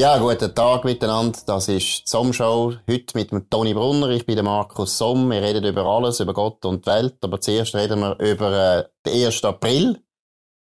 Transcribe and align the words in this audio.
Ja, 0.00 0.16
guten 0.16 0.54
Tag 0.54 0.84
miteinander. 0.84 1.38
Das 1.44 1.68
ist 1.68 1.98
die 1.98 2.02
Somm-Show. 2.06 2.72
Heute 2.88 3.18
mit 3.18 3.32
dem 3.32 3.50
Toni 3.50 3.74
Brunner. 3.74 4.08
Ich 4.08 4.24
bin 4.24 4.36
der 4.36 4.44
Markus 4.44 4.96
Somm. 4.96 5.30
Wir 5.30 5.42
reden 5.42 5.62
über 5.62 5.84
alles, 5.84 6.20
über 6.20 6.32
Gott 6.32 6.64
und 6.64 6.86
die 6.86 6.90
Welt. 6.90 7.16
Aber 7.20 7.38
zuerst 7.38 7.74
reden 7.74 8.00
wir 8.00 8.18
über 8.18 8.78
äh, 8.78 8.84
den 9.04 9.26
1. 9.26 9.44
April. 9.44 10.02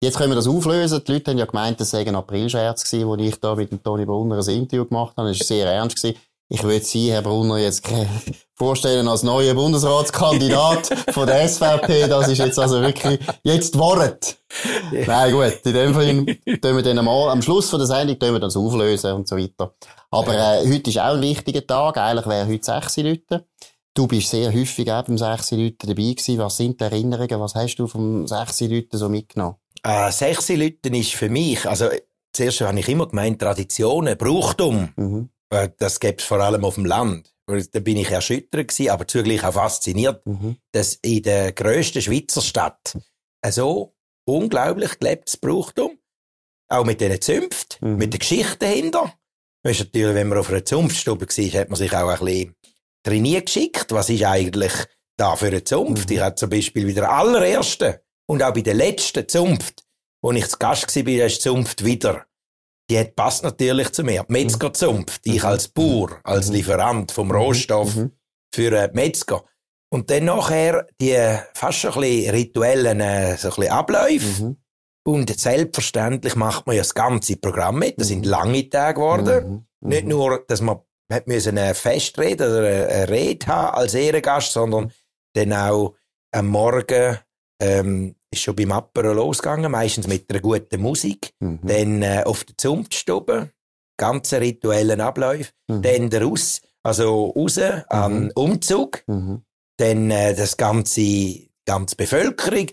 Jetzt 0.02 0.18
können 0.18 0.32
wir 0.32 0.36
das 0.38 0.48
auflösen. 0.48 1.04
Die 1.06 1.12
Leute 1.12 1.30
haben 1.30 1.38
ja 1.38 1.46
gemeint, 1.46 1.80
das 1.80 1.92
sei 1.92 2.02
ein 2.02 2.16
Aprilscherz 2.16 2.90
gewesen, 2.90 3.08
wo 3.08 3.16
ich 3.16 3.40
da 3.40 3.54
mit 3.54 3.72
dem 3.72 3.84
Toni 3.84 4.06
Brunner 4.06 4.38
ein 4.40 4.56
Interview 4.56 4.86
gemacht 4.86 5.16
habe. 5.18 5.30
Das 5.30 5.40
war 5.40 5.46
sehr 5.46 5.72
ernst 5.72 6.02
gewesen. 6.02 6.18
Ich 6.50 6.64
würde 6.64 6.86
Sie, 6.86 7.12
Herr 7.12 7.22
Brunner, 7.22 7.58
jetzt 7.58 7.86
vorstellen 8.56 9.10
als 9.10 9.22
neuer 9.22 9.54
Bundesratskandidat 9.54 10.88
von 11.12 11.28
der 11.28 11.46
SVP. 11.46 12.08
Das 12.08 12.30
ist 12.30 12.38
jetzt 12.38 12.58
also 12.58 12.82
wirklich, 12.82 13.20
jetzt 13.44 13.78
Wort. 13.78 14.38
Nein, 14.92 15.34
gut. 15.34 15.60
In 15.66 15.74
dem 15.74 15.94
Fall 15.94 16.26
tun 16.62 16.76
wir 16.78 16.84
dann 16.84 17.04
mal, 17.04 17.32
am 17.32 17.42
Schluss 17.42 17.70
von 17.70 17.80
der 17.80 17.88
Sendung 17.88 18.18
tun 18.18 18.32
wir 18.32 18.40
das 18.40 18.56
auflösen 18.56 19.12
und 19.12 19.28
so 19.28 19.36
weiter. 19.36 19.74
Aber, 20.10 20.34
äh, 20.34 20.66
heute 20.66 20.90
ist 20.90 21.00
auch 21.00 21.16
ein 21.16 21.22
wichtiger 21.22 21.68
Tag. 21.68 21.98
Eigentlich 21.98 22.28
wäre 22.28 22.48
heute 22.48 22.64
6 22.64 22.98
Leute. 22.98 23.46
Du 23.94 24.08
bist 24.08 24.30
sehr 24.30 24.54
häufig 24.54 24.90
auch 24.90 25.04
beim 25.04 25.18
6 25.18 25.52
Leute 25.52 25.86
dabei 25.86 26.14
gewesen. 26.14 26.38
Was 26.38 26.56
sind 26.56 26.80
die 26.80 26.86
Erinnerungen? 26.86 27.42
Was 27.42 27.56
hast 27.56 27.76
du 27.76 27.88
vom 27.88 28.26
6 28.26 28.62
Leute 28.62 28.98
so 28.98 29.10
mitgenommen? 29.10 29.58
Äh, 29.84 30.12
6 30.12 30.48
Leute 30.50 30.90
ist 30.96 31.14
für 31.14 31.28
mich, 31.28 31.68
also, 31.68 31.90
zuerst 32.32 32.62
habe 32.62 32.80
ich 32.80 32.88
immer 32.88 33.08
gemeint, 33.08 33.42
Traditionen, 33.42 34.18
Brauchtum. 34.18 34.94
Mhm. 34.96 35.30
Äh, 35.50 35.70
das 35.78 36.00
gäbe 36.00 36.18
es 36.18 36.24
vor 36.24 36.40
allem 36.40 36.64
auf 36.66 36.76
dem 36.76 36.86
Land. 36.86 37.34
Da 37.46 37.80
bin 37.80 37.98
ich 37.98 38.12
erschüttert 38.12 38.68
gewesen, 38.68 38.90
aber 38.90 39.08
zugleich 39.08 39.44
auch 39.44 39.54
fasziniert, 39.54 40.26
mhm. 40.26 40.58
dass 40.74 40.96
in 40.96 41.24
der 41.24 41.54
grössten 41.54 42.02
Schweizer 42.02 42.42
Stadt 42.42 42.98
so 43.50 43.96
unglaublich 44.28 45.00
gelebtes 45.00 45.38
Brauchtum, 45.38 45.98
auch 46.70 46.84
mit 46.84 47.00
diesen 47.00 47.22
Zünften, 47.22 47.92
mhm. 47.92 47.98
mit 47.98 48.14
der 48.14 48.20
Geschichte 48.20 48.58
dahinter. 48.60 49.14
Weißt 49.64 49.80
natürlich, 49.80 50.16
wenn 50.16 50.28
man 50.28 50.38
auf 50.38 50.50
einer 50.50 50.66
Zunftstube 50.66 51.26
war, 51.26 51.60
hat 51.60 51.70
man 51.70 51.78
sich 51.78 51.94
auch 51.94 52.10
ein 52.10 52.26
bisschen 52.26 52.56
trainiert 53.04 53.46
geschickt. 53.46 53.92
Was 53.92 54.10
ist 54.10 54.24
eigentlich 54.24 54.74
da 55.18 55.36
für 55.38 55.48
eine 55.48 55.64
Zunft? 55.64 56.10
Mhm. 56.10 56.16
Ich 56.16 56.22
hatte 56.22 56.36
zum 56.36 56.50
Beispiel 56.50 56.86
bei 56.86 56.92
der 56.92 57.10
allerersten 57.10 57.96
und 58.30 58.44
auch 58.44 58.54
bei 58.54 58.62
der 58.62 58.74
letzten 58.74 59.28
Zunft, 59.28 59.84
wo 60.22 60.32
ich 60.32 60.48
zu 60.48 60.58
Gast 60.58 60.94
war, 60.94 61.08
ist 61.08 61.38
die 61.38 61.40
Zunft 61.40 61.86
wieder 61.86 62.26
die 62.90 63.04
passt 63.04 63.44
natürlich 63.44 63.92
zu 63.92 64.04
mir. 64.04 64.26
Die 64.28 64.34
Metzgerzunft, 64.34 65.22
ich 65.26 65.44
mhm. 65.44 65.50
als 65.50 65.68
Bauer, 65.68 66.20
als 66.24 66.48
mhm. 66.48 66.56
Lieferant 66.56 67.12
vom 67.12 67.32
Rohstoff 67.32 67.96
mhm. 67.96 68.12
für 68.54 68.72
äh, 68.72 68.90
Metzger. 68.94 69.44
Und 69.90 70.10
dann 70.10 70.26
nachher 70.26 70.88
die 71.00 71.18
fast 71.54 71.80
schon 71.80 71.94
ein 71.94 72.02
bisschen 72.02 72.36
rituellen 72.36 73.00
äh, 73.00 73.38
so 73.38 73.50
ein 73.50 73.56
bisschen 73.56 73.72
Abläufe. 73.72 74.44
Mhm. 74.44 74.58
Und 75.06 75.40
selbstverständlich 75.40 76.36
macht 76.36 76.68
man 76.68 76.76
ja 76.76 76.82
das 76.82 76.94
ganze 76.94 77.38
Programm 77.38 77.80
mit. 77.80 78.00
Das 78.00 78.10
sind 78.10 78.26
lange 78.26 78.70
Tage 78.70 78.96
geworden. 78.96 79.66
Mhm. 79.82 79.90
Nicht 79.90 80.06
nur, 80.08 80.44
dass 80.48 80.62
man 80.62 80.80
hat 81.12 81.28
müssen 81.28 81.58
eine 81.58 81.74
Festrede 81.74 82.50
oder 82.50 82.90
eine 82.90 83.10
Rede 83.10 83.48
haben 83.48 83.78
als 83.78 83.94
Ehrengast, 83.94 84.52
sondern 84.52 84.92
dann 85.34 85.54
auch 85.54 85.96
am 86.32 86.48
Morgen 86.48 87.18
ähm, 87.62 88.16
ist 88.32 88.42
schon 88.42 88.56
beim 88.56 88.72
Apero 88.72 89.14
losgegangen, 89.14 89.72
meistens 89.72 90.08
mit 90.08 90.30
einer 90.30 90.42
guten 90.42 90.82
Musik. 90.82 91.34
Mhm. 91.40 91.60
Dann 91.64 92.02
äh, 92.02 92.24
auf 92.26 92.44
der 92.44 92.58
Zunftstube, 92.58 93.52
ganze 93.98 94.42
rituellen 94.42 95.02
Abläufe. 95.02 95.52
Mhm. 95.68 95.82
Dann 95.82 96.10
der 96.10 96.24
Raus, 96.24 96.62
also 96.84 97.32
raus 97.36 97.58
mhm. 97.58 97.84
am 97.90 98.32
Umzug. 98.36 99.04
Mhm. 99.08 99.42
Dann 99.78 100.12
äh, 100.12 100.36
das 100.36 100.58
ganze, 100.58 101.48
ganze 101.66 101.96
Bevölkerung. 101.96 102.68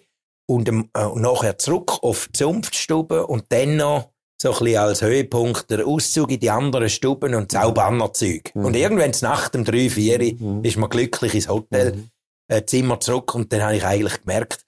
Und 0.46 0.68
ähm, 0.68 0.90
äh, 0.94 1.06
nachher 1.16 1.58
zurück 1.58 2.02
auf 2.02 2.28
die 2.28 2.38
Zunftstube 2.38 3.26
und 3.26 3.44
dann 3.48 3.76
noch 3.76 4.10
so 4.40 4.52
ein 4.52 4.58
bisschen 4.58 4.76
als 4.76 5.00
Höhepunkt 5.00 5.70
der 5.70 5.86
Auszug 5.86 6.30
in 6.30 6.40
die 6.40 6.50
anderen 6.50 6.90
Stuben 6.90 7.34
und 7.34 7.54
das 7.54 7.72
Bannerzeug. 7.72 8.54
Mhm. 8.54 8.64
Und 8.64 8.76
irgendwann 8.76 9.12
nach 9.22 9.48
dem 9.48 9.64
3, 9.64 9.88
4 9.88 10.34
mhm. 10.34 10.64
ist 10.64 10.76
man 10.76 10.90
glücklich 10.90 11.34
ins 11.34 11.48
Hotelzimmer 11.48 12.94
äh, 12.94 12.98
zurück 12.98 13.34
und 13.34 13.52
dann 13.52 13.62
habe 13.62 13.76
ich 13.76 13.84
eigentlich 13.86 14.20
gemerkt, 14.20 14.64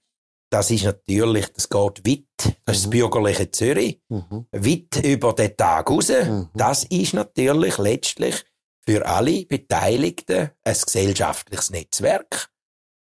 das 0.56 0.70
ist 0.70 0.84
natürlich, 0.84 1.52
das 1.52 1.68
geht 1.68 2.06
weit. 2.06 2.56
Das 2.64 2.76
ist 2.76 2.84
das 2.84 2.86
mhm. 2.86 2.90
bürgerliche 2.90 3.50
Zürich. 3.50 4.00
Mhm. 4.08 4.46
Weit 4.50 5.04
über 5.04 5.34
den 5.34 5.54
Tag 5.54 5.90
raus. 5.90 6.08
Mhm. 6.08 6.48
Das 6.54 6.84
ist 6.84 7.12
natürlich 7.12 7.76
letztlich 7.76 8.42
für 8.88 9.04
alle 9.04 9.44
Beteiligten 9.44 10.50
ein 10.64 10.76
gesellschaftliches 10.82 11.68
Netzwerk 11.68 12.48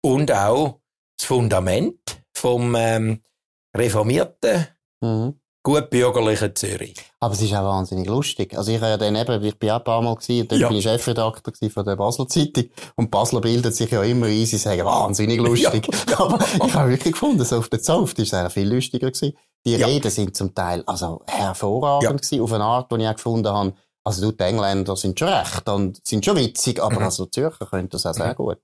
und 0.03 0.29
auch 0.29 0.81
das 1.17 1.25
Fundament 1.25 2.21
vom 2.35 2.75
ähm, 2.75 3.21
reformierten 3.73 4.67
mhm 4.99 5.39
gut 5.67 5.89
bürgerlichen 5.89 6.55
Zürich. 6.55 6.95
Aber 7.19 7.33
es 7.33 7.41
ist 7.41 7.53
auch 7.53 7.65
wahnsinnig 7.65 8.07
lustig. 8.07 8.57
Also 8.57 8.71
ich 8.71 8.79
war 8.79 8.87
ja 8.87 8.95
dann 8.97 9.17
eben, 9.17 9.43
ich 9.43 9.59
bin 9.59 9.69
auch 9.71 9.79
ein 9.79 9.83
paar 9.83 10.01
Mal 10.01 10.15
gewesen, 10.15 10.47
dann 10.47 10.61
ja. 10.61 10.69
bin 10.69 10.77
ich 10.77 10.83
Chefredakteur 10.83 11.69
von 11.69 11.83
der 11.83 11.97
Basler 11.97 12.25
Zeitung. 12.29 12.69
Und 12.95 13.11
Basler 13.11 13.41
bildet 13.41 13.75
sich 13.75 13.91
ja 13.91 14.01
immer 14.01 14.27
ein, 14.27 14.45
sie 14.45 14.57
sagen, 14.57 14.85
wahnsinnig 14.85 15.41
lustig. 15.41 15.85
Ja. 16.09 16.19
Aber 16.19 16.39
ich 16.65 16.73
habe 16.73 16.89
wirklich 16.91 17.11
gefunden, 17.11 17.43
so 17.43 17.57
auf 17.57 17.67
der 17.67 17.81
Zunft 17.81 18.17
ist 18.19 18.31
es 18.31 18.53
viel 18.53 18.73
lustiger 18.73 19.11
gewesen. 19.11 19.33
Die 19.65 19.75
ja. 19.75 19.85
Reden 19.85 20.09
sind 20.09 20.37
zum 20.37 20.55
Teil, 20.55 20.83
also 20.85 21.21
hervorragend 21.27 22.21
gewesen, 22.21 22.41
auf 22.41 22.53
eine 22.53 22.63
Art, 22.63 22.89
die 22.89 23.01
ich 23.01 23.07
auch 23.07 23.15
gefunden 23.15 23.49
habe, 23.49 23.73
also 24.05 24.21
du, 24.21 24.37
die 24.37 24.43
Engländer 24.43 24.95
sind 24.95 25.19
schon 25.19 25.27
recht 25.27 25.67
und 25.67 25.99
sind 26.07 26.23
schon 26.23 26.37
witzig, 26.37 26.81
aber 26.81 26.95
mhm. 26.95 27.03
also 27.03 27.25
Zürcher 27.25 27.65
können 27.65 27.89
das 27.89 28.05
auch 28.05 28.13
sehr 28.13 28.29
mhm. 28.29 28.35
gut. 28.35 28.57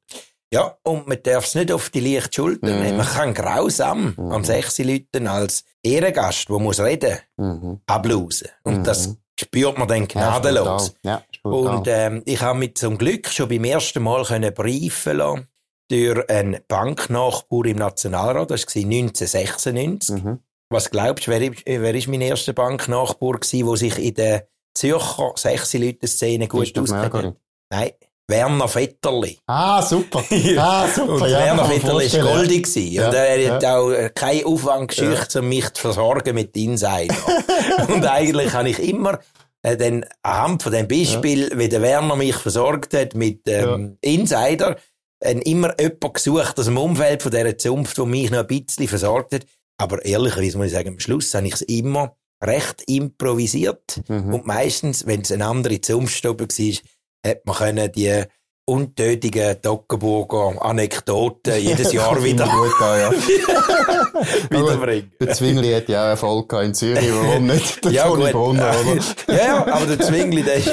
Ja, 0.54 0.78
und 0.84 1.08
man 1.08 1.18
darf 1.24 1.46
es 1.46 1.56
nicht 1.56 1.72
auf 1.72 1.90
die 1.90 2.00
leichte 2.00 2.36
Schulter 2.36 2.72
mhm. 2.72 2.82
nehmen. 2.84 2.98
Man 2.98 3.08
kann 3.08 3.34
grausam 3.34 4.14
mhm. 4.16 4.32
am 4.32 4.44
sechs 4.44 4.78
Leuten 4.78 5.26
als 5.26 5.64
Ehrengast, 5.82 6.48
der 6.48 6.60
muss 6.60 6.80
reden, 6.80 7.18
mhm. 7.38 7.82
ablausen. 7.88 8.50
Und 8.64 8.80
mhm. 8.80 8.84
das 8.84 9.18
spürt 9.40 9.80
man 9.80 9.88
dann 9.88 10.08
gnadenlos. 10.08 10.94
Ja, 11.04 11.24
ja, 11.44 11.50
und 11.50 11.88
ähm, 11.88 12.22
ich 12.26 12.40
habe 12.42 12.60
mit 12.60 12.78
zum 12.78 13.00
Glück 13.00 13.30
schon 13.30 13.50
beim 13.50 13.64
ersten 13.64 14.04
Mal 14.04 14.24
können 14.26 14.54
briefen 14.54 15.18
lassen 15.18 15.48
durch 15.90 16.30
einen 16.30 16.60
Banknachbar 16.68 17.66
im 17.66 17.78
Nationalrat. 17.78 18.52
Das 18.52 18.68
war 18.68 18.84
1996. 18.84 20.24
Mhm. 20.24 20.40
Was 20.70 20.92
glaubst 20.92 21.26
du, 21.26 21.32
wer, 21.32 21.52
wer 21.66 21.96
ist 21.96 22.08
mein 22.08 22.22
erster 22.22 22.54
Banknachbar 22.54 23.40
gewesen, 23.40 23.66
der 23.66 23.78
sich 23.78 23.98
in 23.98 24.14
der 24.14 24.48
Zürcher 24.76 25.34
sechs 25.36 25.74
Leute 25.74 26.06
Szene 26.08 26.48
gut 26.48 26.78
auskennt? 26.78 27.38
Nein. 27.72 27.92
Werner 28.28 28.68
Vetterli. 28.74 29.38
Ah, 29.48 29.82
super. 29.82 30.24
Ah, 30.58 30.88
super. 30.88 31.14
und 31.14 31.30
ja, 31.30 31.40
Werner 31.40 31.70
Vetterli 31.70 32.12
war 32.14 32.36
goldig. 32.36 32.76
Ja, 32.76 33.08
und 33.08 33.14
er 33.14 33.54
hat 33.54 33.64
ja. 33.64 33.78
auch 33.78 33.92
äh, 33.92 34.10
keinen 34.10 34.46
Aufwand 34.46 34.88
geschüchtert, 34.90 35.36
um 35.38 35.50
mich 35.50 35.70
zu 35.74 35.82
versorgen 35.82 36.36
mit 36.36 36.56
Insider. 36.56 37.16
und 37.90 38.06
eigentlich 38.06 38.54
habe 38.54 38.70
ich 38.70 38.80
immer 38.80 39.20
äh, 39.62 39.76
dann 39.76 40.06
anhand 40.22 40.64
von 40.64 40.72
dem 40.72 40.88
Beispiel, 40.88 41.52
wie 41.56 41.70
der 41.70 41.82
Werner 41.82 42.16
mich 42.16 42.36
versorgt 42.36 42.94
hat 42.94 43.16
mit 43.16 43.42
ähm, 43.48 43.98
Insider, 44.02 44.78
äh, 45.20 45.34
immer 45.40 45.80
jemanden 45.80 46.14
gesucht 46.14 46.60
aus 46.60 46.66
dem 46.66 46.78
Umfeld 46.78 47.24
von 47.24 47.32
dieser 47.32 47.58
Zunft, 47.58 47.98
der 47.98 48.06
mich 48.06 48.32
noch 48.32 48.40
ein 48.40 48.48
bisschen 48.48 48.88
versorgt 48.88 49.34
hat. 49.34 49.46
Aber 49.78 50.04
ehrlicherweise 50.06 50.58
muss 50.58 50.68
ich 50.68 50.74
sagen, 50.74 50.90
am 50.90 51.00
Schluss 51.00 51.34
habe 51.34 51.48
ich 51.48 51.56
es 51.56 51.62
immer 51.62 52.16
recht 52.44 52.84
improvisiert. 52.88 54.02
Mhm. 54.08 54.34
Und 54.34 54.46
meistens, 54.46 55.06
wenn 55.06 55.22
es 55.22 55.32
eine 55.32 55.46
andere 55.46 55.82
Zunftstube 55.82 56.48
war, 56.48 56.78
hat 57.26 57.46
man 57.46 57.56
können 57.56 57.92
die 57.92 58.26
untötigen 58.66 59.62
Toggenburger 59.62 60.54
Anekdoten 60.62 61.56
jedes 61.60 61.92
Jahr 61.92 62.24
wieder 62.24 62.46
gut 62.46 62.82
an, 62.82 63.00
ja. 63.00 63.12
wiederbringen. 64.50 65.12
Der 65.20 65.34
Zwingli 65.34 65.74
hat 65.74 65.90
ja 65.90 66.06
auch 66.06 66.10
Erfolg 66.12 66.54
in 66.54 66.74
Zürich, 66.74 67.10
warum 67.12 67.48
nicht? 67.48 67.84
Der 67.84 67.92
ja, 67.92 68.08
Toni 68.08 68.32
Brunner, 68.32 68.74
oder? 68.80 69.36
ja, 69.36 69.68
aber 69.68 69.86
der 69.86 70.00
Zwingli, 70.00 70.44
der 70.44 70.56
ist, 70.56 70.72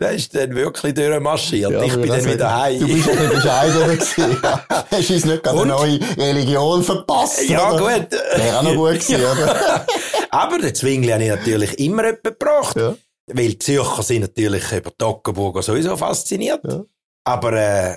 der 0.00 0.10
ist 0.10 0.34
dann 0.34 0.54
wirklich 0.54 0.94
durchmarschiert. 0.94 1.70
Ja, 1.70 1.82
ich 1.82 1.94
bin 1.94 2.08
dann 2.08 2.24
wieder 2.24 2.60
heim. 2.60 2.80
Du 2.80 2.88
bist 2.88 3.08
ein 3.08 3.28
bescheidener 3.28 3.86
gewesen. 3.86 4.38
Ja. 4.42 4.64
Hast 4.68 5.10
du 5.10 5.14
uns 5.14 5.24
nicht 5.24 5.42
gerade 5.42 5.60
eine 5.60 5.66
neue 5.66 6.00
Religion 6.16 6.82
verpasst? 6.82 7.48
Ja, 7.48 7.72
oder? 7.72 7.78
gut. 7.78 8.12
Wäre 8.36 8.58
auch 8.58 8.62
noch 8.62 8.74
gut 8.74 8.94
gewesen, 8.94 9.16
oder? 9.16 9.86
aber 10.30 10.58
den 10.58 10.74
Zwingli 10.74 11.10
habe 11.10 11.22
ich 11.22 11.30
natürlich 11.30 11.78
immer 11.78 12.04
jemanden 12.04 12.22
gebracht. 12.24 12.76
Ja. 12.76 12.94
Weil 13.32 13.50
die 13.50 13.58
Zürcher 13.58 14.02
sind 14.02 14.22
natürlich 14.22 14.72
über 14.72 14.96
Toggenburger 14.96 15.62
sowieso 15.62 15.96
fasziniert. 15.96 16.60
Ja. 16.64 16.84
Aber 17.24 17.52
äh, 17.52 17.96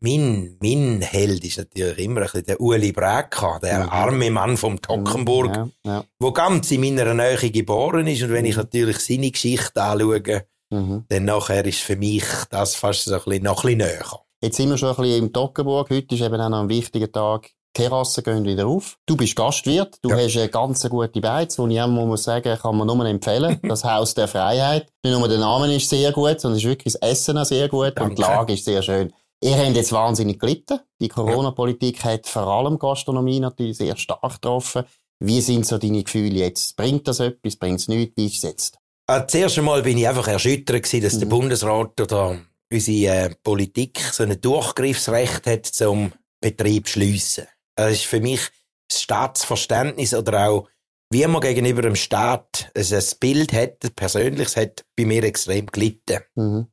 mein, 0.00 0.56
mein 0.60 1.00
Held 1.00 1.44
ist 1.44 1.58
natürlich 1.58 1.98
immer 1.98 2.22
ein 2.22 2.24
bisschen 2.24 2.44
der 2.44 2.60
Uli 2.60 2.92
Bräka, 2.92 3.58
der 3.60 3.84
mhm. 3.84 3.88
arme 3.90 4.30
Mann 4.30 4.56
vom 4.56 4.80
Tockenburg, 4.80 5.54
ja, 5.54 5.68
ja. 5.84 6.04
wo 6.18 6.32
ganz 6.32 6.70
in 6.70 6.80
meiner 6.80 7.14
Nähe 7.14 7.50
geboren 7.50 8.06
ist. 8.06 8.22
Und 8.22 8.32
wenn 8.32 8.44
ich 8.44 8.56
mhm. 8.56 8.62
natürlich 8.62 8.98
seine 8.98 9.30
Geschichte 9.30 9.82
anschaue, 9.82 10.46
mhm. 10.70 11.04
dann 11.08 11.24
nachher 11.24 11.64
ist 11.64 11.80
für 11.80 11.96
mich 11.96 12.24
das 12.50 12.74
fast 12.74 13.04
so 13.04 13.14
ein 13.14 13.20
bisschen, 13.22 13.44
noch 13.44 13.64
ein 13.64 13.76
bisschen 13.76 13.78
näher. 13.78 14.20
Jetzt 14.42 14.56
sind 14.56 14.70
wir 14.70 14.78
schon 14.78 14.88
ein 14.88 14.96
bisschen 14.96 15.24
im 15.24 15.32
Tockenburg. 15.32 15.90
Heute 15.90 16.14
ist 16.14 16.20
eben 16.20 16.40
auch 16.40 16.48
noch 16.48 16.62
ein 16.62 16.68
wichtiger 16.68 17.12
Tag 17.12 17.50
Terrassen 17.72 18.24
gehen 18.24 18.44
wieder 18.44 18.66
auf. 18.66 18.98
Du 19.06 19.16
bist 19.16 19.34
Gastwirt, 19.34 19.96
du 20.02 20.10
ja. 20.10 20.16
hast 20.16 20.36
eine 20.36 20.48
ganz 20.48 20.88
gute 20.88 21.20
Beiz, 21.20 21.58
wo 21.58 21.66
ich 21.66 21.80
einmal 21.80 22.06
muss 22.06 22.24
sagen, 22.24 22.58
kann 22.58 22.76
man 22.76 22.86
nur 22.86 23.04
empfehlen. 23.06 23.58
Das 23.72 23.84
Haus 23.84 24.14
der 24.14 24.28
Freiheit. 24.28 24.88
Nicht 25.02 25.18
nur 25.18 25.28
der 25.28 25.38
Name 25.38 25.74
ist 25.74 25.88
sehr 25.88 26.12
gut, 26.12 26.40
sondern 26.40 26.58
es 26.58 26.64
ist 26.64 26.68
wirklich 26.68 26.94
das 26.94 27.10
Essen 27.10 27.38
auch 27.38 27.44
sehr 27.44 27.68
gut 27.68 27.92
Danke. 27.96 28.02
und 28.02 28.18
die 28.18 28.22
Lage 28.22 28.52
ist 28.52 28.64
sehr 28.64 28.82
schön. 28.82 29.12
Ihr 29.42 29.56
habt 29.56 29.74
jetzt 29.74 29.92
wahnsinnig 29.92 30.38
gelitten. 30.38 30.78
Die 31.00 31.08
Corona-Politik 31.08 32.04
hat 32.04 32.26
vor 32.26 32.46
allem 32.46 32.78
Gastronomie 32.78 33.40
natürlich 33.40 33.78
sehr 33.78 33.96
stark 33.96 34.34
getroffen. 34.34 34.84
Wie 35.18 35.40
sind 35.40 35.66
so 35.66 35.78
deine 35.78 36.02
Gefühle 36.02 36.40
jetzt? 36.40 36.76
Bringt 36.76 37.08
das 37.08 37.20
etwas? 37.20 37.56
Bringt 37.56 37.80
es 37.80 37.88
nichts? 37.88 38.14
Wie 38.16 38.26
ist 38.26 38.36
es 38.36 38.42
jetzt? 38.42 38.78
Das 39.06 39.34
erste 39.34 39.62
Mal 39.62 39.82
bin 39.82 39.98
ich 39.98 40.08
einfach 40.08 40.28
erschüttert 40.28 40.84
gewesen, 40.84 41.02
dass 41.02 41.14
mhm. 41.14 41.20
der 41.20 41.26
Bundesrat 41.26 42.00
oder 42.00 42.38
unsere 42.72 43.14
äh, 43.14 43.34
Politik 43.42 43.98
so 44.12 44.22
ein 44.22 44.40
Durchgriffsrecht 44.40 45.46
hat 45.46 45.66
zum 45.66 46.12
Betrieb 46.40 46.88
schliessen. 46.88 47.46
Das 47.76 47.92
ist 47.92 48.04
für 48.04 48.20
mich 48.20 48.40
das 48.88 49.02
Staatsverständnis 49.02 50.14
oder 50.14 50.48
auch 50.48 50.68
wie 51.10 51.26
man 51.26 51.42
gegenüber 51.42 51.82
dem 51.82 51.94
Staat 51.94 52.70
ein 52.74 53.04
Bild 53.20 53.52
hat, 53.52 53.84
ein 53.84 53.94
persönliches 53.94 54.56
hat 54.56 54.84
bei 54.96 55.04
mir 55.04 55.22
extrem 55.24 55.66
gelitten. 55.66 56.20
Mhm. 56.34 56.68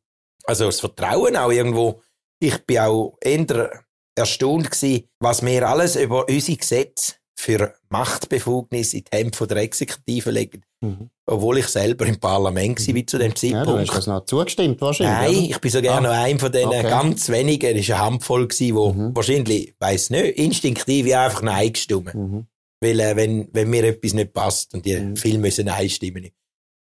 Also 0.46 0.66
das 0.66 0.80
Vertrauen 0.80 1.36
auch 1.36 1.52
irgendwo. 1.52 2.02
Ich 2.40 2.66
bin 2.66 2.80
auch 2.80 3.18
eher 3.22 3.84
erstaunt 4.16 4.72
gewesen, 4.72 5.10
was 5.20 5.46
wir 5.46 5.68
alles 5.68 5.98
über 5.98 6.28
unsere 6.28 6.58
Gesetze 6.58 7.16
für 7.40 7.74
Machtbefugnis 7.88 8.94
in 8.94 9.06
die 9.06 9.18
Hände 9.18 9.48
der 9.48 9.58
Exekutive 9.58 10.30
legen. 10.30 10.62
Mhm. 10.82 11.10
Obwohl 11.26 11.60
ich 11.60 11.68
selber 11.68 12.06
im 12.06 12.20
Parlament 12.20 12.86
war, 12.86 12.96
wie 12.96 13.06
zu 13.06 13.18
dem 13.18 13.34
Zeitpunkt. 13.34 13.68
Ja, 13.68 13.74
du 13.74 13.80
hast 13.80 13.98
das 13.98 14.08
noch 14.08 14.26
zugestimmt 14.26 14.82
wahrscheinlich. 14.82 15.38
Nein, 15.38 15.46
oder? 15.46 15.56
ich 15.56 15.62
bin 15.62 15.72
sogar 15.72 15.98
ah. 15.98 16.02
noch 16.02 16.10
einer 16.10 16.40
von 16.40 16.52
denen 16.52 16.68
okay. 16.68 16.90
ganz 16.90 17.30
wenigen, 17.30 17.78
es 17.78 17.88
war 17.88 17.96
eine 17.96 18.06
Handvoll, 18.06 18.50
wo 18.50 18.94
mhm. 18.94 19.16
wahrscheinlich, 19.16 19.74
weiss 19.80 20.10
nicht, 20.10 20.38
instinktiv 20.38 21.14
einfach 21.16 21.42
Nein 21.42 21.72
gestimmt. 21.72 22.14
Mhm. 22.14 22.48
Weil, 22.82 23.00
äh, 23.00 23.16
wenn, 23.16 23.48
wenn 23.54 23.70
mir 23.70 23.86
etwas 23.86 24.14
nicht 24.14 24.34
passt 24.34 24.74
und 24.74 24.86
die 24.86 25.00
mhm. 25.00 25.16
viel 25.16 25.38
müssen 25.38 25.70
einstimmen 25.70 26.28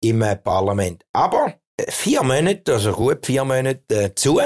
im 0.03 0.23
äh, 0.23 0.37
Parlament. 0.37 1.05
Aber 1.13 1.55
äh, 1.77 1.91
vier 1.91 2.23
Monate, 2.23 2.73
also 2.73 2.93
gut 2.93 3.27
vier 3.27 3.45
Monate 3.45 4.05
äh, 4.05 4.15
zu, 4.15 4.41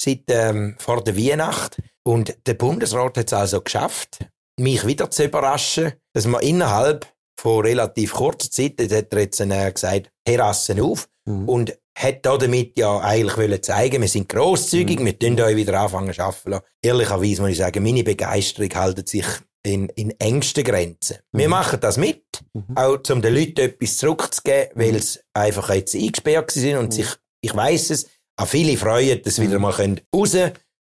seit 0.00 0.22
ähm, 0.28 0.76
vor 0.78 1.02
der 1.02 1.16
Weihnacht. 1.16 1.82
Und 2.04 2.36
der 2.46 2.54
Bundesrat 2.54 3.18
hat 3.18 3.26
es 3.26 3.32
also 3.32 3.60
geschafft, 3.60 4.20
mich 4.58 4.86
wieder 4.86 5.10
zu 5.10 5.24
überraschen, 5.24 5.92
dass 6.12 6.26
man 6.26 6.42
innerhalb 6.42 7.06
von 7.38 7.64
relativ 7.64 8.12
kurzer 8.12 8.50
Zeit, 8.50 8.80
jetzt 8.80 8.94
hat 8.94 9.12
er 9.12 9.20
jetzt 9.20 9.40
äh, 9.40 9.72
gesagt, 9.72 10.10
Terrassen 10.24 10.80
auf 10.80 11.08
mhm. 11.26 11.48
und 11.48 11.78
hat 11.96 12.26
damit 12.26 12.76
ja 12.76 12.98
eigentlich 13.00 13.36
wollen 13.36 13.62
zeigen, 13.62 14.02
wir 14.02 14.08
sind 14.08 14.28
grosszügig, 14.28 15.00
mhm. 15.00 15.06
wir 15.06 15.18
tun 15.18 15.40
euch 15.40 15.56
wieder 15.56 15.80
anfangen 15.80 16.12
zu 16.12 16.22
arbeiten. 16.22 16.64
Ehrlicherweise 16.82 17.42
muss 17.42 17.50
ich 17.52 17.58
sagen, 17.58 17.82
meine 17.82 18.04
Begeisterung 18.04 18.70
hält 18.70 19.08
sich 19.08 19.26
in, 19.62 19.88
in 19.90 20.10
engsten 20.20 20.64
Grenzen. 20.64 21.18
Mhm. 21.32 21.38
Wir 21.38 21.48
machen 21.48 21.80
das 21.80 21.96
mit, 21.96 22.24
mhm. 22.52 22.76
auch 22.76 22.98
um 23.10 23.22
den 23.22 23.34
Leuten 23.34 23.60
etwas 23.60 23.98
zurückzugeben, 23.98 24.70
weil 24.74 24.92
mhm. 24.92 24.98
sie 24.98 25.20
einfach 25.34 25.70
jetzt 25.74 25.94
eingesperrt 25.94 26.50
sind 26.50 26.76
und 26.76 26.86
mhm. 26.86 26.92
sich, 26.92 27.08
ich 27.40 27.54
weiß 27.54 27.90
es, 27.90 28.06
auch 28.38 28.46
viele 28.46 28.76
freuen, 28.76 29.22
dass 29.22 29.36
sie 29.36 29.42
wieder 29.42 29.58
mal 29.58 29.72
können 29.72 30.00
raus 30.14 30.36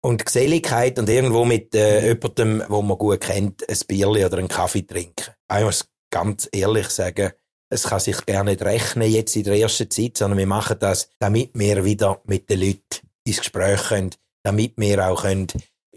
und 0.01 0.25
Geselligkeit 0.25 0.97
und 0.99 1.09
irgendwo 1.09 1.45
mit 1.45 1.75
äh, 1.75 2.07
jemandem, 2.07 2.63
wo 2.67 2.81
man 2.81 2.97
gut 2.97 3.21
kennt, 3.21 3.67
ein 3.69 3.77
Bierli 3.87 4.25
oder 4.25 4.37
einen 4.37 4.47
Kaffee 4.47 4.81
trinken. 4.81 5.33
Ich 5.55 5.63
muss 5.63 5.85
ganz 6.09 6.49
ehrlich 6.51 6.89
sagen, 6.89 7.31
es 7.69 7.83
kann 7.83 7.99
sich 7.99 8.25
gar 8.25 8.43
nicht 8.43 8.61
rechnen 8.61 9.09
jetzt 9.09 9.35
in 9.35 9.43
der 9.43 9.57
ersten 9.57 9.89
Zeit, 9.89 10.17
sondern 10.17 10.37
wir 10.37 10.47
machen 10.47 10.77
das, 10.79 11.09
damit 11.19 11.51
wir 11.53 11.85
wieder 11.85 12.21
mit 12.25 12.49
den 12.49 12.59
Leuten 12.59 13.07
ins 13.25 13.37
Gespräch 13.37 13.87
können, 13.87 14.11
damit 14.43 14.73
wir 14.75 15.07
auch 15.07 15.21
können 15.21 15.47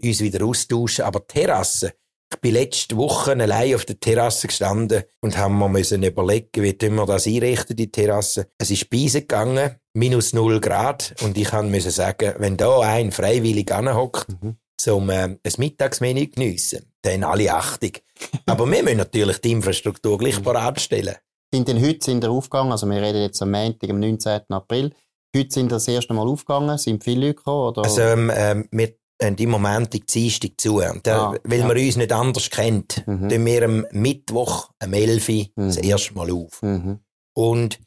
uns 0.01 0.21
wieder 0.21 0.45
austauschen. 0.45 1.03
Aber 1.03 1.27
Terrassen, 1.27 1.91
ich 2.31 2.39
bin 2.39 2.53
letzte 2.53 2.95
Woche 2.95 3.31
allein 3.31 3.75
auf 3.75 3.85
der 3.85 3.99
Terrasse 3.99 4.47
gestanden 4.47 5.03
und 5.21 5.37
haben 5.37 5.57
mir 5.59 5.69
müssen 5.69 6.03
überlegen, 6.03 6.63
wie 6.63 6.79
wir 6.79 7.05
das 7.05 7.27
einrichten, 7.27 7.75
die 7.75 7.91
Terrasse. 7.91 8.47
Es 8.57 8.71
ist 8.71 8.79
Speise 8.79 9.21
gegangen, 9.21 9.75
minus 9.95 10.33
null 10.33 10.59
Grad, 10.59 11.15
und 11.23 11.37
ich 11.37 11.51
musste 11.51 11.91
sagen, 11.91 12.33
wenn 12.37 12.57
da 12.57 12.79
ein 12.81 13.11
freiwillig 13.11 13.71
anhockt, 13.71 14.27
mhm. 14.41 14.57
zum 14.77 15.09
äh, 15.09 15.37
ein 15.43 15.53
Mittagsmenü 15.57 16.27
geniessen, 16.27 16.91
dann 17.01 17.23
alle 17.23 17.53
Achtung. 17.53 17.91
Aber 18.45 18.65
wir 18.65 18.83
müssen 18.83 18.97
natürlich 18.97 19.39
die 19.39 19.51
Infrastruktur 19.51 20.17
gleich 20.17 20.41
parat 20.43 20.79
stellen. 20.79 21.15
Sind 21.53 21.67
denn 21.67 21.81
heute 21.81 22.03
sind 22.03 22.25
aufgegangen, 22.25 22.71
also 22.71 22.87
wir 22.87 23.01
reden 23.01 23.21
jetzt 23.21 23.41
am 23.41 23.51
Montag, 23.51 23.89
am 23.89 23.99
19. 23.99 24.41
April, 24.49 24.93
heute 25.35 25.53
sind 25.53 25.71
das 25.71 25.87
erste 25.87 26.13
Mal 26.13 26.27
aufgegangen, 26.27 26.77
sind 26.77 27.03
viele 27.03 27.27
Leute 27.27 27.35
gekommen? 27.35 27.69
Oder? 27.69 27.83
Also 27.83 28.01
ähm, 28.01 28.29
äh, 28.29 28.63
wir 28.71 28.93
haben 29.21 29.37
im 29.37 29.49
Moment 29.49 29.93
die 29.93 30.01
Dienstag 30.01 30.51
zu. 30.57 30.81
Da, 31.03 31.31
ah, 31.31 31.35
weil 31.43 31.59
ja. 31.59 31.67
man 31.67 31.77
uns 31.77 31.95
nicht 31.95 32.11
anders 32.11 32.49
kennt, 32.49 33.07
mhm. 33.07 33.29
tun 33.29 33.45
wir 33.45 33.63
am 33.63 33.85
Mittwoch, 33.91 34.71
am 34.79 34.93
11. 34.93 35.29
Mhm. 35.29 35.49
das 35.55 35.77
erste 35.77 36.13
Mal 36.13 36.31
auf. 36.31 36.61
Mhm. 36.61 36.99
Und 37.33 37.79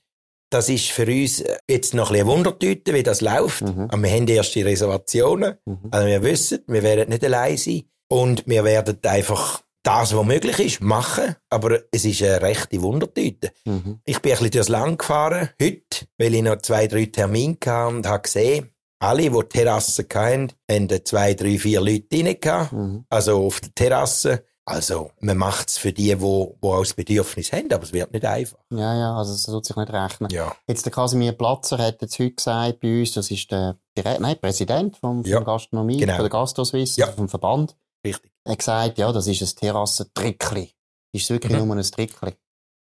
das 0.51 0.69
ist 0.69 0.91
für 0.91 1.07
uns 1.07 1.45
jetzt 1.69 1.95
noch 1.95 2.11
ein 2.11 2.15
bisschen 2.15 2.29
Wundertüte, 2.29 2.95
wie 2.95 3.03
das 3.03 3.21
läuft. 3.21 3.63
Mhm. 3.63 3.89
Aber 3.91 4.03
wir 4.03 4.11
haben 4.11 4.29
erst 4.29 4.55
die 4.55 4.63
Reservationen. 4.63 5.55
Mhm. 5.65 5.89
Also 5.91 6.07
wir 6.07 6.23
wissen, 6.23 6.61
wir 6.67 6.83
werden 6.83 7.11
nicht 7.11 7.25
allein 7.25 7.57
sein. 7.57 7.83
Und 8.11 8.45
wir 8.47 8.65
werden 8.65 8.99
einfach 9.05 9.63
das, 9.83 10.15
was 10.15 10.27
möglich 10.27 10.59
ist, 10.59 10.81
machen. 10.81 11.37
Aber 11.51 11.81
es 11.91 12.05
ist 12.05 12.23
eine 12.23 12.43
rechte 12.43 12.81
Wundertüte. 12.83 13.53
Mhm. 13.65 14.01
Ich 14.05 14.21
bin 14.21 14.33
ein 14.33 14.39
bisschen 14.39 14.51
durchs 14.53 14.69
Land 14.69 14.99
gefahren, 14.99 15.51
heute, 15.61 16.07
weil 16.17 16.35
ich 16.35 16.43
noch 16.43 16.59
zwei, 16.59 16.87
drei 16.87 17.07
Termine 17.07 17.57
hatte 17.65 17.97
und 17.97 18.07
habe 18.07 18.23
gesehen, 18.23 18.71
alle, 19.01 19.31
die 19.31 19.49
Terrassen 19.49 20.07
hatten, 20.13 20.53
haben 20.71 21.05
zwei, 21.05 21.35
drei, 21.35 21.59
vier 21.59 21.81
Leute 21.81 22.07
rein 22.13 22.69
mhm. 22.73 23.05
Also 23.09 23.47
auf 23.47 23.61
der 23.61 23.75
Terrasse. 23.75 24.45
Also, 24.69 25.13
man 25.21 25.39
macht 25.39 25.71
es 25.71 25.79
für 25.79 25.93
die, 25.93 26.15
die, 26.15 26.17
die 26.17 26.23
auch 26.23 26.81
das 26.81 26.93
Bedürfnis 26.93 27.53
haben, 27.53 27.73
aber 27.73 27.85
es 27.85 27.93
wird 27.93 28.13
nicht 28.13 28.25
einfach. 28.25 28.59
Ja, 28.71 28.95
ja, 28.99 29.17
also 29.17 29.33
es 29.33 29.45
tut 29.45 29.65
sich 29.65 29.77
nicht 29.77 29.91
rechnen. 29.91 30.31
Ja. 30.31 30.55
Jetzt 30.67 30.85
der 30.85 30.93
Casimir 30.93 31.33
Platzer 31.33 31.79
hat 31.79 32.03
jetzt 32.03 32.19
heute 32.19 32.33
gesagt 32.33 32.81
bei 32.81 33.01
uns, 33.01 33.13
das 33.13 33.31
ist 33.31 33.51
der, 33.51 33.77
der 33.97 34.21
nein, 34.21 34.37
Präsident 34.39 34.99
vom, 34.99 35.25
vom 35.25 35.45
Gastronomie, 35.45 35.97
genau. 35.97 36.17
von 36.17 36.23
der 36.23 36.31
Gastroswiss, 36.31 36.97
ja. 36.97 37.07
vom 37.07 37.31
Verband. 37.31 37.77
Richtig. 38.05 38.31
Er 38.45 38.53
hat 38.53 38.59
gesagt, 38.59 38.99
ja, 38.99 39.11
das 39.11 39.27
ist 39.27 39.41
ein 39.41 39.57
Terrassentrickli. 39.59 40.71
Ist 41.13 41.25
es 41.25 41.31
wirklich 41.31 41.53
mhm. 41.53 41.67
nur 41.67 41.77
ein 41.77 41.83
Trickli? 41.83 42.35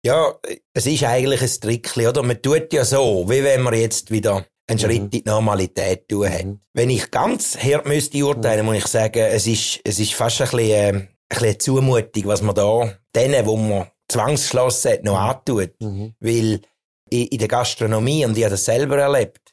Ja, 0.04 0.34
es 0.74 0.86
ist 0.86 1.04
eigentlich 1.04 1.40
ein 1.40 1.60
Trickli, 1.60 2.08
oder? 2.08 2.24
Man 2.24 2.42
tut 2.42 2.72
ja 2.72 2.84
so, 2.84 3.28
wie 3.28 3.44
wenn 3.44 3.62
man 3.62 3.74
jetzt 3.74 4.10
wieder 4.10 4.44
einen 4.66 4.78
Schritt 4.78 4.98
mhm. 4.98 5.04
in 5.04 5.10
die 5.10 5.22
Normalität 5.24 6.08
tun 6.08 6.28
hat. 6.28 6.44
Mhm. 6.44 6.60
Wenn 6.72 6.90
ich 6.90 7.10
ganz 7.10 7.56
hart 7.56 7.86
müsste 7.86 8.24
urteilen, 8.24 8.66
mhm. 8.66 8.72
muss 8.72 8.84
ich 8.84 8.86
sagen, 8.88 9.20
es 9.20 9.46
ist, 9.46 9.80
es 9.84 10.00
ist 10.00 10.14
fast 10.14 10.40
ein 10.40 10.48
bisschen, 10.50 10.96
äh, 10.96 11.06
bisschen 11.28 11.60
Zumutung, 11.60 12.26
was 12.26 12.42
man 12.42 12.54
da 12.54 12.92
denen, 13.14 13.46
wo 13.46 13.56
man 13.56 13.86
Zwangsschloss 14.08 14.84
hat, 14.84 15.04
noch 15.04 15.20
mhm. 15.20 15.30
antut. 15.30 15.80
Mhm. 15.80 16.14
Weil 16.20 16.60
in, 17.10 17.26
in, 17.26 17.38
der 17.38 17.48
Gastronomie, 17.48 18.24
und 18.24 18.36
ich 18.36 18.44
habe 18.44 18.52
das 18.52 18.64
selber 18.64 18.98
erlebt, 18.98 19.52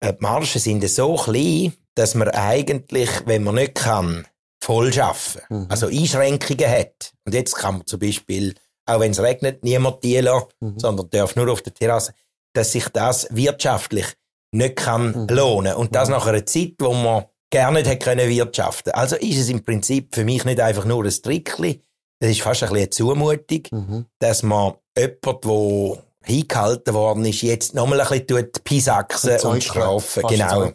äh, 0.00 0.12
die 0.12 0.20
Margen 0.20 0.46
sind 0.46 0.88
so 0.88 1.14
klein, 1.16 1.72
dass 1.94 2.14
man 2.14 2.28
eigentlich, 2.28 3.10
wenn 3.26 3.44
man 3.44 3.56
nicht 3.56 3.76
kann, 3.76 4.26
voll 4.62 4.92
arbeiten. 4.98 5.40
Mhm. 5.48 5.66
Also 5.68 5.86
Einschränkungen 5.88 6.70
hat. 6.70 7.12
Und 7.24 7.34
jetzt 7.34 7.54
kann 7.54 7.78
man 7.78 7.86
zum 7.86 8.00
Beispiel, 8.00 8.54
auch 8.86 9.00
wenn 9.00 9.12
es 9.12 9.20
regnet, 9.20 9.64
niemand 9.64 10.02
die 10.04 10.18
lassen, 10.18 10.46
mhm. 10.60 10.78
sondern 10.78 11.10
darf 11.10 11.36
nur 11.36 11.50
auf 11.50 11.62
der 11.62 11.74
Terrasse, 11.74 12.14
dass 12.54 12.72
sich 12.72 12.88
das 12.88 13.26
wirtschaftlich 13.30 14.06
nicht 14.52 14.76
kann 14.76 15.22
mhm. 15.22 15.34
lohnen. 15.34 15.74
Und 15.74 15.94
das 15.94 16.08
mhm. 16.08 16.14
nach 16.14 16.26
einer 16.26 16.46
Zeit, 16.46 16.74
wo 16.78 16.92
man 16.92 17.24
gerne 17.52 17.78
nicht 17.78 17.88
hätte 17.88 18.04
können 18.04 18.28
wirtschaften. 18.28 18.92
Also 18.92 19.14
ist 19.16 19.38
es 19.38 19.48
im 19.48 19.64
Prinzip 19.64 20.14
für 20.14 20.24
mich 20.24 20.44
nicht 20.44 20.58
einfach 20.58 20.84
nur 20.84 21.04
ein 21.04 21.10
Trickli. 21.10 21.80
Es 22.18 22.30
ist 22.30 22.42
fast 22.42 22.62
ein 22.62 22.70
bisschen 22.70 22.82
eine 22.82 22.90
Zumutung, 22.90 23.62
mhm. 23.70 24.06
dass 24.18 24.42
man 24.42 24.74
jemand, 24.96 25.44
der 25.44 26.02
hingehalten 26.24 26.94
worden 26.94 27.24
ist, 27.24 27.42
jetzt 27.42 27.74
nochmal 27.74 28.00
ein 28.00 28.08
bisschen 28.08 28.26
tut, 28.26 28.64
pisachsen 28.64 29.32
und, 29.42 29.44
und 29.44 29.64
strafen. 29.64 30.22
Genau. 30.28 30.72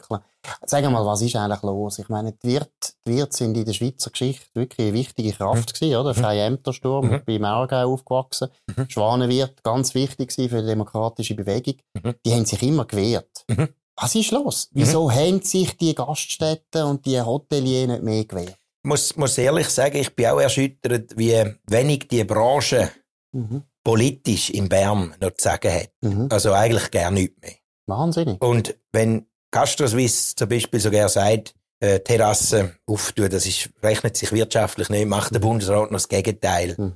Sag 0.65 0.89
mal, 0.89 1.05
was 1.05 1.21
ist 1.21 1.35
eigentlich 1.35 1.61
los? 1.61 1.99
Ich 1.99 2.07
meine, 2.07 2.31
die 2.31 2.47
Wirte, 2.47 2.69
die 3.05 3.17
Wirte 3.17 3.35
sind 3.35 3.57
in 3.57 3.65
der 3.65 3.73
Schweizer 3.73 4.11
Geschichte 4.11 4.45
wirklich 4.53 4.87
eine 4.87 4.97
wichtige 4.97 5.33
Kraft 5.33 5.73
mhm. 5.73 5.73
gewesen, 5.73 5.95
oder? 5.97 6.13
Mhm. 6.13 6.17
Freie 6.17 6.43
Ämtersturm, 6.43 7.09
mhm. 7.09 7.21
bei 7.25 7.41
Aargau 7.41 7.93
aufgewachsen. 7.93 8.49
Mhm. 8.67 8.89
Schwanenwirt, 8.89 9.63
ganz 9.63 9.93
wichtig 9.93 10.29
gewesen 10.29 10.49
für 10.49 10.61
die 10.61 10.67
demokratische 10.67 11.35
Bewegung. 11.35 11.75
Mhm. 11.93 12.15
Die 12.25 12.33
haben 12.33 12.45
sich 12.45 12.61
immer 12.63 12.85
gewehrt. 12.85 13.45
Mhm. 13.49 13.69
Was 13.99 14.13
ist 14.13 14.31
los? 14.31 14.69
Wieso 14.73 15.09
mhm. 15.09 15.11
haben 15.11 15.41
sich 15.41 15.75
die 15.75 15.95
Gaststätten 15.95 16.83
und 16.83 17.05
die 17.05 17.19
Hoteliers 17.19 17.87
nicht 17.87 18.03
mehr 18.03 18.25
gewehrt? 18.25 18.55
Ich 18.83 18.89
muss, 18.89 19.15
muss 19.17 19.37
ehrlich 19.37 19.69
sagen, 19.69 19.97
ich 19.97 20.15
bin 20.15 20.27
auch 20.27 20.39
erschüttert, 20.39 21.17
wie 21.17 21.43
wenig 21.67 22.07
die 22.07 22.23
Branche 22.23 22.91
mhm. 23.31 23.63
politisch 23.83 24.51
in 24.51 24.69
Bern 24.69 25.15
noch 25.19 25.31
zu 25.31 25.43
sagen 25.43 25.73
hat. 25.73 25.91
Mhm. 26.01 26.27
Also 26.29 26.53
eigentlich 26.53 26.91
gar 26.91 27.09
nichts 27.09 27.41
mehr. 27.41 27.55
Wahnsinnig. 27.87 28.41
Und 28.41 28.75
wenn 28.91 29.25
GastroSwiss 29.51 30.35
zum 30.35 30.49
Beispiel 30.49 30.79
sogar 30.79 31.09
sagt, 31.09 31.55
äh, 31.79 31.99
Terrassen 31.99 32.75
auftun, 32.85 33.29
das 33.29 33.45
ist, 33.45 33.69
rechnet 33.81 34.15
sich 34.15 34.31
wirtschaftlich 34.31 34.89
nicht, 34.89 35.07
macht 35.07 35.33
der 35.33 35.39
Bundesrat 35.39 35.91
noch 35.91 35.97
das 35.97 36.07
Gegenteil. 36.07 36.75
Mhm. 36.77 36.95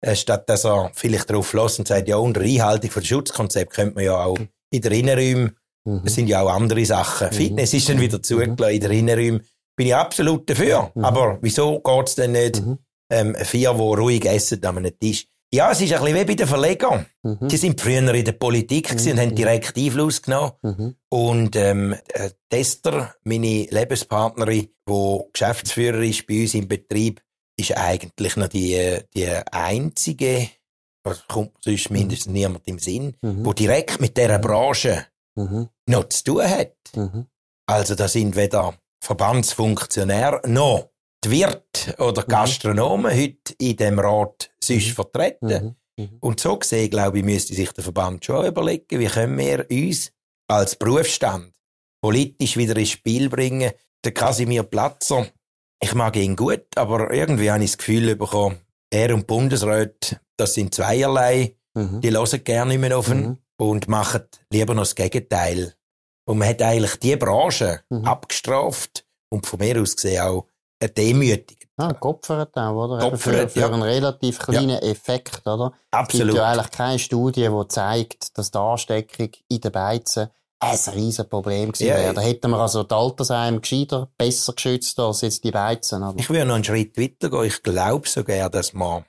Äh, 0.00 0.14
statt 0.14 0.48
dass 0.48 0.64
er 0.64 0.90
vielleicht 0.94 1.28
darauf 1.30 1.52
los 1.52 1.78
und 1.78 1.88
sagt, 1.88 2.08
ja, 2.08 2.16
unter 2.16 2.42
Einhaltung 2.42 2.90
von 2.90 3.04
Schutzkonzept 3.04 3.72
könnte 3.72 3.94
man 3.96 4.04
ja 4.04 4.24
auch 4.24 4.38
in 4.70 4.82
den 4.82 4.92
Innenräumen, 4.92 5.56
mhm. 5.86 6.02
das 6.04 6.14
sind 6.14 6.28
ja 6.28 6.42
auch 6.42 6.50
andere 6.50 6.84
Sachen. 6.84 7.28
Mhm. 7.28 7.32
Fitness 7.32 7.74
ist 7.74 7.88
dann 7.88 8.00
wieder 8.00 8.22
zugelassen, 8.22 8.74
in 8.74 8.80
den 8.80 8.92
Innenräumen 8.92 9.42
bin 9.76 9.86
ich 9.88 9.94
absolut 9.94 10.48
dafür. 10.48 10.90
Mhm. 10.94 11.04
Aber 11.04 11.38
wieso 11.40 11.80
geht's 11.80 12.14
denn 12.14 12.32
nicht 12.32 12.64
mhm. 12.64 12.78
ähm, 13.10 13.34
vier, 13.36 13.72
die 13.72 13.80
ruhig 13.80 14.24
essen 14.26 14.64
an 14.64 14.78
einem 14.78 14.98
Tisch? 14.98 15.26
Ja, 15.52 15.70
es 15.70 15.80
ist 15.80 15.92
ein 15.92 16.00
bisschen 16.00 16.16
wie 16.16 16.24
bei 16.24 16.34
den 16.34 16.46
Verlegern. 16.46 17.06
Mhm. 17.22 17.48
Die 17.48 17.56
sind 17.56 17.80
früher 17.80 17.98
in 18.14 18.24
der 18.24 18.32
Politik 18.32 18.92
mhm. 18.92 19.10
und 19.10 19.20
haben 19.20 19.34
direkt 19.34 19.76
Einfluss 19.76 20.20
genommen. 20.20 20.52
Mhm. 20.62 20.94
Und 21.08 21.56
ähm, 21.56 21.94
äh, 22.14 22.30
Tester, 22.50 23.14
meine 23.22 23.66
Lebenspartnerin, 23.70 24.68
die 24.88 25.20
Geschäftsführer 25.32 26.02
ist 26.02 26.26
bei 26.26 26.42
uns 26.42 26.54
im 26.54 26.66
Betrieb, 26.66 27.22
ist 27.56 27.76
eigentlich 27.76 28.36
noch 28.36 28.48
die, 28.48 28.98
die 29.14 29.28
einzige, 29.50 30.48
oder 31.06 31.16
kommt 31.28 31.52
sonst 31.60 31.90
mindestens 31.90 32.32
niemand 32.32 32.66
im 32.66 32.78
Sinn, 32.78 33.14
Mhm. 33.22 33.46
wo 33.46 33.52
direkt 33.52 34.00
mit 34.00 34.16
dieser 34.16 34.38
Branche 34.38 35.06
Mhm. 35.36 35.68
noch 35.88 36.08
zu 36.08 36.24
tun 36.24 36.42
hat. 36.48 36.74
Mhm. 36.94 37.26
Also 37.66 37.94
da 37.94 38.08
sind 38.08 38.36
weder 38.36 38.74
Verbandsfunktionäre 39.02 40.40
noch 40.48 40.90
die 41.24 41.30
Wirte 41.30 41.94
oder 41.98 42.22
Mhm. 42.22 42.28
Gastronomen 42.28 43.12
heute 43.14 43.54
in 43.58 43.76
dem 43.76 43.98
Rat 43.98 44.50
sonst 44.62 44.88
vertreten. 44.90 45.76
Mhm. 45.96 46.04
Mhm. 46.04 46.16
Und 46.20 46.40
so 46.40 46.56
gesehen, 46.58 46.90
glaube 46.90 47.18
ich, 47.18 47.24
müsste 47.24 47.54
sich 47.54 47.72
der 47.72 47.84
Verband 47.84 48.24
schon 48.24 48.46
überlegen, 48.46 48.98
wie 48.98 49.06
können 49.06 49.38
wir 49.38 49.66
uns 49.70 50.12
als 50.48 50.76
Berufsstand 50.76 51.52
politisch 52.02 52.56
wieder 52.56 52.76
ins 52.76 52.90
Spiel 52.90 53.28
bringen. 53.28 53.72
Der 54.04 54.12
Casimir 54.12 54.62
Platzer, 54.62 55.26
ich 55.82 55.94
mag 55.94 56.16
ihn 56.16 56.36
gut, 56.36 56.66
aber 56.76 57.12
irgendwie 57.12 57.50
habe 57.50 57.64
ich 57.64 57.70
das 57.72 57.78
Gefühl 57.78 58.14
bekommen, 58.14 58.58
er 58.90 59.14
und 59.14 59.26
Bundesrat, 59.26 60.20
das 60.36 60.54
sind 60.54 60.74
zweierlei. 60.74 61.56
Mhm. 61.74 62.00
Die 62.00 62.10
hören 62.10 62.44
gerne 62.44 62.70
nicht 62.72 62.80
mehr 62.80 62.96
auf 62.98 63.08
ihn 63.08 63.20
Mhm. 63.20 63.38
Und 63.58 63.88
machen 63.88 64.22
lieber 64.50 64.74
noch 64.74 64.82
das 64.82 64.94
Gegenteil. 64.94 65.74
Und 66.28 66.38
man 66.38 66.48
hat 66.48 66.62
eigentlich 66.62 66.96
die 66.96 67.16
Branche 67.16 67.82
Mhm. 67.90 68.04
abgestraft 68.04 69.04
und 69.30 69.46
von 69.46 69.58
mir 69.60 69.80
aus 69.80 69.96
gesehen 69.96 70.22
auch 70.22 70.46
demütigt. 70.96 71.68
Ah, 71.78 71.92
geopfert 71.92 72.56
auch, 72.56 72.84
oder? 72.84 72.98
Geopfert, 72.98 73.20
für, 73.20 73.48
für 73.48 73.60
ja. 73.60 73.70
einen 73.72 73.82
relativ 73.82 74.38
kleinen 74.38 74.78
Effekt, 74.82 75.46
oder? 75.46 75.66
Es 75.66 75.72
gibt 75.72 75.94
Absolut. 75.94 76.36
ja 76.36 76.50
eigentlich 76.52 76.70
keine 76.70 76.98
Studie, 76.98 77.48
die 77.48 77.68
zeigt, 77.68 78.36
dass 78.38 78.50
die 78.50 78.58
Ansteckung 78.58 79.30
in 79.48 79.60
den 79.60 79.72
Beizen 79.72 80.28
ein 80.58 80.78
riesen 80.94 81.28
Problem 81.28 81.72
gewesen 81.72 81.88
Ja, 81.88 81.96
wäre. 81.96 82.14
Da 82.14 82.20
hätten 82.22 82.50
wir 82.50 82.58
also 82.58 82.82
die 82.82 82.94
Altersheime 82.94 83.60
gescheiter, 83.60 84.10
besser 84.16 84.54
geschützt 84.54 84.98
als 84.98 85.20
jetzt 85.20 85.44
die 85.44 85.50
Beizen, 85.50 86.02
oder? 86.02 86.18
Ich 86.18 86.28
würde 86.30 86.46
noch 86.46 86.54
einen 86.54 86.64
Schritt 86.64 86.96
weiter 86.98 87.30
gehen. 87.30 87.44
Ich 87.44 87.62
glaube 87.62 88.08
sogar, 88.08 88.48
dass 88.48 88.72
man 88.72 89.04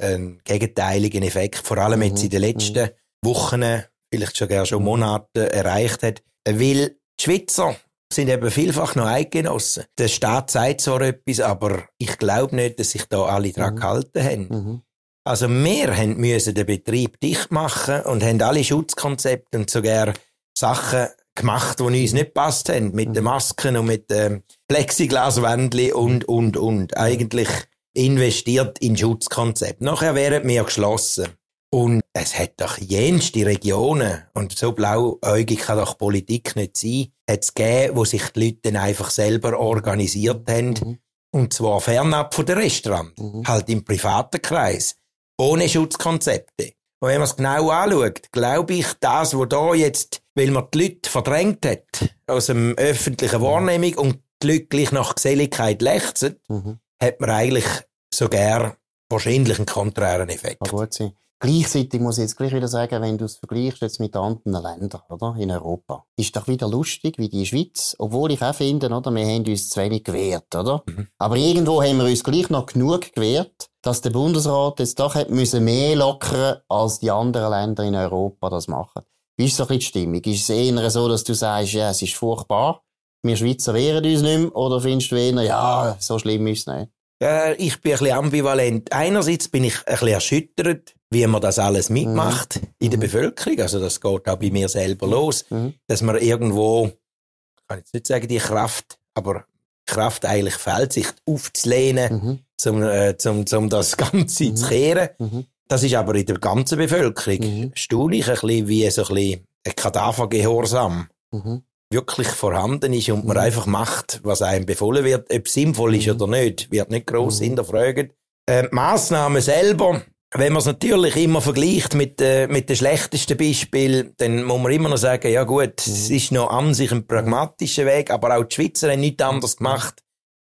einen 0.00 0.40
gegenteiligen 0.44 1.22
Effekt, 1.22 1.58
vor 1.58 1.78
allem 1.78 2.02
jetzt 2.02 2.18
Mhm, 2.18 2.24
in 2.24 2.30
den 2.30 2.40
letzten 2.40 2.90
Wochen, 3.22 3.82
vielleicht 4.12 4.36
sogar 4.36 4.66
schon 4.66 4.82
Monaten, 4.84 5.46
erreicht 5.46 6.02
hat. 6.02 6.22
Weil 6.46 6.96
die 7.18 7.22
Schweizer 7.24 7.76
sind 8.12 8.28
eben 8.28 8.50
vielfach 8.50 8.94
noch 8.96 9.06
Eidgenossen. 9.06 9.84
Der 9.98 10.08
Staat 10.08 10.50
sagt 10.50 10.80
zwar 10.80 11.00
etwas, 11.02 11.40
aber 11.40 11.84
ich 11.98 12.18
glaube 12.18 12.56
nicht, 12.56 12.78
dass 12.78 12.90
sich 12.90 13.04
da 13.04 13.22
alle 13.22 13.52
dran 13.52 13.74
Mhm. 13.74 13.78
gehalten 13.78 14.24
haben. 14.24 14.48
Mhm. 14.48 14.82
Also 15.24 15.48
wir 15.48 15.96
haben 15.96 16.16
müssen 16.16 16.54
den 16.54 16.66
Betrieb 16.66 17.20
dicht 17.20 17.52
machen 17.52 18.00
und 18.02 18.24
haben 18.24 18.40
alle 18.42 18.64
Schutzkonzepte 18.64 19.58
und 19.58 19.70
sogar 19.70 20.14
Sachen 20.56 21.08
gemacht, 21.34 21.78
die 21.78 21.84
uns 21.84 22.12
nicht 22.12 22.34
passt 22.34 22.68
haben, 22.70 22.92
mit 22.92 23.14
den 23.14 23.24
Masken 23.24 23.76
und 23.76 23.86
mit 23.86 24.10
dem 24.10 24.42
Plexiglaswändchen 24.66 25.92
und, 25.92 26.24
und, 26.24 26.56
und. 26.56 26.96
Eigentlich 26.96 27.48
investiert 27.94 28.78
in 28.80 28.96
Schutzkonzept. 28.96 29.82
Nachher 29.82 30.14
wären 30.14 30.46
wir 30.48 30.64
geschlossen. 30.64 31.28
Und 31.72 32.02
es 32.12 32.36
hat 32.36 32.60
doch 32.60 32.78
jenste 32.78 33.46
Regionen, 33.46 34.24
und 34.34 34.58
so 34.58 34.72
blauäugig 34.72 35.60
kann 35.60 35.78
doch 35.78 35.96
Politik 35.96 36.56
nicht 36.56 36.76
sein, 36.76 37.12
hat 37.28 37.44
es 37.44 37.54
gegeben, 37.54 37.96
wo 37.96 38.04
sich 38.04 38.28
die 38.30 38.46
Leute 38.46 38.58
dann 38.62 38.76
einfach 38.76 39.10
selber 39.10 39.58
organisiert 39.58 40.50
haben. 40.50 40.70
Mhm. 40.70 40.98
Und 41.32 41.52
zwar 41.52 41.80
fernab 41.80 42.34
von 42.34 42.44
den 42.44 42.58
Restaurant. 42.58 43.16
Mhm. 43.18 43.46
Halt 43.46 43.68
im 43.68 43.84
privaten 43.84 44.42
Kreis. 44.42 44.96
Ohne 45.38 45.68
Schutzkonzepte. 45.68 46.72
Und 47.02 47.08
wenn 47.08 47.18
man 47.18 47.28
es 47.28 47.36
genau 47.36 47.70
anschaut, 47.70 48.32
glaube 48.32 48.74
ich, 48.74 48.86
das, 48.98 49.38
was 49.38 49.48
da 49.48 49.72
jetzt, 49.72 50.22
weil 50.34 50.50
man 50.50 50.66
die 50.74 50.82
Leute 50.82 51.08
verdrängt 51.08 51.64
hat 51.64 52.10
aus 52.26 52.46
dem 52.46 52.74
öffentlichen 52.76 53.40
Wahrnehmung 53.40 53.94
und 53.94 54.18
die 54.42 54.48
Leute 54.48 54.66
gleich 54.66 54.90
nach 54.92 55.14
Geselligkeit 55.14 55.80
lechzen, 55.82 56.40
Mhm. 56.48 56.80
hat 57.00 57.20
man 57.20 57.30
eigentlich 57.30 57.64
sogar 58.12 58.76
wahrscheinlich 59.08 59.56
einen 59.58 59.66
konträren 59.66 60.28
Effekt. 60.28 60.60
Kann 60.60 60.70
gut 60.78 60.92
sein. 60.92 61.12
Gleichzeitig 61.42 62.02
muss 62.02 62.18
ich 62.18 62.22
jetzt 62.22 62.36
gleich 62.36 62.52
wieder 62.52 62.68
sagen, 62.68 63.00
wenn 63.00 63.16
du 63.16 63.24
es 63.24 63.38
vergleichst 63.38 63.80
jetzt 63.80 63.98
mit 63.98 64.14
anderen 64.14 64.62
Ländern, 64.62 65.00
oder? 65.08 65.34
In 65.38 65.50
Europa. 65.50 66.04
Ist 66.16 66.36
doch 66.36 66.46
wieder 66.48 66.68
lustig, 66.68 67.16
wie 67.16 67.30
die 67.30 67.46
Schweiz. 67.46 67.96
Obwohl 67.98 68.32
ich 68.32 68.42
auch 68.42 68.54
finde, 68.54 68.90
oder? 68.90 69.10
Wir 69.10 69.24
haben 69.24 69.46
uns 69.46 69.70
zu 69.70 69.80
wenig 69.80 70.04
gewehrt, 70.04 70.54
oder? 70.54 70.82
Mhm. 70.84 71.08
Aber 71.16 71.36
irgendwo 71.36 71.82
haben 71.82 71.96
wir 71.96 72.04
uns 72.04 72.22
gleich 72.22 72.50
noch 72.50 72.66
genug 72.66 73.14
gewehrt, 73.14 73.70
dass 73.80 74.02
der 74.02 74.10
Bundesrat 74.10 74.80
jetzt 74.80 75.00
doch 75.00 75.14
hat 75.14 75.30
müssen 75.30 75.64
mehr 75.64 75.96
lockern, 75.96 76.58
als 76.68 76.98
die 76.98 77.10
anderen 77.10 77.50
Länder 77.50 77.84
in 77.84 77.94
Europa 77.94 78.50
das 78.50 78.68
machen. 78.68 79.02
Wie 79.38 79.46
ist 79.46 79.56
so 79.56 79.62
ein 79.64 79.68
bisschen 79.68 79.80
die 79.80 79.86
Stimmung? 79.86 80.20
Ist 80.22 80.42
es 80.42 80.50
eher 80.50 80.90
so, 80.90 81.08
dass 81.08 81.24
du 81.24 81.32
sagst, 81.32 81.72
ja, 81.72 81.88
es 81.88 82.02
ist 82.02 82.16
furchtbar, 82.16 82.82
wir 83.22 83.36
Schweizer 83.36 83.72
wehren 83.72 84.04
uns 84.04 84.20
nicht 84.20 84.38
mehr, 84.38 84.54
oder 84.54 84.82
findest 84.82 85.10
du 85.10 85.16
eher, 85.16 85.42
ja, 85.42 85.96
so 85.98 86.18
schlimm 86.18 86.46
ist 86.48 86.68
es 86.68 86.74
nicht? 86.74 86.90
Äh, 87.22 87.54
ich 87.54 87.80
bin 87.80 87.92
ein 87.92 87.98
bisschen 87.98 88.18
ambivalent. 88.18 88.92
Einerseits 88.92 89.48
bin 89.48 89.64
ich 89.64 89.78
ein 89.86 89.94
bisschen 89.94 90.08
erschüttert, 90.08 90.94
wie 91.10 91.26
man 91.26 91.40
das 91.40 91.58
alles 91.58 91.90
mitmacht 91.90 92.60
in 92.78 92.90
der 92.90 92.98
Mhm. 92.98 93.02
Bevölkerung. 93.02 93.58
Also 93.60 93.80
das 93.80 94.00
geht 94.00 94.28
auch 94.28 94.36
bei 94.36 94.50
mir 94.50 94.68
selber 94.68 95.06
los. 95.06 95.44
Mhm. 95.50 95.74
dass 95.86 96.02
man 96.02 96.16
irgendwo, 96.18 96.86
ich 96.86 97.66
kann 97.68 97.78
jetzt 97.78 97.92
nicht 97.94 98.06
sagen 98.06 98.28
die 98.28 98.38
Kraft, 98.38 98.98
aber 99.14 99.44
Kraft 99.86 100.24
eigentlich 100.24 100.54
fehlt, 100.54 100.92
sich 100.92 101.06
aufzulehnen, 101.26 102.12
Mhm. 102.14 102.38
zum, 102.56 102.82
äh, 102.82 103.16
zum, 103.18 103.44
zum 103.46 103.68
das 103.68 103.96
Ganze 103.96 104.54
zu 104.54 104.68
kehren. 104.68 105.08
Mhm. 105.18 105.46
Das 105.66 105.82
ist 105.82 105.94
aber 105.94 106.14
in 106.14 106.26
der 106.26 106.38
ganzen 106.38 106.78
Bevölkerung 106.78 107.40
Mhm. 107.40 107.72
staunlich 107.74 108.28
ein 108.28 108.34
bisschen 108.40 108.68
wie 108.68 108.88
so 108.90 109.02
ein 109.02 109.14
bisschen 109.14 109.46
ein 109.66 109.74
Kadavergehorsam 109.76 111.08
Mhm. 111.32 111.62
wirklich 111.90 112.28
vorhanden 112.28 112.92
ist 112.92 113.08
und 113.10 113.24
man 113.24 113.36
Mhm. 113.36 113.42
einfach 113.42 113.66
macht, 113.66 114.20
was 114.22 114.42
einem 114.42 114.64
befohlen 114.66 115.04
wird. 115.04 115.32
Ob 115.32 115.46
es 115.46 115.52
sinnvoll 115.52 115.96
ist 115.96 116.06
Mhm. 116.06 116.12
oder 116.20 116.26
nicht, 116.28 116.70
wird 116.70 116.90
nicht 116.90 117.06
gross 117.08 117.40
Mhm. 117.40 117.44
hinterfragt. 117.44 118.12
Äh, 118.46 118.62
die 118.68 118.74
Massnahmen 118.74 119.42
selber, 119.42 120.02
wenn 120.34 120.52
man 120.52 120.60
es 120.60 120.66
natürlich 120.66 121.16
immer 121.16 121.40
vergleicht 121.40 121.94
mit, 121.94 122.20
äh, 122.20 122.46
mit 122.46 122.68
den 122.68 122.76
schlechtesten 122.76 123.36
Beispielen, 123.36 124.14
dann 124.18 124.44
muss 124.44 124.60
man 124.60 124.72
immer 124.72 124.88
noch 124.88 124.96
sagen, 124.96 125.30
ja 125.32 125.42
gut, 125.44 125.74
Mhm. 125.86 125.92
es 125.92 126.10
ist 126.10 126.32
noch 126.32 126.50
an 126.50 126.72
sich 126.74 126.92
ein 126.92 127.06
pragmatischer 127.06 127.84
Weg, 127.86 128.10
aber 128.10 128.36
auch 128.36 128.44
die 128.44 128.54
Schweizer 128.54 128.92
haben 128.92 129.00
nichts 129.00 129.22
anderes 129.22 129.56
gemacht, 129.56 130.02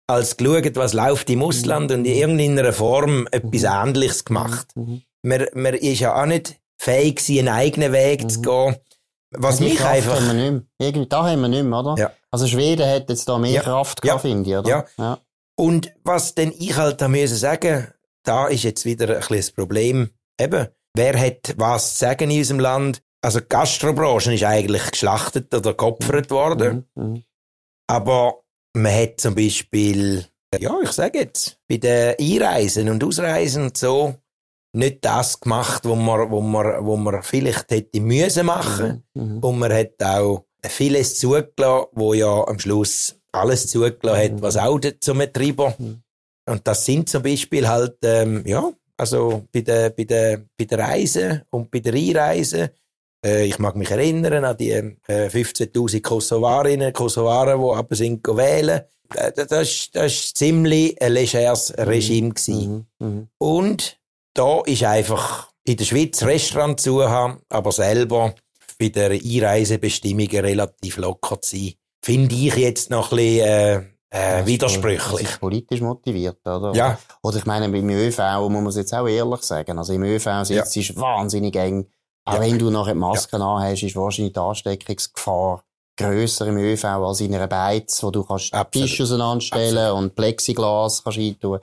als 0.09 0.37
geschaut, 0.37 0.75
was 0.77 0.93
läuft 0.93 1.31
im 1.31 1.43
Ausland 1.43 1.93
und 1.93 2.05
in 2.05 2.15
irgendeiner 2.17 2.73
Form 2.73 3.29
etwas 3.31 3.63
Ähnliches 3.63 4.25
gemacht. 4.25 4.69
Mhm. 4.75 5.03
Man, 5.23 5.47
man 5.55 5.75
ist 5.75 6.01
ja 6.01 6.21
auch 6.21 6.27
nicht 6.27 6.57
fähig, 6.81 7.21
einen 7.29 7.49
eigenen 7.49 7.93
Weg 7.93 8.29
zu 8.31 8.39
Mhm. 8.41 8.43
gehen. 8.43 8.77
Was 9.33 9.61
mich 9.61 9.77
Kraft 9.77 9.91
einfach... 9.95 10.17
Haben 10.17 10.27
wir 10.27 10.35
nicht 10.35 10.51
mehr. 10.53 10.63
Irgendwie, 10.89 11.09
da 11.09 11.25
haben 11.31 11.41
wir 11.43 11.49
nicht 11.49 11.63
mehr, 11.63 11.79
oder? 11.79 11.95
Ja. 11.97 12.13
Also 12.33 12.49
Schweden 12.49 12.89
hat 12.91 13.09
jetzt 13.09 13.29
da 13.29 13.39
mehr 13.39 13.53
Ja. 13.53 13.63
Kraft 13.63 14.01
Ja. 14.05 14.15
gehabt, 14.15 14.23
finde 14.23 14.51
ich, 14.51 14.57
oder? 14.57 14.69
Ja. 14.69 14.85
ja. 14.99 15.19
Und 15.57 15.93
was 16.03 16.35
denn 16.35 16.53
ich 16.59 16.75
halt 16.77 17.01
da 17.01 17.07
müssen 17.07 17.37
sagen, 17.37 17.87
da 18.25 18.49
ist 18.49 18.65
jetzt 18.65 18.85
wieder 18.85 19.17
ein 19.17 19.37
das 19.37 19.51
Problem. 19.51 20.11
Eben, 20.41 20.69
wer 20.95 21.19
hat 21.21 21.55
was 21.57 21.93
zu 21.95 21.99
sagen 22.01 22.31
in 22.31 22.39
unserem 22.39 22.61
Land? 22.61 23.03
Also 23.23 23.41
die 23.41 23.49
Gastrobranche 23.49 24.33
ist 24.35 24.45
eigentlich 24.45 24.91
geschlachtet 24.91 25.55
oder 25.55 25.75
geopfert 25.75 26.31
worden. 26.31 26.89
Mhm. 26.95 27.05
Mhm. 27.05 27.25
Aber 27.87 28.43
man 28.75 28.95
hat 28.95 29.21
zum 29.21 29.35
Beispiel, 29.35 30.25
ja, 30.59 30.75
ich 30.83 30.93
sage 30.93 31.19
jetzt, 31.19 31.59
bei 31.69 31.77
den 31.77 32.15
Einreisen 32.19 32.89
und 32.89 33.03
Ausreisen 33.05 33.65
und 33.65 33.77
so, 33.77 34.15
nicht 34.73 35.05
das 35.05 35.41
gemacht, 35.41 35.85
wo 35.85 35.97
man, 35.97 36.31
wo 36.31 36.41
man, 36.41 36.85
wo 36.85 36.97
man 36.97 37.23
vielleicht 37.23 37.71
hätte 37.71 38.01
müssen 38.01 38.47
machen. 38.47 39.05
Mhm. 39.15 39.39
Und 39.41 39.59
man 39.59 39.73
hat 39.73 40.03
auch 40.03 40.47
vieles 40.65 41.19
zugelassen, 41.19 41.89
wo 41.93 42.15
ja 42.15 42.47
am 42.47 42.59
Schluss 42.59 43.17
alles 43.33 43.67
zugelassen 43.67 44.23
hat, 44.23 44.33
Mhm. 44.33 44.43
was 44.43 44.57
auch 44.57 44.81
zum 45.01 45.19
Betreiber. 45.19 45.75
Mhm. 45.79 46.03
Und 46.47 46.67
das 46.67 46.85
sind 46.85 47.09
zum 47.09 47.23
Beispiel 47.23 47.69
halt, 47.69 47.97
ähm, 48.03 48.43
ja, 48.47 48.73
also 48.97 49.45
bei 49.53 49.61
der, 49.63 49.91
bei 49.91 50.05
der, 50.05 50.45
bei 50.57 50.65
der 50.65 50.79
Reise 50.79 51.47
und 51.51 51.71
bei 51.71 51.81
der 51.81 51.95
Einreise. 51.95 52.73
Äh, 53.25 53.47
ich 53.47 53.59
mag 53.59 53.77
mich 53.77 53.91
erinnern 53.91 54.45
an 54.45 54.57
die 54.57 54.71
äh, 54.73 54.97
15.000 55.07 56.03
Kosovarinnen, 56.03 56.93
Kosovaren, 56.93 57.61
die 57.61 57.77
aber 57.77 57.95
sind 57.95 58.27
wählen. 58.27 58.83
Äh, 59.15 59.33
das, 59.33 59.49
das, 59.49 59.91
das 59.93 60.13
ist 60.13 60.37
ziemlich 60.37 61.01
ein 61.01 61.13
legeres 61.13 61.73
Regime 61.77 62.31
gewesen. 62.31 62.89
Mhm. 62.99 63.07
Mhm. 63.07 63.29
Und 63.39 63.99
da 64.35 64.63
ist 64.67 64.85
einfach 64.85 65.51
in 65.65 65.77
der 65.77 65.85
Schweiz 65.85 66.23
Restaurant 66.23 66.81
zu 66.81 67.09
haben, 67.09 67.41
aber 67.49 67.73
selber 67.73 68.35
bei 68.79 68.89
der 68.89 69.11
Einreisebestimmungen 69.11 70.45
relativ 70.45 70.97
locker 70.97 71.41
zu 71.41 71.57
sein, 71.57 71.75
finde 72.03 72.35
ich 72.35 72.57
jetzt 72.57 72.91
noch 72.91 73.13
ein 73.13 73.17
bisschen 73.17 73.95
äh, 74.13 74.19
äh, 74.19 74.39
Das 74.39 74.47
widersprüchlich. 74.47 75.21
ist 75.23 75.41
politisch 75.41 75.81
motiviert, 75.81 76.39
oder? 76.47 76.73
Ja, 76.75 76.99
Oder 77.23 77.37
ich 77.39 77.47
meine, 77.47 77.69
beim 77.69 77.89
ÖV 77.89 78.19
muss 78.41 78.51
man 78.51 78.67
es 78.67 78.77
jetzt 78.77 78.93
auch 78.95 79.07
ehrlich 79.07 79.43
sagen. 79.43 79.79
Also 79.79 79.93
im 79.93 80.03
ÖV 80.03 80.45
sitzt 80.45 80.77
ist 80.77 80.97
wahnsinnig 80.97 81.55
eng. 81.57 81.87
Auch 82.25 82.35
Ja. 82.35 82.41
wenn 82.41 82.59
du 82.59 82.71
nachher 82.71 82.93
die 82.95 82.99
Masken 82.99 83.41
anhast, 83.41 83.83
ist 83.83 83.97
wahrscheinlich 83.97 84.33
die 84.35 84.41
Ansteckungsgefahr 84.41 85.65
grösser 85.97 86.47
im 86.47 86.57
ÖV 86.59 86.85
als 86.85 87.21
in 87.21 87.35
einer 87.35 87.47
Beiz, 87.47 88.03
wo 88.03 88.11
du 88.11 88.25
kannst 88.25 88.53
Absolut. 88.55 88.89
Tische 88.89 89.03
auseinanderstellen 89.05 89.93
und 89.93 90.15
Plexiglas 90.15 91.03
kannst 91.05 91.19
reintun. 91.19 91.61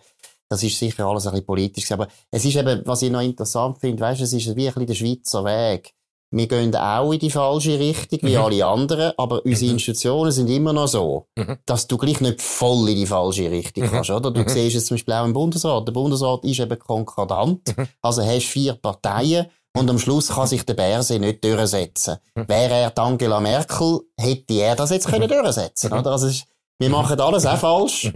Das 0.49 0.63
ist 0.63 0.79
sicher 0.79 1.05
alles 1.05 1.25
ein 1.27 1.31
bisschen 1.31 1.45
politisch. 1.45 1.91
Aber 1.91 2.07
es 2.31 2.45
ist 2.45 2.55
eben, 2.55 2.81
was 2.85 3.01
ich 3.01 3.11
noch 3.11 3.21
interessant 3.21 3.79
finde, 3.79 4.01
weißt, 4.01 4.21
es 4.21 4.31
ist 4.33 4.55
wie 4.55 4.67
ein 4.67 4.73
bisschen 4.73 4.87
der 4.87 4.93
Schweizer 4.93 5.43
Weg. 5.43 5.93
Wir 6.29 6.47
gehen 6.47 6.75
auch 6.75 7.11
in 7.11 7.19
die 7.19 7.31
falsche 7.31 7.79
Richtung, 7.79 8.19
wie 8.23 8.35
mhm. 8.35 8.43
alle 8.43 8.65
anderen, 8.65 9.13
aber 9.17 9.45
unsere 9.45 9.67
mhm. 9.67 9.75
Institutionen 9.75 10.31
sind 10.31 10.49
immer 10.49 10.73
noch 10.73 10.87
so, 10.87 11.27
mhm. 11.35 11.57
dass 11.65 11.87
du 11.87 11.97
gleich 11.97 12.19
nicht 12.19 12.41
voll 12.41 12.89
in 12.89 12.95
die 12.97 13.05
falsche 13.05 13.49
Richtung 13.49 13.85
mhm. 13.85 13.91
kannst, 13.91 14.09
oder? 14.09 14.31
Du 14.31 14.41
mhm. 14.41 14.49
siehst 14.49 14.75
es 14.75 14.85
zum 14.85 14.95
Beispiel 14.95 15.13
auch 15.13 15.25
im 15.25 15.33
Bundesrat. 15.33 15.87
Der 15.87 15.93
Bundesrat 15.93 16.43
ist 16.43 16.59
eben 16.59 16.77
konkordant. 16.77 17.77
Mhm. 17.77 17.87
Also 18.01 18.23
hast 18.23 18.47
vier 18.47 18.73
Parteien 18.73 19.47
und 19.77 19.89
am 19.89 19.99
Schluss 19.99 20.29
kann 20.29 20.47
sich 20.47 20.65
der 20.65 20.73
Bärse 20.73 21.19
nicht 21.19 21.43
durchsetzen. 21.43 22.17
Wäre 22.35 22.73
er 22.73 22.97
Angela 22.97 23.39
Merkel, 23.39 24.01
hätte 24.17 24.53
er 24.53 24.75
das 24.75 24.89
jetzt 24.89 25.07
können 25.07 25.29
durchsetzen, 25.29 25.93
oder? 25.93 26.11
Also 26.11 26.27
ist, 26.27 26.45
wir 26.79 26.89
machen 26.89 27.19
alles 27.19 27.45
auch 27.45 27.57
falsch, 27.57 28.11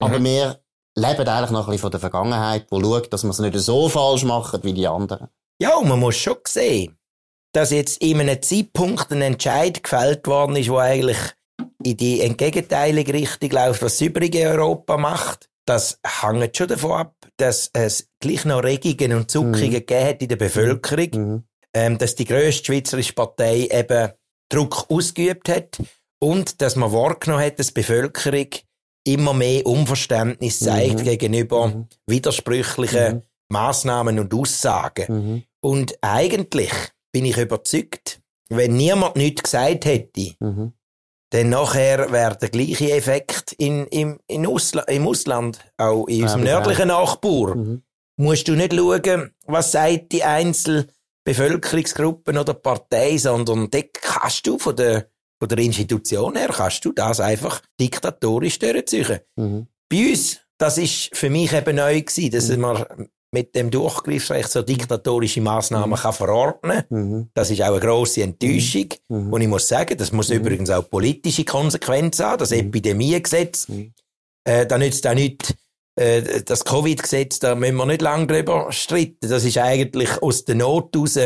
aber 0.00 0.22
wir 0.22 0.60
leben 0.96 1.28
eigentlich 1.28 1.50
noch 1.50 1.60
ein 1.60 1.66
bisschen 1.66 1.78
von 1.78 1.90
der 1.90 2.00
Vergangenheit, 2.00 2.66
wo 2.70 2.80
schaut, 2.80 3.12
dass 3.12 3.24
wir 3.24 3.30
es 3.30 3.38
nicht 3.38 3.58
so 3.58 3.88
falsch 3.88 4.24
machen 4.24 4.60
wie 4.62 4.72
die 4.72 4.86
anderen. 4.86 5.28
Ja, 5.60 5.76
und 5.76 5.88
man 5.88 6.00
muss 6.00 6.16
schon 6.16 6.36
sehen, 6.46 6.98
dass 7.54 7.70
jetzt 7.70 8.02
in 8.02 8.20
einem 8.20 8.42
Zeitpunkt 8.42 9.12
ein 9.12 9.22
Entscheid 9.22 9.82
gefällt 9.82 10.26
worden 10.26 10.56
ist, 10.56 10.68
wo 10.68 10.78
eigentlich 10.78 11.18
in 11.82 11.96
die 11.96 12.20
entgegenteilige 12.20 13.14
Richtung 13.14 13.50
läuft, 13.50 13.82
was 13.82 13.98
das 13.98 14.00
übrige 14.00 14.48
Europa 14.48 14.96
macht. 14.96 15.48
Das 15.64 16.00
hängt 16.04 16.56
schon 16.56 16.68
davon 16.68 16.92
ab, 16.92 17.14
dass 17.36 17.70
es 17.72 18.08
gleich 18.20 18.44
noch 18.44 18.62
Regungen 18.64 19.16
und 19.16 19.30
Zuckungen 19.30 19.68
mhm. 19.68 19.70
gegeben 19.70 20.06
hat 20.06 20.22
in 20.22 20.28
der 20.28 20.36
Bevölkerung, 20.36 21.10
mhm. 21.12 21.44
ähm, 21.74 21.96
dass 21.96 22.16
die 22.16 22.24
grösste 22.24 22.66
schweizerische 22.66 23.12
Partei 23.12 23.68
eben 23.70 24.12
Druck 24.50 24.86
ausgeübt 24.90 25.48
hat 25.48 25.78
und 26.20 26.60
dass 26.60 26.76
man 26.76 26.92
wahrgenommen 26.92 27.44
hat, 27.44 27.58
dass 27.58 27.68
die 27.68 27.74
Bevölkerung 27.74 28.48
immer 29.06 29.32
mehr 29.32 29.64
Unverständnis 29.64 30.58
zeigt 30.58 31.00
mhm. 31.00 31.04
gegenüber 31.04 31.68
mhm. 31.68 31.86
widersprüchlichen 32.06 33.16
mhm. 33.16 33.22
Maßnahmen 33.48 34.18
und 34.18 34.34
Aussagen. 34.34 35.06
Mhm. 35.08 35.42
Und 35.60 35.98
eigentlich 36.02 36.72
bin 37.14 37.26
ich 37.26 37.38
überzeugt, 37.38 38.20
wenn 38.48 38.76
niemand 38.76 39.14
nichts 39.14 39.44
gesagt 39.44 39.84
hätte, 39.84 40.34
mhm. 40.40 40.72
dann 41.30 41.48
nachher 41.48 42.10
wäre 42.10 42.36
der 42.36 42.48
gleiche 42.48 42.90
Effekt 42.90 43.52
in, 43.52 43.86
in, 43.86 44.18
in 44.26 44.44
Ausla 44.44 44.82
im 44.82 45.06
Ausland, 45.06 45.60
auch 45.76 46.08
in 46.08 46.24
unserem 46.24 46.44
ja, 46.44 46.54
nördlichen 46.56 46.88
ja. 46.88 47.00
Nachbar. 47.00 47.54
Mhm. 47.54 47.84
Musst 48.16 48.48
du 48.48 48.56
nicht 48.56 48.74
schauen, 48.74 49.30
was 49.46 49.70
sagt 49.70 50.10
die 50.10 50.22
Bevölkerungsgruppen 51.24 52.36
oder 52.36 52.54
Partei, 52.54 53.16
sondern 53.16 53.70
da 53.70 53.78
kannst 53.92 54.44
du 54.48 54.58
von 54.58 54.74
der, 54.74 55.08
von 55.38 55.48
der 55.48 55.58
Institution 55.58 56.34
her, 56.36 56.50
kannst 56.52 56.84
du 56.84 56.90
das 56.90 57.20
einfach 57.20 57.62
diktatorisch 57.80 58.58
durchziehen. 58.58 59.20
Mhm. 59.36 59.68
Bei 59.88 60.10
uns, 60.10 60.40
das 60.58 60.78
ist 60.78 61.16
für 61.16 61.30
mich 61.30 61.52
eben 61.52 61.76
neu 61.76 62.02
gewesen, 62.02 62.30
dass 62.32 62.48
mhm. 62.48 62.60
wir 62.60 63.08
mit 63.34 63.54
dem 63.54 63.70
Durchgriffsrecht 63.70 64.50
so 64.50 64.62
diktatorische 64.62 65.40
Maßnahmen 65.40 65.90
mhm. 65.90 66.02
kann 66.02 66.12
verordnen 66.12 66.84
mhm. 66.88 67.28
Das 67.34 67.50
ist 67.50 67.60
auch 67.62 67.72
eine 67.72 67.80
grosse 67.80 68.22
Enttäuschung. 68.22 68.88
Mhm. 69.08 69.32
Und 69.32 69.40
ich 69.40 69.48
muss 69.48 69.68
sagen, 69.68 69.98
das 69.98 70.12
muss 70.12 70.30
mhm. 70.30 70.36
übrigens 70.36 70.70
auch 70.70 70.88
politische 70.88 71.44
Konsequenzen 71.44 72.24
haben. 72.24 72.38
Das 72.38 72.52
mhm. 72.52 72.58
Epidemiegesetz, 72.58 73.68
mhm. 73.68 73.92
äh, 74.44 74.64
da 74.66 74.78
nützt 74.78 75.06
auch 75.06 75.14
nicht 75.14 75.54
äh, 75.96 76.42
das 76.42 76.64
Covid-Gesetz, 76.64 77.40
da 77.40 77.56
müssen 77.56 77.76
wir 77.76 77.86
nicht 77.86 78.02
lange 78.02 78.28
drüber 78.28 78.70
streiten. 78.70 79.28
Das 79.28 79.44
ist 79.44 79.58
eigentlich 79.58 80.22
aus 80.22 80.44
der 80.44 80.54
Not 80.54 80.94
heraus 80.94 81.18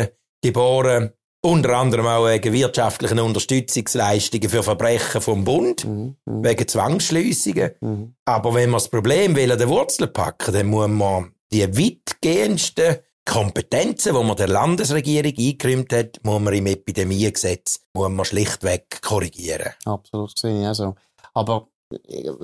geboren, 0.42 1.12
unter 1.44 1.76
anderem 1.76 2.06
auch 2.06 2.26
wegen 2.26 2.52
wirtschaftlichen 2.52 3.20
Unterstützungsleistungen 3.20 4.48
für 4.48 4.62
Verbrechen 4.62 5.20
vom 5.20 5.44
Bund, 5.44 5.84
mhm. 5.84 6.16
wegen 6.24 6.66
Zwangsschliessungen. 6.66 7.72
Mhm. 7.80 8.14
Aber 8.24 8.54
wenn 8.54 8.70
wir 8.70 8.76
das 8.76 8.88
Problem 8.88 9.36
will 9.36 9.52
an 9.52 9.58
der 9.58 9.68
Wurzel 9.68 10.08
packen, 10.08 10.54
dann 10.54 10.66
muss 10.66 10.88
man 10.88 11.32
die 11.52 11.67
weitgehendsten 11.67 12.99
Kompetenzen, 13.25 14.14
die 14.14 14.25
man 14.25 14.37
der 14.37 14.49
Landesregierung 14.49 15.35
eingeräumt 15.37 15.93
hat, 15.93 16.21
muss 16.23 16.40
man 16.40 16.55
im 16.55 16.67
Epidemiegesetz 16.67 17.81
muss 17.93 18.09
man 18.09 18.25
schlichtweg 18.25 19.02
korrigieren. 19.02 19.75
Absolut, 19.85 20.38
sehe 20.38 20.61
ich 20.61 20.67
also. 20.67 20.95
Aber 21.35 21.69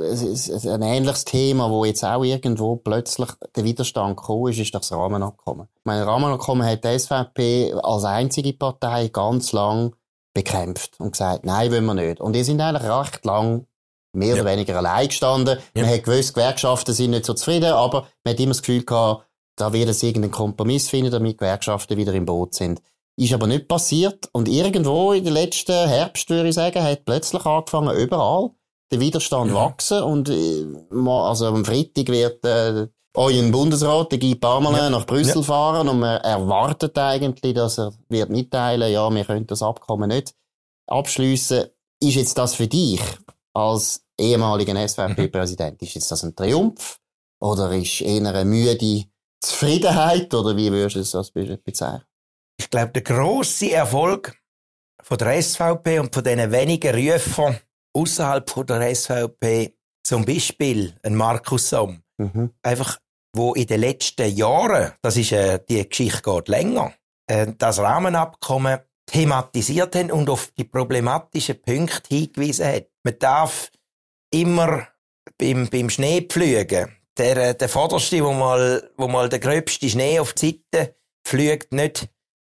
es 0.06 0.22
ist 0.22 0.66
ein 0.66 0.82
ähnliches 0.82 1.24
Thema, 1.24 1.70
wo 1.70 1.84
jetzt 1.84 2.04
auch 2.04 2.22
irgendwo 2.22 2.76
plötzlich 2.76 3.30
der 3.56 3.64
Widerstand 3.64 4.16
gekommen 4.16 4.52
ist, 4.52 4.58
ist 4.58 4.74
das 4.74 4.92
Rahmenabkommen. 4.92 5.68
Mein 5.84 6.02
Rahmenabkommen 6.02 6.66
hat 6.66 6.84
die 6.84 6.98
SVP 6.98 7.74
als 7.82 8.04
einzige 8.04 8.52
Partei 8.54 9.08
ganz 9.08 9.52
lang 9.52 9.94
bekämpft 10.34 10.98
und 10.98 11.12
gesagt, 11.12 11.44
nein, 11.44 11.70
wollen 11.70 11.84
wir 11.86 11.94
nicht. 11.94 12.20
Und 12.20 12.34
die 12.34 12.42
sind 12.42 12.60
eigentlich 12.60 12.90
recht 12.90 13.24
lang 13.24 13.66
mehr 14.14 14.36
ja. 14.36 14.42
oder 14.42 14.50
weniger 14.50 14.76
allein 14.76 15.08
gestanden. 15.08 15.58
Ja. 15.74 15.82
Man 15.82 15.92
hat 15.92 16.04
gewusst, 16.04 16.34
Gewerkschaften 16.34 16.94
sind 16.94 17.10
nicht 17.10 17.24
so 17.24 17.34
zufrieden, 17.34 17.72
aber 17.72 18.06
man 18.24 18.32
hat 18.32 18.40
immer 18.40 18.50
das 18.50 18.62
Gefühl 18.62 18.84
gehabt, 18.84 19.26
da 19.56 19.72
wird 19.72 19.88
es 19.88 20.02
irgendeinen 20.02 20.32
Kompromiss 20.32 20.88
finden, 20.88 21.12
damit 21.12 21.38
Gewerkschaften 21.38 21.96
wieder 21.96 22.12
im 22.14 22.26
Boot 22.26 22.54
sind. 22.54 22.82
Ist 23.16 23.32
aber 23.32 23.46
nicht 23.46 23.68
passiert. 23.68 24.28
Und 24.32 24.48
irgendwo 24.48 25.12
in 25.12 25.24
den 25.24 25.34
letzten 25.34 25.88
Herbst, 25.88 26.28
würde 26.30 26.48
ich 26.48 26.56
sagen, 26.56 26.82
hat 26.82 27.04
plötzlich 27.04 27.44
angefangen, 27.46 27.96
überall 27.96 28.50
der 28.90 29.00
Widerstand 29.00 29.50
ja. 29.50 29.54
wachsen. 29.56 30.02
Und, 30.02 30.28
äh, 30.28 30.66
also 31.08 31.46
am 31.46 31.64
Freitag 31.64 32.08
wird, 32.08 32.44
äh, 32.44 32.88
euer 33.16 33.42
Bundesrat, 33.50 34.10
der 34.10 34.18
Guy 34.18 34.34
Parmelin, 34.34 34.78
ja. 34.78 34.90
nach 34.90 35.06
Brüssel 35.06 35.36
ja. 35.36 35.42
fahren 35.42 35.88
und 35.88 36.00
man 36.00 36.20
erwartet 36.20 36.98
eigentlich, 36.98 37.54
dass 37.54 37.78
er 37.78 37.92
wird 38.08 38.30
mitteilen, 38.30 38.92
ja, 38.92 39.08
wir 39.08 39.24
können 39.24 39.46
das 39.46 39.62
Abkommen 39.62 40.08
nicht 40.08 40.34
abschließen. 40.88 41.66
Ist 42.00 42.16
jetzt 42.16 42.36
das 42.36 42.54
für 42.54 42.66
dich 42.66 43.00
als 43.54 44.04
ehemaligen 44.18 44.76
SVP-Präsident. 44.76 45.80
Ist 45.82 45.94
jetzt 45.94 46.10
das 46.10 46.24
ein 46.24 46.34
Triumph? 46.34 46.98
Oder 47.40 47.72
ist 47.72 48.00
eher 48.00 48.26
eine 48.26 48.44
müde 48.44 49.04
Zufriedenheit? 49.40 50.32
Oder 50.34 50.56
wie 50.56 50.70
würdest 50.70 51.14
du 51.14 51.18
das 51.18 51.30
bezeichnen? 51.30 52.04
Ich 52.58 52.70
glaube, 52.70 52.92
der 52.92 53.02
grosse 53.02 53.72
Erfolg 53.72 54.36
von 55.02 55.18
der 55.18 55.42
SVP 55.42 55.98
und 55.98 56.14
von 56.14 56.24
diesen 56.24 56.50
wenigen 56.50 56.94
Rufern 56.94 57.58
außerhalb 57.94 58.66
der 58.66 58.94
SVP, 58.94 59.76
zum 60.02 60.24
Beispiel 60.24 60.94
ein 61.02 61.14
Markus 61.14 61.70
Somm, 61.70 62.02
mhm. 62.18 62.50
einfach, 62.62 62.98
wo 63.34 63.54
in 63.54 63.66
den 63.66 63.80
letzten 63.80 64.34
Jahren, 64.34 64.92
das 65.02 65.16
ist, 65.16 65.32
äh, 65.32 65.60
die 65.68 65.88
Geschichte 65.88 66.22
geht 66.22 66.48
länger, 66.48 66.94
äh, 67.26 67.52
das 67.56 67.78
Rahmenabkommen 67.78 68.80
thematisiert 69.06 69.94
haben 69.96 70.10
und 70.10 70.30
auf 70.30 70.50
die 70.56 70.64
problematischen 70.64 71.60
Punkte 71.60 72.14
hingewiesen 72.14 72.66
hat. 72.66 72.88
Man 73.02 73.18
darf 73.18 73.70
immer 74.30 74.88
beim, 75.38 75.68
beim 75.68 75.90
Schneepflügen, 75.90 76.90
der, 77.16 77.36
äh, 77.36 77.54
der 77.54 77.68
Vorderste, 77.68 78.24
wo 78.24 78.32
mal, 78.32 78.90
wo 78.96 79.08
mal 79.08 79.28
der 79.28 79.38
gröbste 79.38 79.88
Schnee 79.88 80.18
auf 80.18 80.32
die 80.32 80.62
Seite 80.72 80.96
fliegt, 81.26 81.72
nicht, 81.72 82.08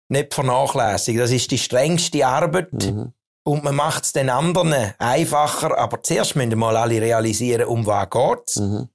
nicht 0.09 0.33
vernachlässigen. 0.33 1.21
Das 1.21 1.31
ist 1.31 1.51
die 1.51 1.57
strengste 1.57 2.25
Arbeit. 2.25 2.73
Mhm. 2.73 3.13
Und 3.45 3.63
man 3.63 3.75
macht 3.75 4.03
es 4.03 4.11
den 4.11 4.29
anderen 4.29 4.93
einfacher, 4.97 5.77
aber 5.77 6.03
zuerst 6.03 6.35
müssen 6.35 6.57
mal 6.59 6.75
alle 6.75 6.99
realisieren, 6.99 7.67
um 7.67 7.85
was 7.85 8.09
geht's. 8.09 8.55
Mhm. 8.57 8.89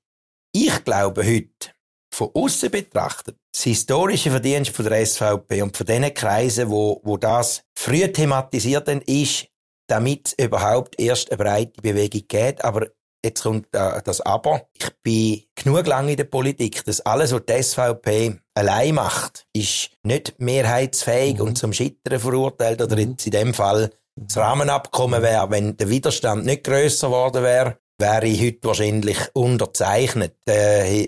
Ich 0.52 0.84
glaube 0.84 1.24
heute, 1.24 1.74
von 2.12 2.30
außen 2.34 2.70
betrachtet, 2.70 3.36
das 3.52 3.62
historische 3.64 4.30
Verdienst 4.30 4.74
von 4.74 4.84
der 4.84 5.04
SVP 5.04 5.62
und 5.62 5.76
von 5.76 5.86
den 5.86 6.12
Kreisen, 6.12 6.70
wo, 6.70 7.00
wo 7.02 7.16
das 7.16 7.62
früh 7.74 8.06
thematisiert 8.08 8.88
haben, 8.88 9.02
ist, 9.02 9.46
damit 9.88 10.34
es 10.36 10.44
überhaupt 10.44 11.00
erst 11.00 11.30
eine 11.30 11.38
breite 11.38 11.80
Bewegung 11.80 12.22
geht. 12.28 12.64
Aber 12.64 12.86
jetzt 13.24 13.42
kommt 13.42 13.66
äh, 13.74 14.02
das 14.04 14.20
Aber. 14.20 14.66
Ich 14.74 14.90
bin 15.02 15.42
genug 15.54 15.86
lange 15.86 16.12
in 16.12 16.16
der 16.16 16.24
Politik, 16.24 16.84
dass 16.84 17.00
alles, 17.00 17.32
was 17.32 17.46
die 17.46 17.62
SVP 17.62 18.38
allein 18.54 18.94
macht, 18.94 19.46
ist 19.54 19.90
nicht 20.02 20.38
mehrheitsfähig 20.38 21.36
mhm. 21.36 21.42
und 21.42 21.58
zum 21.58 21.72
Scheitern 21.72 22.20
verurteilt. 22.20 22.82
Oder 22.82 22.96
mhm. 22.96 23.12
jetzt 23.12 23.26
in 23.26 23.32
dem 23.32 23.54
Fall 23.54 23.90
das 24.16 24.36
Rahmenabkommen 24.36 25.22
wäre, 25.22 25.50
wenn 25.50 25.76
der 25.76 25.88
Widerstand 25.88 26.44
nicht 26.44 26.64
grösser 26.64 27.08
geworden 27.08 27.42
wäre, 27.42 27.78
wäre 27.98 28.26
ich 28.26 28.42
heute 28.42 28.68
wahrscheinlich 28.68 29.18
unterzeichnet. 29.32 30.36
Äh, 30.46 31.06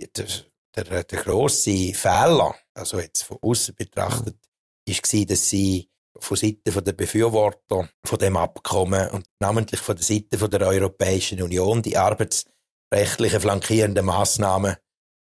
der, 0.76 1.04
der 1.04 1.22
grosse 1.22 1.92
Fehler, 1.94 2.54
also 2.74 2.98
jetzt 2.98 3.22
von 3.22 3.38
außen 3.40 3.74
betrachtet, 3.74 4.36
ist 4.86 5.12
war, 5.12 5.24
dass 5.26 5.48
sie 5.48 5.88
von 6.18 6.36
Seiten 6.36 6.84
der 6.84 6.92
Befürworter 6.92 7.88
von 8.04 8.18
dem 8.18 8.36
Abkommen 8.36 9.10
und 9.10 9.26
namentlich 9.40 9.80
von 9.80 9.96
der 9.96 10.04
Seite 10.04 10.48
der 10.48 10.66
Europäischen 10.66 11.42
Union 11.42 11.82
die 11.82 11.96
arbeitsrechtlichen 11.96 13.40
flankierenden 13.40 14.06
Massnahmen 14.06 14.76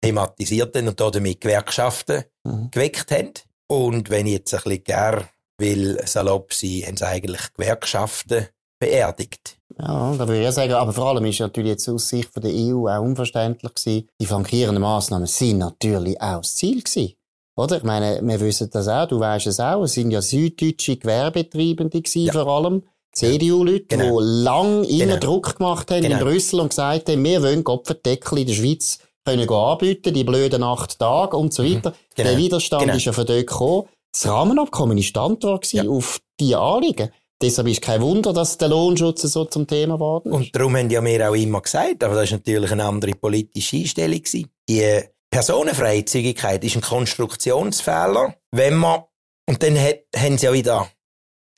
thematisierten 0.01 0.89
und 0.89 1.01
damit 1.01 1.41
Gewerkschaften 1.41 2.25
mhm. 2.45 2.71
geweckt 2.71 3.11
haben. 3.11 3.33
Und 3.69 4.11
wenn 4.11 4.27
ich 4.27 4.35
jetzt 4.35 4.55
ein 4.55 4.61
bisschen 4.63 4.85
gern 4.85 5.29
will 5.59 6.01
salopp 6.07 6.53
sein, 6.53 6.85
haben 6.87 6.97
sie 6.97 7.07
eigentlich 7.07 7.53
Gewerkschaften 7.55 8.49
beerdigt. 8.79 9.59
Ja, 9.79 10.15
da 10.17 10.27
würde 10.27 10.47
ich 10.47 10.55
sagen, 10.55 10.73
aber 10.73 10.93
vor 10.93 11.09
allem 11.09 11.25
ist 11.27 11.41
natürlich 11.41 11.73
jetzt 11.73 11.89
aus 11.89 12.09
Sicht 12.09 12.33
von 12.33 12.43
der 12.43 12.53
EU 12.53 12.89
auch 12.89 13.03
unverständlich 13.03 13.75
gewesen. 13.75 14.09
Die 14.21 14.27
flankierenden 14.27 14.83
Massnahmen 14.83 15.27
sind 15.27 15.59
natürlich 15.59 16.21
auch 16.21 16.39
das 16.39 16.57
Ziel 16.57 16.83
gewesen. 16.83 17.15
Oder? 17.57 17.79
Ich 17.79 17.83
meine, 17.83 18.21
wir 18.23 18.41
wissen 18.41 18.71
das 18.71 18.89
auch, 18.89 19.07
du 19.07 19.21
weißt 19.21 19.47
es 19.47 19.61
auch, 19.61 19.83
es 19.83 19.93
sind 19.93 20.11
ja 20.11 20.23
süddeutsche 20.23 20.97
Gewerbetreibende 20.97 22.01
gewesen, 22.01 22.27
ja. 22.27 22.33
vor 22.33 22.47
allem. 22.47 22.83
CDU-Leute, 23.13 23.87
genau. 23.87 24.21
die 24.21 24.27
lang 24.27 24.85
immer 24.85 25.05
genau. 25.15 25.17
Druck 25.17 25.57
gemacht 25.57 25.91
haben 25.91 26.03
genau. 26.03 26.19
in 26.19 26.23
Brüssel 26.23 26.61
und 26.61 26.69
gesagt 26.69 27.09
haben, 27.09 27.25
wir 27.25 27.43
wollen 27.43 27.65
Kopferdeckel 27.65 28.41
in 28.41 28.47
der 28.47 28.53
Schweiz 28.53 28.99
können 29.25 29.49
anbieten, 29.49 30.13
die 30.13 30.23
blöden 30.23 30.63
acht 30.63 30.99
Tage 30.99 31.37
und 31.37 31.53
so 31.53 31.63
mhm. 31.63 31.77
weiter. 31.77 31.91
Mhm. 31.91 32.23
Der 32.23 32.37
Widerstand 32.37 32.83
genau. 32.83 32.97
ist 32.97 33.07
ja 33.07 33.13
von 33.13 33.25
dort 33.25 33.47
gekommen. 33.47 33.89
Das 34.13 34.27
Rahmenabkommen 34.27 34.99
ist 34.99 35.17
Antwort 35.17 35.73
ja. 35.73 35.89
auf 35.89 36.21
diese 36.39 36.59
Anliegen. 36.59 37.11
Deshalb 37.43 37.69
ist 37.69 37.83
kein 37.83 38.01
Wunder, 38.01 38.33
dass 38.33 38.57
der 38.57 38.69
Lohnschutz 38.69 39.23
so 39.23 39.45
zum 39.45 39.67
Thema 39.67 39.95
geworden 39.95 40.31
ist. 40.31 40.35
Und 40.35 40.57
darum 40.57 40.77
haben 40.77 40.89
ja 40.89 41.05
wir 41.05 41.31
auch 41.31 41.35
immer 41.35 41.61
gesagt, 41.61 42.03
aber 42.03 42.15
das 42.15 42.25
ist 42.25 42.33
natürlich 42.33 42.73
eine 42.73 42.85
andere 42.85 43.13
politische 43.13 43.77
Einstellung 43.77 44.23
gewesen. 44.23 44.51
Die 44.69 45.03
Personenfreizügigkeit 45.31 46.65
ist 46.65 46.77
ein 46.77 46.83
Konstruktionsfehler, 46.83 48.37
wenn 48.53 48.77
man, 48.77 49.03
und 49.49 49.63
dann 49.63 49.79
hat, 49.79 50.05
haben 50.17 50.39
sie 50.39 50.47
ja 50.47 50.53
wieder 50.53 50.89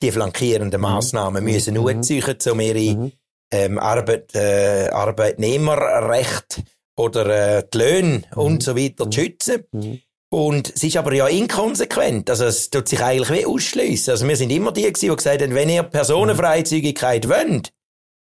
die 0.01 0.11
flankierenden 0.11 0.81
mhm. 0.81 0.87
Massnahmen 0.87 1.43
mhm. 1.43 1.51
müssen 1.51 1.75
mhm. 1.75 1.87
anziehen, 1.87 2.37
um 2.51 2.59
ihre 2.59 2.95
mhm. 2.95 3.11
ähm, 3.51 3.79
Arbeit, 3.79 4.35
äh, 4.35 4.89
Arbeitnehmerrecht 4.89 6.61
oder 6.97 7.57
äh, 7.57 7.63
die 7.73 7.77
Löhne 7.77 8.23
mhm. 8.35 8.41
und 8.41 8.63
so 8.63 8.75
weiter 8.75 9.09
zu 9.09 9.21
schützen. 9.21 10.01
Mhm. 10.31 10.39
Und 10.39 10.73
es 10.75 10.83
ist 10.83 10.97
aber 10.97 11.13
ja 11.13 11.27
inkonsequent. 11.27 12.29
Also 12.29 12.45
es 12.45 12.69
tut 12.69 12.87
sich 12.87 13.01
eigentlich 13.01 13.29
wie 13.29 13.45
ausschliessen. 13.45 14.11
Also 14.11 14.27
wir 14.27 14.35
sind 14.35 14.51
immer 14.51 14.71
die 14.71 14.83
gewesen, 14.83 15.09
die 15.09 15.15
gesagt 15.15 15.41
haben, 15.41 15.55
wenn 15.55 15.69
ihr 15.69 15.83
Personenfreizügigkeit 15.83 17.27
wollt, 17.27 17.71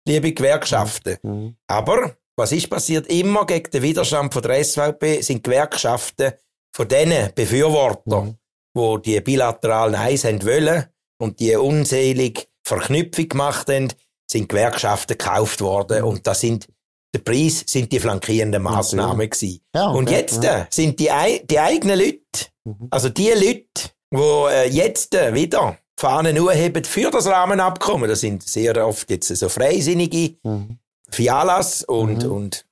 liebe 0.07 0.33
Gewerkschaften. 0.33 1.17
Mhm. 1.23 1.55
Aber 1.67 2.15
was 2.37 2.51
ist 2.51 2.69
passiert? 2.69 3.07
Immer 3.07 3.45
gegen 3.45 3.71
den 3.71 3.81
Widerstand 3.81 4.33
von 4.33 4.41
der 4.41 4.63
SVP 4.63 5.21
sind 5.21 5.43
Gewerkschaften 5.43 6.33
von 6.75 6.87
denen 6.87 7.33
Befürworter, 7.33 8.21
mhm. 8.21 8.37
wo 8.73 8.97
die 8.97 9.19
bilateralen 9.21 9.95
Eis 9.95 10.25
haben 10.25 10.45
wollen 10.45 10.85
und 11.17 11.39
die 11.39 11.55
unselige 11.55 12.43
Verknüpfung 12.63 13.29
gemacht 13.29 13.69
haben, 13.69 13.87
sind 14.29 14.49
Gewerkschaften 14.49 15.17
gekauft 15.17 15.61
worden 15.61 16.01
mhm. 16.01 16.07
und 16.07 16.27
das 16.27 16.41
sind 16.41 16.67
der 17.15 17.19
Preis 17.19 17.63
sind 17.65 17.91
die 17.91 17.99
flankierenden 17.99 18.61
gewesen. 18.63 19.61
Ja, 19.73 19.89
okay, 19.89 19.97
und 19.97 20.11
jetzt 20.11 20.43
ja. 20.43 20.59
Äh, 20.59 20.65
sind 20.69 20.99
die, 20.99 21.09
die 21.49 21.59
eigenen 21.59 21.97
Leute, 21.97 22.19
mhm. 22.65 22.87
also 22.89 23.09
die 23.09 23.29
Leute, 23.29 23.91
die 24.11 24.17
äh, 24.17 24.69
jetzt 24.69 25.15
äh, 25.15 25.33
wieder 25.33 25.77
Fahnen 25.97 26.35
heben 26.51 26.83
für 26.83 27.09
das 27.09 27.25
Rahmenabkommen, 27.27 28.09
das 28.09 28.19
sind 28.19 28.43
sehr 28.43 28.85
oft 28.85 29.09
jetzt 29.09 29.29
so 29.29 29.47
Freisinnige, 29.47 30.35
mhm. 30.43 30.77
Fialas 31.09 31.83
und, 31.83 32.23
mhm. 32.23 32.31
und, 32.31 32.65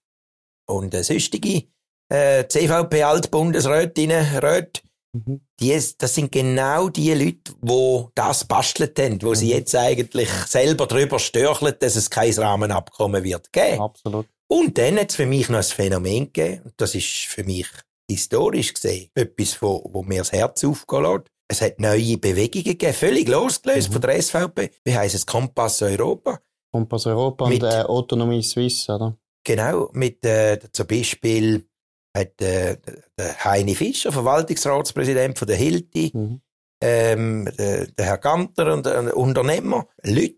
und 0.66 0.94
äh, 0.94 1.04
sonstige 1.04 1.64
äh, 2.10 2.46
CVP-Altbundesrätinnen, 2.46 4.40
Räte, 4.40 4.82
mhm. 5.14 5.40
die, 5.62 5.80
das 5.98 6.16
sind 6.16 6.34
genau 6.34 6.90
die 6.90 7.14
Leute, 7.14 7.54
die 7.62 8.06
das 8.14 8.44
bastelt 8.44 9.00
haben, 9.00 9.22
wo 9.22 9.30
mhm. 9.30 9.36
sie 9.36 9.52
jetzt 9.52 9.74
eigentlich 9.74 10.30
selber 10.30 10.86
drüber 10.86 11.18
störcheln, 11.18 11.76
dass 11.80 11.96
es 11.96 12.10
kein 12.10 12.34
Rahmenabkommen 12.34 13.24
wird 13.24 13.54
geben. 13.54 13.80
Absolut. 13.80 14.28
Und 14.54 14.78
dann 14.78 15.00
hat 15.00 15.10
es 15.10 15.16
für 15.16 15.26
mich 15.26 15.50
noch 15.50 15.58
ein 15.58 15.64
Phänomen 15.64 16.32
gegeben, 16.32 16.72
das 16.78 16.94
ist 16.94 17.26
für 17.26 17.44
mich 17.44 17.66
historisch 18.08 18.76
gesehen 18.76 19.10
etwas, 19.16 19.60
wo, 19.60 19.90
wo 19.92 20.04
mir 20.04 20.20
das 20.20 20.32
Herz 20.32 20.64
aufgehen 20.64 21.02
lässt. 21.02 21.26
Es 21.48 21.62
hat 21.64 21.80
neue 21.80 22.20
Bewegungen 22.20 22.64
gegeben, 22.64 22.94
völlig 22.94 23.28
losgelöst 23.28 23.90
mhm. 23.90 23.94
von 23.94 24.02
der 24.04 24.22
SVP. 24.22 24.70
Wie 24.86 24.96
heisst 24.96 25.16
es? 25.16 25.26
Kompass 25.26 25.82
Europa. 25.82 26.40
Kompass 26.72 27.08
Europa 27.08 27.50
mit, 27.50 27.64
und 27.64 27.70
äh, 27.70 27.82
Autonomie 27.82 28.44
Suisse, 28.44 28.94
oder? 28.94 29.18
Genau, 29.44 29.90
mit 29.94 30.24
äh, 30.24 30.60
zum 30.72 30.86
Beispiel 30.86 31.68
hat 32.16 32.40
äh, 32.40 32.78
der 33.18 33.44
Heini 33.44 33.74
Fischer, 33.74 34.12
Verwaltungsratspräsident 34.12 35.40
von 35.40 35.48
der 35.48 35.58
Hilti, 35.58 36.12
mhm. 36.14 36.42
ähm, 36.80 37.52
der, 37.58 37.88
der, 37.88 38.06
Herr 38.06 38.18
Ganter 38.20 38.72
und 38.72 38.86
ein 38.86 39.12
Unternehmer, 39.12 39.88
Leute, 40.04 40.36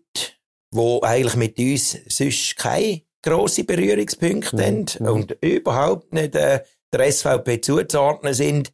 die 0.72 0.98
eigentlich 1.02 1.36
mit 1.36 1.58
uns 1.58 1.98
sonst 2.08 2.56
keine 2.56 3.02
grosse 3.26 3.64
Berührungspunkte 3.64 4.56
mhm. 4.56 4.60
haben 4.60 5.08
und 5.08 5.36
überhaupt 5.40 6.12
nicht 6.12 6.34
äh, 6.34 6.62
der 6.92 7.12
SVP 7.12 7.60
zuzuordnen 7.60 8.34
sind, 8.34 8.72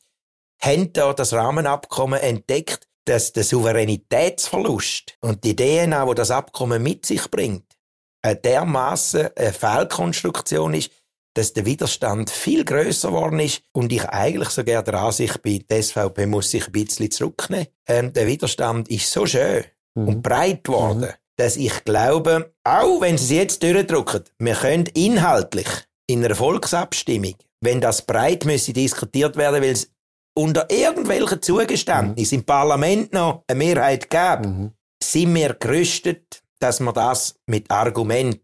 haben 0.60 0.92
da 0.92 1.12
das 1.12 1.32
Rahmenabkommen 1.32 2.20
entdeckt, 2.20 2.86
dass 3.04 3.32
der 3.32 3.42
Souveränitätsverlust 3.42 5.16
und 5.20 5.42
die 5.42 5.56
DNA, 5.56 6.06
wo 6.06 6.14
das 6.14 6.30
Abkommen 6.30 6.82
mit 6.82 7.04
sich 7.04 7.28
bringt, 7.30 7.76
äh, 8.22 8.36
dermaßen 8.36 9.30
eine 9.36 9.52
Fehlkonstruktion 9.52 10.74
ist, 10.74 10.92
dass 11.34 11.54
der 11.54 11.64
Widerstand 11.64 12.30
viel 12.30 12.64
größer 12.64 13.08
geworden 13.08 13.40
ist 13.40 13.62
und 13.72 13.90
ich 13.90 14.04
eigentlich 14.04 14.50
sogar 14.50 14.82
der 14.82 14.94
Ansicht 14.94 15.42
bin, 15.42 15.64
die 15.68 15.82
SVP 15.82 16.26
muss 16.26 16.50
sich 16.50 16.66
ein 16.66 16.72
bisschen 16.72 17.10
zurücknehmen. 17.10 17.68
Ähm, 17.88 18.12
der 18.12 18.26
Widerstand 18.26 18.88
ist 18.90 19.10
so 19.10 19.24
schön 19.24 19.64
mhm. 19.94 20.08
und 20.08 20.22
breit 20.22 20.62
geworden, 20.62 21.00
mhm 21.00 21.21
dass 21.36 21.56
ich 21.56 21.84
glaube, 21.84 22.52
auch 22.64 23.00
wenn 23.00 23.18
sie 23.18 23.24
es 23.24 23.30
jetzt 23.30 23.62
durchdrücken, 23.62 24.24
wir 24.38 24.54
können 24.54 24.86
inhaltlich 24.94 25.68
in 26.06 26.24
einer 26.24 26.34
Volksabstimmung, 26.34 27.34
wenn 27.60 27.80
das 27.80 28.02
breit 28.02 28.44
müsse 28.44 28.72
diskutiert 28.72 29.36
werden, 29.36 29.62
weil 29.62 29.70
es 29.70 29.90
unter 30.34 30.70
irgendwelchen 30.70 31.42
Zugeständnissen 31.42 32.36
mhm. 32.36 32.40
im 32.40 32.46
Parlament 32.46 33.12
noch 33.12 33.44
eine 33.46 33.58
Mehrheit 33.58 34.10
gab, 34.10 34.46
mhm. 34.46 34.72
sind 35.02 35.34
wir 35.34 35.54
gerüstet, 35.54 36.42
dass 36.58 36.80
man 36.80 36.94
das 36.94 37.34
mit 37.46 37.70
Argument 37.70 38.40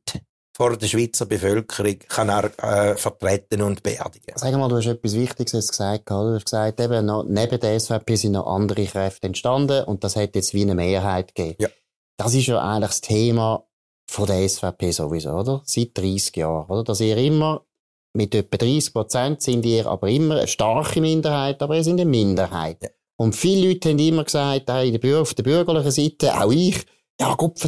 vor 0.59 0.77
der 0.77 0.89
Schweizer 0.89 1.25
Bevölkerung 1.25 2.01
kann 2.09 2.29
äh, 2.29 2.97
vertreten 2.97 3.63
und 3.63 3.85
beerdigen. 3.85 4.35
Sag 4.35 4.53
mal, 4.55 4.69
du 4.69 4.77
hast 4.77 4.87
etwas 4.87 5.15
Wichtiges 5.15 5.69
gesagt. 5.69 6.11
Du 6.11 6.35
hast 6.35 6.47
gesagt, 6.47 6.81
eben 6.81 7.07
noch, 7.07 7.23
neben 7.23 7.61
der 7.61 7.79
SVP 7.79 8.17
sind 8.17 8.33
noch 8.33 8.49
andere 8.49 8.85
Kräfte 8.87 9.29
entstanden 9.29 9.85
und 9.85 10.03
das 10.03 10.17
hat 10.17 10.35
jetzt 10.35 10.55
wie 10.55 10.63
eine 10.63 10.75
Mehrheit 10.75 11.33
gegeben. 11.33 11.57
Ja. 11.61 11.69
Das 12.19 12.35
ist 12.35 12.47
ja 12.47 12.61
eigentlich 12.61 12.91
das 12.91 13.01
Thema 13.01 13.65
von 14.11 14.27
der 14.27 14.47
SVP 14.49 14.91
sowieso, 14.91 15.31
oder? 15.31 15.63
Seit 15.65 15.97
30 15.97 16.37
Jahren, 16.37 16.69
oder? 16.69 16.85
Dass 16.85 17.01
ihr 17.01 17.17
immer 17.17 17.65
mit 18.13 18.35
etwa 18.35 18.57
30 18.57 18.93
Prozent 18.93 19.43
sind 19.43 19.65
ihr 19.65 19.87
aber 19.87 20.09
immer 20.09 20.39
eine 20.39 20.49
starke 20.49 21.01
Minderheit, 21.01 21.63
aber 21.63 21.77
ihr 21.77 21.85
sind 21.85 22.01
eine 22.01 22.11
Minderheit. 22.11 22.93
Und 23.17 23.37
viele 23.37 23.69
Leute 23.69 23.91
haben 23.91 23.99
immer 23.99 24.25
gesagt, 24.25 24.69
hey, 24.69 25.15
auf 25.15 25.35
der 25.35 25.43
bürgerlichen 25.45 25.91
Seite, 25.91 26.41
auch 26.41 26.51
ich, 26.51 26.85
ja, 27.21 27.35
Gott 27.35 27.61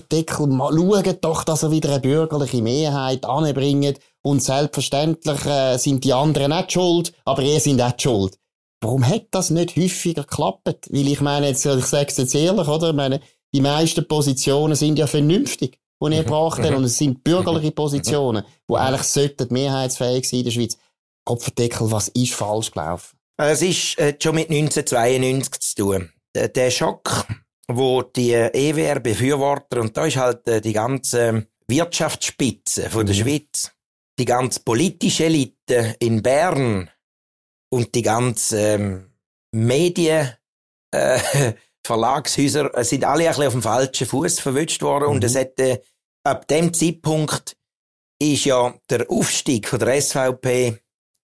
mal 0.48 0.72
schauen 0.72 1.18
doch, 1.20 1.44
dass 1.44 1.62
er 1.62 1.70
wieder 1.70 1.90
eine 1.90 2.00
bürgerliche 2.00 2.62
Mehrheit 2.62 3.24
anbringt. 3.24 3.98
Und 4.22 4.42
selbstverständlich 4.42 5.44
äh, 5.46 5.76
sind 5.76 6.04
die 6.04 6.12
anderen 6.12 6.52
nicht 6.52 6.72
schuld, 6.72 7.12
aber 7.24 7.42
ihr 7.42 7.58
sind 7.58 7.80
auch 7.80 7.92
schuld. 7.96 8.38
Warum 8.80 9.06
hat 9.06 9.26
das 9.30 9.50
nicht 9.50 9.76
häufiger 9.76 10.22
geklappt? 10.22 10.88
Weil 10.90 11.08
ich 11.08 11.20
meine, 11.20 11.48
jetzt, 11.48 11.64
ich 11.66 11.84
sage 11.84 12.08
es 12.08 12.16
jetzt 12.16 12.34
ehrlich, 12.34 12.68
oder? 12.68 12.90
Ich 12.90 12.96
meine, 12.96 13.20
die 13.54 13.60
meisten 13.60 14.06
Positionen 14.06 14.74
sind 14.74 14.98
ja 14.98 15.06
vernünftig, 15.06 15.78
die 16.02 16.14
ihr 16.14 16.24
gebracht 16.24 16.60
habt. 16.62 16.74
Und 16.74 16.84
es 16.84 16.98
sind 16.98 17.24
bürgerliche 17.24 17.72
Positionen, 17.72 18.44
die 18.68 18.74
eigentlich 18.74 19.02
sollten 19.02 19.52
mehrheitsfähig 19.52 20.28
sein 20.28 20.40
in 20.40 20.44
der 20.44 20.52
Schweiz. 20.52 20.78
Kopfdeckel, 21.24 21.90
was 21.90 22.08
ist 22.08 22.32
falsch 22.32 22.70
gelaufen? 22.70 23.18
Es 23.36 23.62
ist 23.62 23.98
äh, 23.98 24.16
schon 24.20 24.34
mit 24.34 24.50
1992 24.50 25.60
zu 25.60 25.74
tun. 25.76 26.10
Der, 26.34 26.48
der 26.48 26.70
Schock, 26.70 27.26
wo 27.68 28.02
die 28.02 28.32
EWR-Befürworter, 28.32 29.80
und 29.80 29.96
da 29.96 30.06
ist 30.06 30.16
halt 30.16 30.46
äh, 30.48 30.60
die 30.60 30.72
ganze 30.72 31.46
Wirtschaftsspitze 31.68 32.90
von 32.90 33.06
der 33.06 33.14
mhm. 33.14 33.20
Schweiz, 33.20 33.72
die 34.18 34.24
ganze 34.24 34.60
politische 34.60 35.24
Elite 35.24 35.96
in 36.00 36.22
Bern 36.22 36.90
und 37.70 37.94
die 37.94 38.02
ganze 38.02 38.58
ähm, 38.58 39.10
Medien, 39.52 40.30
äh, 40.90 41.52
Verlagshäuser 41.86 42.70
sind 42.84 43.04
alle 43.04 43.24
ein 43.24 43.28
bisschen 43.28 43.46
auf 43.46 43.52
dem 43.52 43.62
falschen 43.62 44.06
Fuß 44.06 44.40
verwünscht 44.40 44.82
worden 44.82 45.04
mhm. 45.04 45.14
und 45.14 45.24
es 45.24 45.34
hätte 45.34 45.82
ab 46.24 46.46
dem 46.48 46.72
Zeitpunkt 46.72 47.56
ist 48.20 48.44
ja 48.44 48.74
der 48.90 49.10
Aufstieg 49.10 49.68
von 49.68 49.78
der 49.78 50.00
SVP 50.00 50.78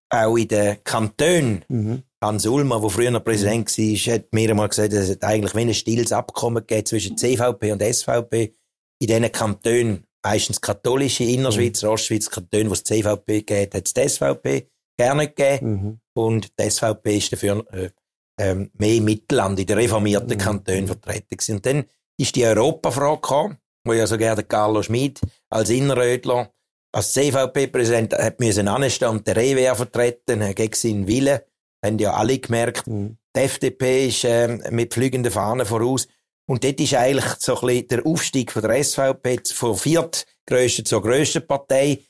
auch 0.08 0.36
in 0.36 0.48
den 0.48 0.82
Kantonen. 0.82 1.64
Mhm. 1.68 2.02
Hans 2.22 2.46
Ulmer, 2.46 2.80
der 2.80 2.90
früher 2.90 3.10
noch 3.10 3.22
Präsident 3.24 3.76
mhm. 3.76 3.82
war, 3.82 4.14
hat 4.14 4.32
mir 4.32 4.50
einmal 4.50 4.68
gesagt, 4.68 4.92
es 4.92 5.10
hat 5.10 5.24
eigentlich 5.24 5.54
wie 5.54 5.60
ein 5.60 5.74
stilles 5.74 6.12
Abkommen 6.12 6.66
gegeben 6.66 6.86
zwischen 6.86 7.18
CVP 7.18 7.72
und 7.72 7.82
SVP 7.82 8.54
in 8.98 9.06
diesen 9.06 9.30
Kantonen, 9.30 10.04
meistens 10.24 10.60
katholische 10.60 11.24
Innerschweiz, 11.24 11.82
mhm. 11.82 11.90
Ostschweiz, 11.90 12.30
Kantone, 12.30 12.70
wo 12.70 12.72
es 12.72 12.84
CVP 12.84 13.40
gegeben 13.40 13.62
hat, 13.62 13.74
hat 13.74 13.86
es 13.86 13.94
die 13.94 14.08
SVP 14.08 14.70
gerne 14.98 15.28
gegeben. 15.28 15.70
Mhm. 15.70 16.00
Und 16.14 16.58
die 16.58 16.70
SVP 16.70 17.18
ist 17.18 17.32
dafür 17.32 17.64
äh, 17.72 17.90
ähm, 18.38 18.70
mehr 18.74 18.94
im 18.94 19.04
Mittelland, 19.04 19.58
in 19.58 19.66
den 19.66 19.78
reformierten 19.78 20.36
mhm. 20.36 20.38
Kantonen 20.38 20.86
vertreten 20.86 21.36
gewesen. 21.36 21.56
Und 21.56 21.66
dann 21.66 21.84
ist 22.18 22.36
die 22.36 22.44
Europafrage 22.44 23.20
gekommen, 23.20 23.58
wo 23.84 23.92
ja 23.92 24.06
so 24.06 24.18
gerne 24.18 24.42
Carlo 24.42 24.82
Schmid 24.82 25.20
als 25.50 25.70
Innerrödler, 25.70 26.50
als 26.92 27.12
CVP-Präsident 27.12 28.14
hat 28.14 28.40
müssen 28.40 28.68
anstehen 28.68 29.08
und 29.08 29.26
der 29.26 29.36
EWR 29.36 29.76
vertreten, 29.76 30.54
gegen 30.54 30.74
seinen 30.74 31.06
Willen. 31.06 31.40
Haben 31.84 31.98
ja 31.98 32.14
alle 32.14 32.38
gemerkt. 32.38 32.86
Mhm. 32.86 33.18
Die 33.34 33.40
FDP 33.40 34.08
ist 34.08 34.24
äh, 34.24 34.70
mit 34.70 34.94
fliegenden 34.94 35.30
Fahnen 35.30 35.66
voraus. 35.66 36.08
Und 36.48 36.64
dort 36.64 36.80
ist 36.80 36.94
eigentlich 36.94 37.26
so 37.38 37.60
ein 37.60 37.66
bisschen 37.66 37.88
der 37.88 38.06
Aufstieg 38.06 38.52
von 38.52 38.62
der 38.62 38.82
SVP 38.82 39.40
von 39.52 39.76
viertgrößten 39.76 40.86
zur 40.86 41.02
grössten 41.02 41.46
Partei 41.46 42.04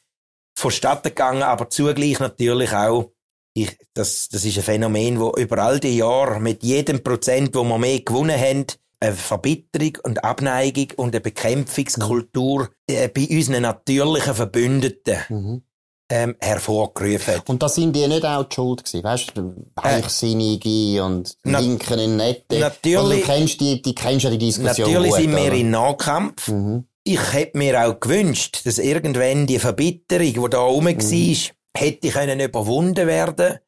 vonstatten 0.56 1.08
gegangen, 1.08 1.42
aber 1.42 1.68
zugleich 1.68 2.18
natürlich 2.18 2.72
auch 2.72 3.12
ich, 3.56 3.78
das, 3.94 4.28
das 4.28 4.44
ist 4.44 4.58
ein 4.58 4.62
Phänomen, 4.62 5.18
wo 5.18 5.32
über 5.32 5.58
all 5.58 5.80
die 5.80 5.96
Jahre 5.96 6.40
mit 6.40 6.62
jedem 6.62 7.02
Prozent, 7.02 7.54
wo 7.54 7.64
wir 7.64 7.78
mehr 7.78 8.00
gewonnen 8.00 8.38
haben, 8.38 8.66
eine 9.00 9.14
Verbitterung 9.14 9.96
und 10.02 10.24
Abneigung 10.24 10.88
und 10.96 11.14
eine 11.14 11.22
Bekämpfungskultur 11.22 12.68
mhm. 12.88 12.94
bei 13.14 13.28
unseren 13.30 13.62
natürlichen 13.62 14.34
Verbündeten 14.34 15.16
mhm. 15.30 15.62
ähm, 16.10 16.36
hervorgerufen 16.38 17.36
hat. 17.36 17.48
Und 17.48 17.62
da 17.62 17.70
sind 17.70 17.96
die 17.96 18.06
nicht 18.06 18.26
auch 18.26 18.44
die 18.44 18.54
Schuld 18.54 18.84
gewesen, 18.84 19.04
weißt 19.04 19.32
du, 19.34 19.66
Weichsinnige 19.74 21.02
und 21.02 21.34
Na, 21.44 21.58
Linken 21.58 21.98
in 21.98 22.16
Nette. 22.16 22.58
Natürlich. 22.58 22.98
Also, 22.98 23.10
du 23.10 23.20
kennst 23.22 23.60
die, 23.62 23.80
die 23.80 23.94
kennst 23.94 24.24
ja 24.24 24.30
die 24.30 24.38
Diskussion 24.38 24.92
Natürlich 24.92 25.12
gut, 25.12 25.20
sind 25.20 25.34
wir 25.34 25.44
oder? 25.44 25.54
in 25.54 25.70
Nahkampf. 25.70 26.48
Mhm. 26.48 26.84
Ich 27.04 27.32
hätte 27.32 27.56
mir 27.56 27.86
auch 27.86 28.00
gewünscht, 28.00 28.66
dass 28.66 28.78
irgendwann 28.78 29.46
die 29.46 29.60
Verbitterung, 29.60 30.44
die 30.44 30.50
da 30.50 30.58
rum 30.58 30.84
mhm. 30.84 30.98
war, 30.98 31.55
hätte 31.76 32.08
können 32.08 32.40
überwunden 32.40 33.06
werden. 33.06 33.58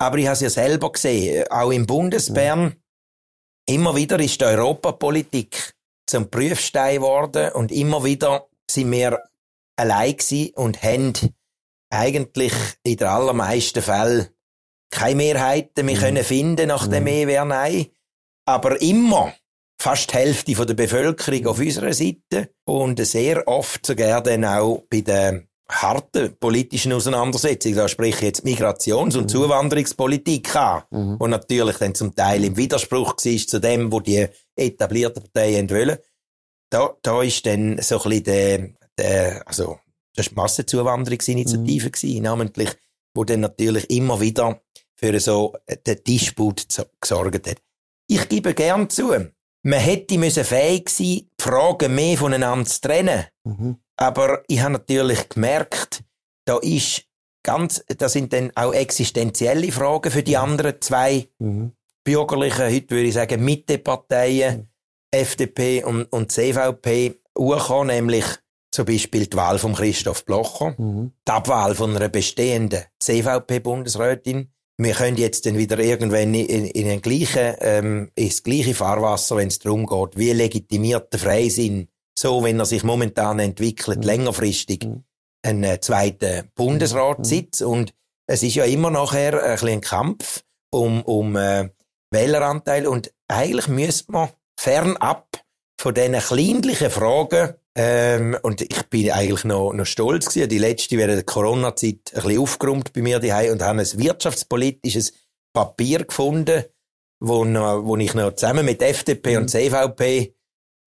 Aber 0.00 0.18
ich 0.18 0.26
habe 0.26 0.34
es 0.34 0.40
ja 0.40 0.50
selber 0.50 0.92
gesehen, 0.92 1.44
auch 1.50 1.70
im 1.70 1.86
Bundesbern. 1.86 2.64
Mhm. 2.64 2.76
Immer 3.66 3.96
wieder 3.96 4.18
ist 4.20 4.40
die 4.40 4.44
Europapolitik 4.44 5.74
zum 6.06 6.30
Prüfstein 6.30 6.96
geworden 6.96 7.52
und 7.52 7.70
immer 7.70 8.02
wieder 8.04 8.48
sind 8.70 8.90
wir 8.92 9.20
allein 9.76 10.16
und 10.54 10.82
haben 10.82 11.12
eigentlich 11.90 12.52
in 12.82 12.96
den 12.96 13.06
allermeisten 13.06 13.82
Fällen 13.82 14.28
keine 14.90 15.16
Mehrheiten 15.16 15.86
mehr 15.86 15.96
mhm. 15.96 16.00
können 16.00 16.24
finden 16.24 16.68
nach 16.68 16.88
dem 16.88 17.04
mhm. 17.04 17.08
EWR 17.08 17.44
Nein. 17.44 17.86
Aber 18.46 18.80
immer 18.80 19.34
fast 19.80 20.12
die 20.12 20.16
Hälfte 20.16 20.66
der 20.66 20.74
Bevölkerung 20.74 21.46
auf 21.46 21.58
unserer 21.58 21.92
Seite 21.92 22.54
und 22.64 23.04
sehr 23.06 23.46
oft 23.46 23.84
sogar 23.84 24.22
dann 24.22 24.44
auch 24.44 24.82
bei 24.90 25.02
den 25.02 25.48
harten 25.70 26.34
politischen 26.38 26.92
Auseinandersetzungen, 26.92 27.76
da 27.76 27.88
spreche 27.88 28.16
ich 28.16 28.22
jetzt 28.22 28.44
Migrations- 28.44 29.16
und 29.16 29.24
mhm. 29.24 29.28
Zuwanderungspolitik 29.28 30.56
an, 30.56 30.82
mhm. 30.90 31.16
und 31.16 31.30
natürlich 31.30 31.76
dann 31.76 31.94
zum 31.94 32.14
Teil 32.14 32.44
im 32.44 32.56
Widerspruch 32.56 33.16
war 33.16 33.46
zu 33.46 33.60
dem, 33.60 33.92
wo 33.92 34.00
die 34.00 34.26
etablierten 34.56 35.22
Parteien 35.22 35.68
wollen. 35.70 35.98
Da, 36.70 36.94
da 37.02 37.22
ist 37.22 37.44
dann 37.46 37.80
so 37.82 38.02
ein 38.02 38.10
bisschen 38.10 38.24
der, 38.24 38.68
der 38.98 39.46
also 39.46 39.78
das 40.14 40.34
war 40.34 40.44
Massenzuwanderungsinitiative, 40.44 41.86
mhm. 41.86 41.92
gewesen, 41.92 42.22
namentlich, 42.22 42.70
wo 43.14 43.24
dann 43.24 43.40
natürlich 43.40 43.88
immer 43.90 44.20
wieder 44.20 44.60
für 44.96 45.18
so 45.20 45.54
den 45.86 46.02
Disput 46.02 46.66
gesorgt 47.00 47.46
hat. 47.48 47.62
Ich 48.08 48.28
gebe 48.28 48.54
gern 48.54 48.90
zu, 48.90 49.12
man 49.68 49.80
hätte 49.80 50.16
müssen 50.16 50.44
fähig 50.44 50.88
sein, 50.88 51.06
die 51.06 51.28
Fragen 51.38 51.94
mehr 51.94 52.16
voneinander 52.16 52.64
zu 52.64 52.80
trennen. 52.80 53.26
Mhm. 53.44 53.76
Aber 53.96 54.42
ich 54.46 54.62
habe 54.62 54.72
natürlich 54.72 55.28
gemerkt, 55.28 56.02
da 56.46 56.56
ist 56.58 57.04
ganz, 57.42 57.84
da 57.86 58.08
sind 58.08 58.32
dann 58.32 58.50
auch 58.54 58.72
existenzielle 58.72 59.70
Fragen 59.70 60.10
für 60.10 60.22
die 60.22 60.36
mhm. 60.36 60.42
anderen 60.42 60.80
zwei 60.80 61.28
mhm. 61.38 61.72
bürgerlichen, 62.02 62.64
heute 62.64 62.90
würde 62.90 63.08
ich 63.08 63.14
sagen, 63.14 63.44
Mitteparteien, 63.44 64.56
mhm. 64.56 64.68
FDP 65.10 65.84
und, 65.84 66.04
und 66.04 66.32
CVP, 66.32 67.20
urgekommen, 67.36 67.88
nämlich 67.88 68.24
zum 68.70 68.86
Beispiel 68.86 69.26
die 69.26 69.36
Wahl 69.36 69.58
von 69.58 69.74
Christoph 69.74 70.24
Blocher, 70.24 70.74
mhm. 70.78 71.12
die 71.26 71.30
Abwahl 71.30 71.74
von 71.74 71.94
einer 71.94 72.08
bestehenden 72.08 72.84
CVP-Bundesrätin. 73.00 74.50
Wir 74.80 74.94
können 74.94 75.16
jetzt 75.16 75.44
dann 75.44 75.58
wieder 75.58 75.78
irgendwann 75.80 76.34
in, 76.34 76.64
in 76.64 76.86
den 76.86 77.02
gleichen, 77.02 77.56
ähm, 77.60 78.12
ins 78.14 78.44
gleiche 78.44 78.74
Fahrwasser, 78.74 79.36
wenn 79.36 79.48
es 79.48 79.58
darum 79.58 79.86
geht, 79.86 80.16
wie 80.16 80.32
legitimiert 80.32 81.12
der 81.12 81.18
Freisinn, 81.18 81.88
so 82.16 82.44
wenn 82.44 82.60
er 82.60 82.66
sich 82.66 82.84
momentan 82.84 83.40
entwickelt, 83.40 83.98
mhm. 83.98 84.04
längerfristig, 84.04 84.84
mhm. 84.84 85.02
einen 85.42 85.64
äh, 85.64 85.80
zweiten 85.80 86.50
Bundesratssitz. 86.54 87.60
Mhm. 87.60 87.66
Und 87.66 87.94
es 88.28 88.44
ist 88.44 88.54
ja 88.54 88.64
immer 88.64 88.90
nachher 88.90 89.42
ein, 89.42 89.68
ein 89.68 89.80
Kampf 89.80 90.44
um, 90.70 91.02
um 91.02 91.34
äh, 91.34 91.70
Wähleranteil. 92.12 92.86
Und 92.86 93.12
eigentlich 93.26 93.66
müsste 93.66 94.12
man 94.12 94.28
fernab 94.60 95.26
von 95.76 95.92
diesen 95.92 96.18
kleinlichen 96.18 96.90
Fragen 96.90 97.54
ähm, 97.76 98.36
und 98.42 98.60
ich 98.60 98.82
bin 98.84 99.10
eigentlich 99.10 99.44
noch, 99.44 99.72
noch 99.72 99.86
stolz 99.86 100.28
gewesen. 100.28 100.48
Die 100.48 100.58
letzte 100.58 100.96
während 100.96 101.16
der 101.16 101.24
Corona-Zeit 101.24 102.12
ein 102.14 102.22
bisschen 102.22 102.40
aufgeräumt 102.40 102.92
bei 102.92 103.02
mir 103.02 103.20
daheim 103.20 103.52
und 103.52 103.62
habe 103.62 103.80
ein 103.80 103.98
wirtschaftspolitisches 103.98 105.12
Papier 105.52 106.04
gefunden, 106.04 106.64
wo, 107.20 107.44
noch, 107.44 107.84
wo 107.84 107.96
ich 107.96 108.14
noch 108.14 108.34
zusammen 108.34 108.64
mit 108.64 108.82
FDP 108.82 109.32
mhm. 109.32 109.42
und 109.42 109.48
CVP 109.48 110.34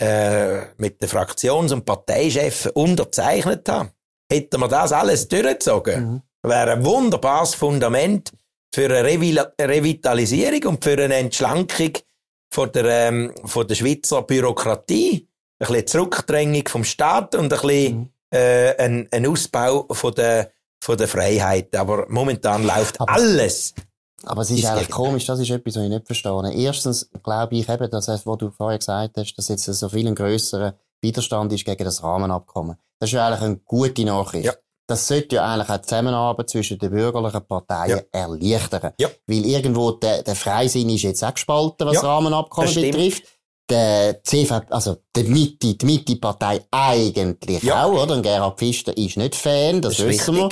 äh, 0.01 0.61
mit 0.77 1.01
den 1.01 1.09
Fraktions- 1.09 1.71
und 1.71 1.85
Parteichefs 1.85 2.67
unterzeichnet 2.67 3.67
habe. 3.69 3.91
Hätten 4.31 4.59
wir 4.59 4.67
das 4.67 4.93
alles 4.93 5.27
durchgezogen, 5.27 6.23
mhm. 6.43 6.49
wäre 6.49 6.73
ein 6.73 6.85
wunderbares 6.85 7.53
Fundament 7.53 8.31
für 8.73 8.85
eine 8.85 9.03
Revi 9.03 9.37
Revitalisierung 9.59 10.63
und 10.73 10.83
für 10.83 10.93
eine 10.93 11.15
Entschlankung 11.15 11.91
von 12.49 12.71
der, 12.71 12.85
ähm, 12.85 13.33
von 13.45 13.67
der 13.67 13.75
Schweizer 13.75 14.23
Bürokratie 14.23 15.27
bisschen 15.67 15.87
Zurückdrängung 15.87 16.67
vom 16.67 16.83
Staat 16.83 17.35
und 17.35 17.45
ein 17.45 17.49
bisschen 17.49 17.97
mhm. 17.97 18.09
äh, 18.31 18.75
ein, 18.77 19.07
ein 19.11 19.27
Ausbau 19.27 19.85
von 19.91 20.13
der, 20.13 20.51
von 20.83 20.97
der 20.97 21.07
Freiheit. 21.07 21.75
Aber 21.75 22.05
momentan 22.09 22.63
läuft 22.65 22.99
aber, 22.99 23.11
alles. 23.13 23.73
Aber 24.23 24.41
es 24.41 24.51
ist, 24.51 24.65
eigentlich 24.65 24.89
komisch, 24.89 25.25
das 25.25 25.39
ist 25.39 25.49
etwas, 25.49 25.75
was 25.75 25.83
ich 25.83 25.89
nicht 25.89 26.05
verstehe. 26.05 26.53
Erstens 26.53 27.09
glaube 27.23 27.55
ich 27.55 27.67
eben, 27.67 27.89
dass 27.89 28.07
was 28.07 28.23
du 28.23 28.51
vorher 28.51 28.77
gesagt 28.77 29.17
hast, 29.17 29.33
dass 29.35 29.47
jetzt 29.47 29.65
so 29.65 29.89
viel 29.89 30.07
ein 30.07 30.15
grösserer 30.15 30.75
Widerstand 31.01 31.51
ist 31.53 31.65
gegen 31.65 31.83
das 31.83 32.03
Rahmenabkommen. 32.03 32.77
Das 32.99 33.09
ist 33.09 33.13
ja 33.13 33.27
eigentlich 33.27 33.41
eine 33.41 33.57
gute 33.57 34.05
Nachricht. 34.05 34.45
Ja. 34.45 34.53
Das 34.87 35.07
sollte 35.07 35.37
ja 35.37 35.45
eigentlich 35.45 35.69
auch 35.69 35.77
die 35.77 35.87
Zusammenarbeit 35.87 36.49
zwischen 36.49 36.77
den 36.77 36.91
bürgerlichen 36.91 37.45
Parteien 37.47 38.01
ja. 38.13 38.19
erleichtern. 38.19 38.91
Ja. 38.99 39.09
Weil 39.25 39.45
irgendwo 39.45 39.91
der, 39.91 40.21
der 40.21 40.35
Freisinn 40.35 40.89
ist 40.89 41.03
jetzt 41.03 41.23
auch 41.23 41.33
gespalten, 41.33 41.87
was 41.87 41.95
ja, 41.95 42.01
Rahmenabkommen 42.01 42.73
betrifft 42.73 43.23
der 43.69 44.23
CV, 44.23 44.61
also 44.69 44.97
die 45.15 45.23
Mitte, 45.23 45.75
die 45.75 45.85
Mitte-Partei 45.85 46.65
eigentlich 46.71 47.63
ja. 47.63 47.85
auch, 47.85 48.03
oder? 48.03 48.15
Und 48.15 48.23
Gerhard 48.23 48.59
Pfister 48.59 48.95
ist 48.97 49.17
nicht 49.17 49.35
Fan, 49.35 49.81
das, 49.81 49.97
das 49.97 50.07
wissen 50.07 50.35
wir. 50.35 50.49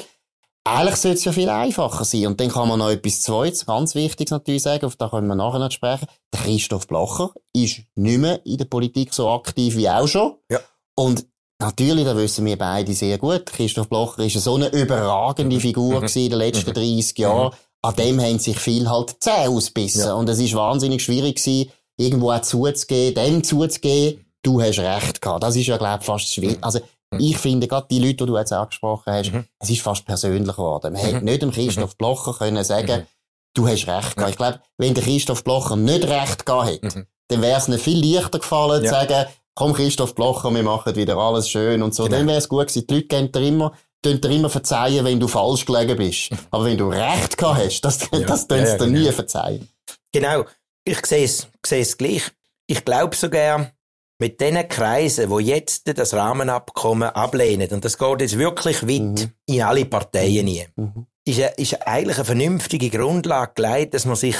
Eigentlich 0.65 0.97
sollte 0.97 1.17
es 1.17 1.25
ja 1.25 1.31
viel 1.31 1.49
einfacher 1.49 2.05
sein. 2.05 2.27
Und 2.27 2.39
dann 2.39 2.49
kann 2.49 2.67
man 2.67 2.79
noch 2.79 2.89
etwas 2.89 3.21
Zweites, 3.21 3.65
ganz 3.65 3.95
Wichtiges 3.95 4.31
natürlich 4.31 4.61
sagen, 4.61 4.85
auf 4.85 4.95
da 4.95 5.09
können 5.09 5.27
wir 5.27 5.35
nachher 5.35 5.59
noch 5.59 5.71
sprechen. 5.71 6.07
Der 6.33 6.41
Christoph 6.41 6.87
Blocher 6.87 7.31
ist 7.53 7.81
nicht 7.95 8.19
mehr 8.19 8.45
in 8.45 8.57
der 8.57 8.65
Politik 8.65 9.13
so 9.13 9.29
aktiv 9.29 9.75
wie 9.77 9.89
auch 9.89 10.07
schon. 10.07 10.35
Ja. 10.51 10.59
Und 10.95 11.25
natürlich, 11.59 12.05
da 12.05 12.15
wissen 12.15 12.45
wir 12.45 12.57
beide 12.57 12.93
sehr 12.93 13.17
gut, 13.17 13.47
Christoph 13.47 13.89
Blocher 13.89 14.23
ist 14.23 14.33
so 14.33 14.55
eine 14.55 14.67
überragende 14.67 15.55
mhm. 15.55 15.61
Figur 15.61 16.01
mhm. 16.01 16.07
in 16.07 16.29
den 16.29 16.39
letzten 16.39 16.73
30 16.73 17.17
mhm. 17.17 17.21
Jahren. 17.21 17.55
An 17.81 17.95
dem 17.95 18.19
haben 18.19 18.39
sich 18.39 18.59
viel 18.59 18.89
halt 18.89 19.15
zäh 19.21 19.47
ausbissen. 19.47 20.01
Ja. 20.01 20.13
Und 20.13 20.27
es 20.27 20.39
ist 20.39 20.53
wahnsinnig 20.53 21.01
schwierig 21.01 21.37
gewesen, 21.37 21.71
irgendwo 21.99 22.31
auch 22.31 22.41
zuzugeben, 22.41 23.15
dem 23.15 23.43
zuzugeben, 23.43 24.25
du 24.41 24.61
hast 24.61 24.79
recht 24.79 25.21
gehabt. 25.21 25.43
Das 25.43 25.55
ist 25.55 25.67
ja, 25.67 25.77
glaube 25.77 25.99
ich, 25.99 26.05
fast 26.05 26.33
schwierig. 26.33 26.57
Mhm. 26.57 26.63
Also, 26.63 26.79
mhm. 27.11 27.19
ich 27.19 27.37
finde, 27.37 27.67
gerade 27.67 27.87
die 27.91 27.99
Leute, 27.99 28.15
die 28.15 28.25
du 28.25 28.37
jetzt 28.37 28.53
angesprochen 28.53 29.11
hast, 29.11 29.33
mhm. 29.33 29.45
es 29.59 29.69
ist 29.69 29.81
fast 29.81 30.05
persönlich 30.05 30.55
geworden. 30.55 30.93
Man 30.93 31.01
mhm. 31.01 31.05
hätte 31.05 31.25
nicht 31.25 31.41
dem 31.41 31.51
Christoph 31.51 31.97
Blocher 31.97 32.33
können 32.33 32.63
sagen, 32.63 33.01
mhm. 33.01 33.05
du 33.53 33.67
hast 33.67 33.87
recht 33.87 34.15
gehabt. 34.15 34.31
Ich 34.31 34.37
glaube, 34.37 34.61
wenn 34.77 34.93
der 34.93 35.03
Christoph 35.03 35.43
Blocher 35.43 35.75
nicht 35.75 36.05
recht 36.05 36.45
gehabt 36.45 36.69
hätte, 36.69 36.99
mhm. 36.99 37.05
dann 37.27 37.41
wäre 37.41 37.57
es 37.57 37.67
ihm 37.67 37.77
viel 37.77 38.15
leichter 38.15 38.39
gefallen, 38.39 38.83
ja. 38.83 38.89
zu 38.89 38.95
sagen, 38.95 39.29
komm 39.55 39.73
Christoph 39.73 40.15
Blocher, 40.15 40.53
wir 40.53 40.63
machen 40.63 40.95
wieder 40.95 41.17
alles 41.17 41.49
schön 41.49 41.83
und 41.83 41.93
so. 41.93 42.05
Genau. 42.05 42.17
Dann 42.17 42.27
wäre 42.27 42.37
es 42.37 42.47
gut 42.47 42.67
gewesen. 42.67 42.87
Die 42.87 42.93
Leute 42.93 43.07
gehen 43.07 43.31
dir 43.31 43.41
immer, 43.41 43.73
tun 44.01 44.21
dir 44.21 44.31
immer 44.31 44.49
verzeihen, 44.49 45.03
wenn 45.03 45.19
du 45.19 45.27
falsch 45.27 45.65
gelegen 45.65 45.97
bist. 45.97 46.29
Aber 46.51 46.63
wenn 46.63 46.77
du 46.77 46.87
recht 46.87 47.37
gehabt 47.37 47.59
hast, 47.59 47.81
das, 47.81 47.99
ja. 48.11 48.19
das 48.19 48.47
tun 48.47 48.59
sie 48.59 48.71
ja, 48.71 48.77
dir 48.77 48.85
genau. 48.85 48.99
nie 48.99 49.11
verzeihen. 49.11 49.67
Genau. 50.13 50.45
Ich 50.85 51.05
sehe 51.05 51.25
es, 51.25 51.47
sehe 51.65 51.81
es 51.81 51.97
gleich. 51.97 52.31
Ich 52.67 52.85
glaube 52.85 53.15
sogar, 53.15 53.71
mit 54.19 54.41
den 54.41 54.67
Kreisen, 54.67 55.29
wo 55.29 55.39
jetzt 55.39 55.97
das 55.97 56.13
Rahmenabkommen 56.13 57.09
ablehnen, 57.09 57.69
und 57.71 57.85
das 57.85 57.97
geht 57.97 58.21
jetzt 58.21 58.37
wirklich 58.37 58.83
weit 58.83 58.99
mhm. 58.99 59.31
in 59.45 59.61
alle 59.61 59.85
Parteien 59.85 60.45
mhm. 60.45 60.83
mhm. 60.83 61.05
ist, 61.25 61.39
ist 61.57 61.87
eigentlich 61.87 62.17
eine 62.17 62.25
vernünftige 62.25 62.89
Grundlage 62.89 63.53
gelegt, 63.55 63.93
dass 63.93 64.05
man 64.05 64.17
sich 64.17 64.35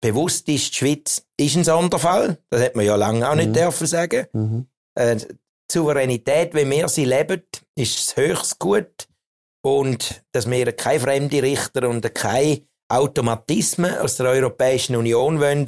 bewusst 0.00 0.48
ist, 0.48 0.72
die 0.72 0.76
Schweiz 0.76 1.24
ist 1.36 1.56
ein 1.56 1.64
Sonderfall. 1.64 2.38
Das 2.50 2.62
hat 2.62 2.74
man 2.74 2.84
ja 2.84 2.96
lange 2.96 3.28
auch 3.28 3.34
nicht 3.34 3.50
mhm. 3.50 3.54
dürfen 3.54 3.86
sagen. 3.86 4.26
Mhm. 4.32 4.66
Äh, 4.94 5.16
die 5.16 5.26
Souveränität, 5.72 6.54
wie 6.54 6.68
wir 6.68 6.88
sie 6.88 7.04
leben, 7.04 7.42
ist 7.76 7.96
das 7.96 8.16
höchste 8.16 8.56
Gut. 8.58 9.06
Und 9.62 10.24
dass 10.32 10.50
wir 10.50 10.72
keine 10.72 11.00
fremde 11.00 11.42
Richter 11.42 11.88
und 11.88 12.14
keine 12.14 12.62
Automatismen 12.90 13.98
aus 13.98 14.16
der 14.16 14.26
Europäischen 14.26 14.96
Union 14.96 15.40
wollen, 15.40 15.66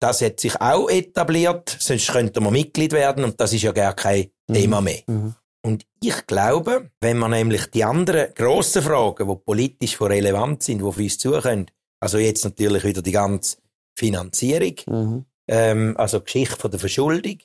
das 0.00 0.20
hat 0.20 0.40
sich 0.40 0.60
auch 0.60 0.88
etabliert, 0.88 1.76
sonst 1.78 2.10
könnte 2.10 2.40
man 2.40 2.52
Mitglied 2.52 2.92
werden 2.92 3.24
und 3.24 3.40
das 3.40 3.52
ist 3.52 3.62
ja 3.62 3.72
gar 3.72 3.94
kein 3.94 4.30
mhm. 4.48 4.54
Thema 4.54 4.80
mehr. 4.80 5.02
Mhm. 5.06 5.34
Und 5.64 5.86
ich 6.02 6.26
glaube, 6.26 6.90
wenn 7.00 7.18
man 7.18 7.30
nämlich 7.30 7.66
die 7.66 7.84
anderen 7.84 8.34
grossen 8.34 8.82
Fragen, 8.82 9.28
die 9.28 9.36
politisch 9.36 9.96
von 9.96 10.10
relevant 10.10 10.62
sind, 10.62 10.82
die 10.82 10.92
für 10.92 11.02
uns 11.02 11.18
zukommen, 11.18 11.70
also 12.00 12.18
jetzt 12.18 12.44
natürlich 12.44 12.82
wieder 12.82 13.00
die 13.00 13.12
ganze 13.12 13.58
Finanzierung, 13.96 14.74
mhm. 14.86 15.24
ähm, 15.48 15.96
also 15.96 16.20
Geschichte 16.20 16.56
von 16.56 16.70
der 16.72 16.80
Verschuldung, 16.80 17.38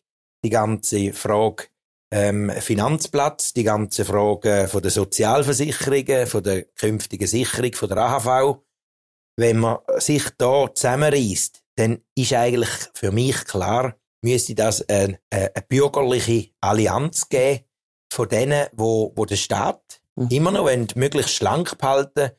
die 0.43 0.49
ganze 0.49 1.13
Frage 1.13 1.65
ähm, 2.11 2.49
Finanzplatz, 2.49 3.53
die 3.53 3.63
ganze 3.63 4.05
Frage 4.05 4.67
von 4.67 4.81
der 4.81 4.91
Sozialversicherungen, 4.91 6.25
von 6.25 6.43
der 6.43 6.63
künftigen 6.63 7.27
Sicherung 7.27 7.73
von 7.73 7.89
der 7.89 7.97
AHV, 7.97 8.59
wenn 9.37 9.59
man 9.59 9.77
sich 9.97 10.23
da 10.37 10.67
zusammenreißt, 10.73 11.63
dann 11.75 12.01
ist 12.15 12.33
eigentlich 12.33 12.69
für 12.93 13.11
mich 13.11 13.45
klar, 13.45 13.95
müsste 14.23 14.55
das 14.55 14.87
eine, 14.89 15.19
eine 15.29 15.51
bürgerliche 15.69 16.49
Allianz 16.59 17.29
geben 17.29 17.63
von 18.11 18.27
denen, 18.27 18.67
wo, 18.73 19.13
wo 19.15 19.25
der 19.25 19.35
Staat 19.35 20.01
mhm. 20.15 20.27
immer 20.29 20.51
noch 20.51 20.63
wollen, 20.63 20.87
möglichst 20.95 21.35
schlank 21.35 21.77
behalten 21.77 22.31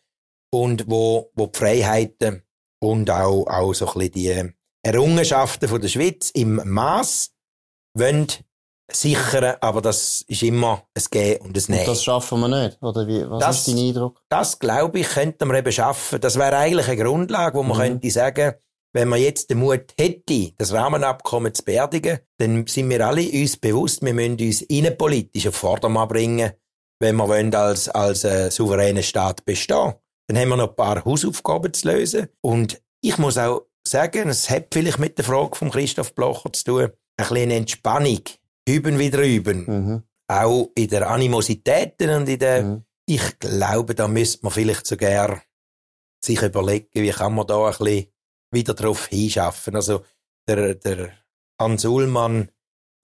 und 0.50 0.90
wo, 0.90 1.30
wo 1.34 1.46
die 1.46 1.58
Freiheiten 1.58 2.42
und 2.80 3.10
auch, 3.10 3.46
auch 3.46 3.74
so 3.74 3.86
ein 3.86 4.10
bisschen 4.10 4.12
die 4.12 4.54
Errungenschaften 4.82 5.68
von 5.68 5.80
der 5.80 5.88
Schweiz 5.88 6.30
im 6.30 6.60
Maß 6.64 7.32
wollen 7.94 8.28
sichern, 8.90 9.56
aber 9.60 9.82
das 9.82 10.24
ist 10.26 10.42
immer 10.42 10.82
ein 10.94 11.04
Gehen 11.10 11.40
und 11.42 11.56
ein 11.56 11.62
Nehmen. 11.68 11.80
Und 11.80 11.88
das 11.88 12.04
schaffen 12.04 12.40
wir 12.40 12.48
nicht, 12.48 12.82
oder 12.82 13.06
wie, 13.06 13.28
was 13.28 13.40
das, 13.40 13.58
ist 13.58 13.68
dein 13.68 13.86
Eindruck? 13.86 14.22
Das, 14.28 14.58
glaube 14.58 15.00
ich, 15.00 15.08
könnten 15.08 15.48
wir 15.48 15.58
eben 15.58 15.72
schaffen. 15.72 16.20
Das 16.20 16.38
wäre 16.38 16.56
eigentlich 16.56 16.88
eine 16.88 17.02
Grundlage, 17.02 17.58
wo 17.58 17.62
man 17.62 17.76
mhm. 17.76 17.82
könnte 17.82 18.10
sagen, 18.10 18.54
wenn 18.94 19.08
man 19.08 19.20
jetzt 19.20 19.50
den 19.50 19.58
Mut 19.58 19.92
hätte, 19.98 20.52
das 20.56 20.72
Rahmenabkommen 20.72 21.52
zu 21.52 21.62
beerdigen, 21.62 22.20
dann 22.38 22.66
sind 22.66 22.88
wir 22.88 23.06
alle 23.06 23.28
uns 23.30 23.58
bewusst, 23.58 24.02
wir 24.02 24.14
müssen 24.14 24.40
uns 24.40 24.62
innenpolitisch 24.62 25.46
auf 25.46 25.56
Vordermann 25.56 26.08
bringen, 26.08 26.52
wenn 26.98 27.16
wir 27.16 27.28
wollen 27.28 27.54
als, 27.54 27.88
als 27.88 28.24
äh, 28.24 28.50
souveräner 28.50 29.02
Staat 29.02 29.44
bestehen. 29.44 29.94
Dann 30.26 30.38
haben 30.38 30.48
wir 30.48 30.56
noch 30.56 30.70
ein 30.70 30.76
paar 30.76 31.04
Hausaufgaben 31.04 31.72
zu 31.72 31.88
lösen. 31.88 32.28
Und 32.40 32.80
ich 33.02 33.18
muss 33.18 33.38
auch 33.38 33.66
sagen, 33.86 34.28
es 34.30 34.50
hat 34.50 34.68
vielleicht 34.72 34.98
mit 34.98 35.16
der 35.18 35.24
Frage 35.24 35.54
von 35.54 35.70
Christoph 35.70 36.14
Blocher 36.14 36.52
zu 36.52 36.64
tun, 36.64 36.82
ein 36.82 36.92
bisschen 37.16 37.50
Entspannung 37.50 38.22
üben 38.68 38.98
wieder 38.98 39.22
üben. 39.22 39.64
Mhm. 39.66 40.02
Auch 40.28 40.70
in 40.74 40.88
der 40.88 41.10
Animositäten 41.10 42.10
und 42.10 42.28
in 42.28 42.38
der, 42.38 42.62
mhm. 42.62 42.84
ich 43.06 43.38
glaube, 43.38 43.94
da 43.94 44.08
müsste 44.08 44.40
man 44.42 44.52
vielleicht 44.52 44.86
sogar 44.86 45.42
sich 46.22 46.42
überlegen, 46.42 46.88
wie 46.92 47.10
kann 47.10 47.34
man 47.34 47.46
da 47.46 47.66
ein 47.66 47.78
bisschen 47.78 48.06
wieder 48.52 48.74
drauf 48.74 49.06
hinschaffen. 49.06 49.76
Also, 49.76 50.04
der, 50.48 50.74
der 50.74 51.12
Hans 51.60 51.84
Ullmann, 51.84 52.50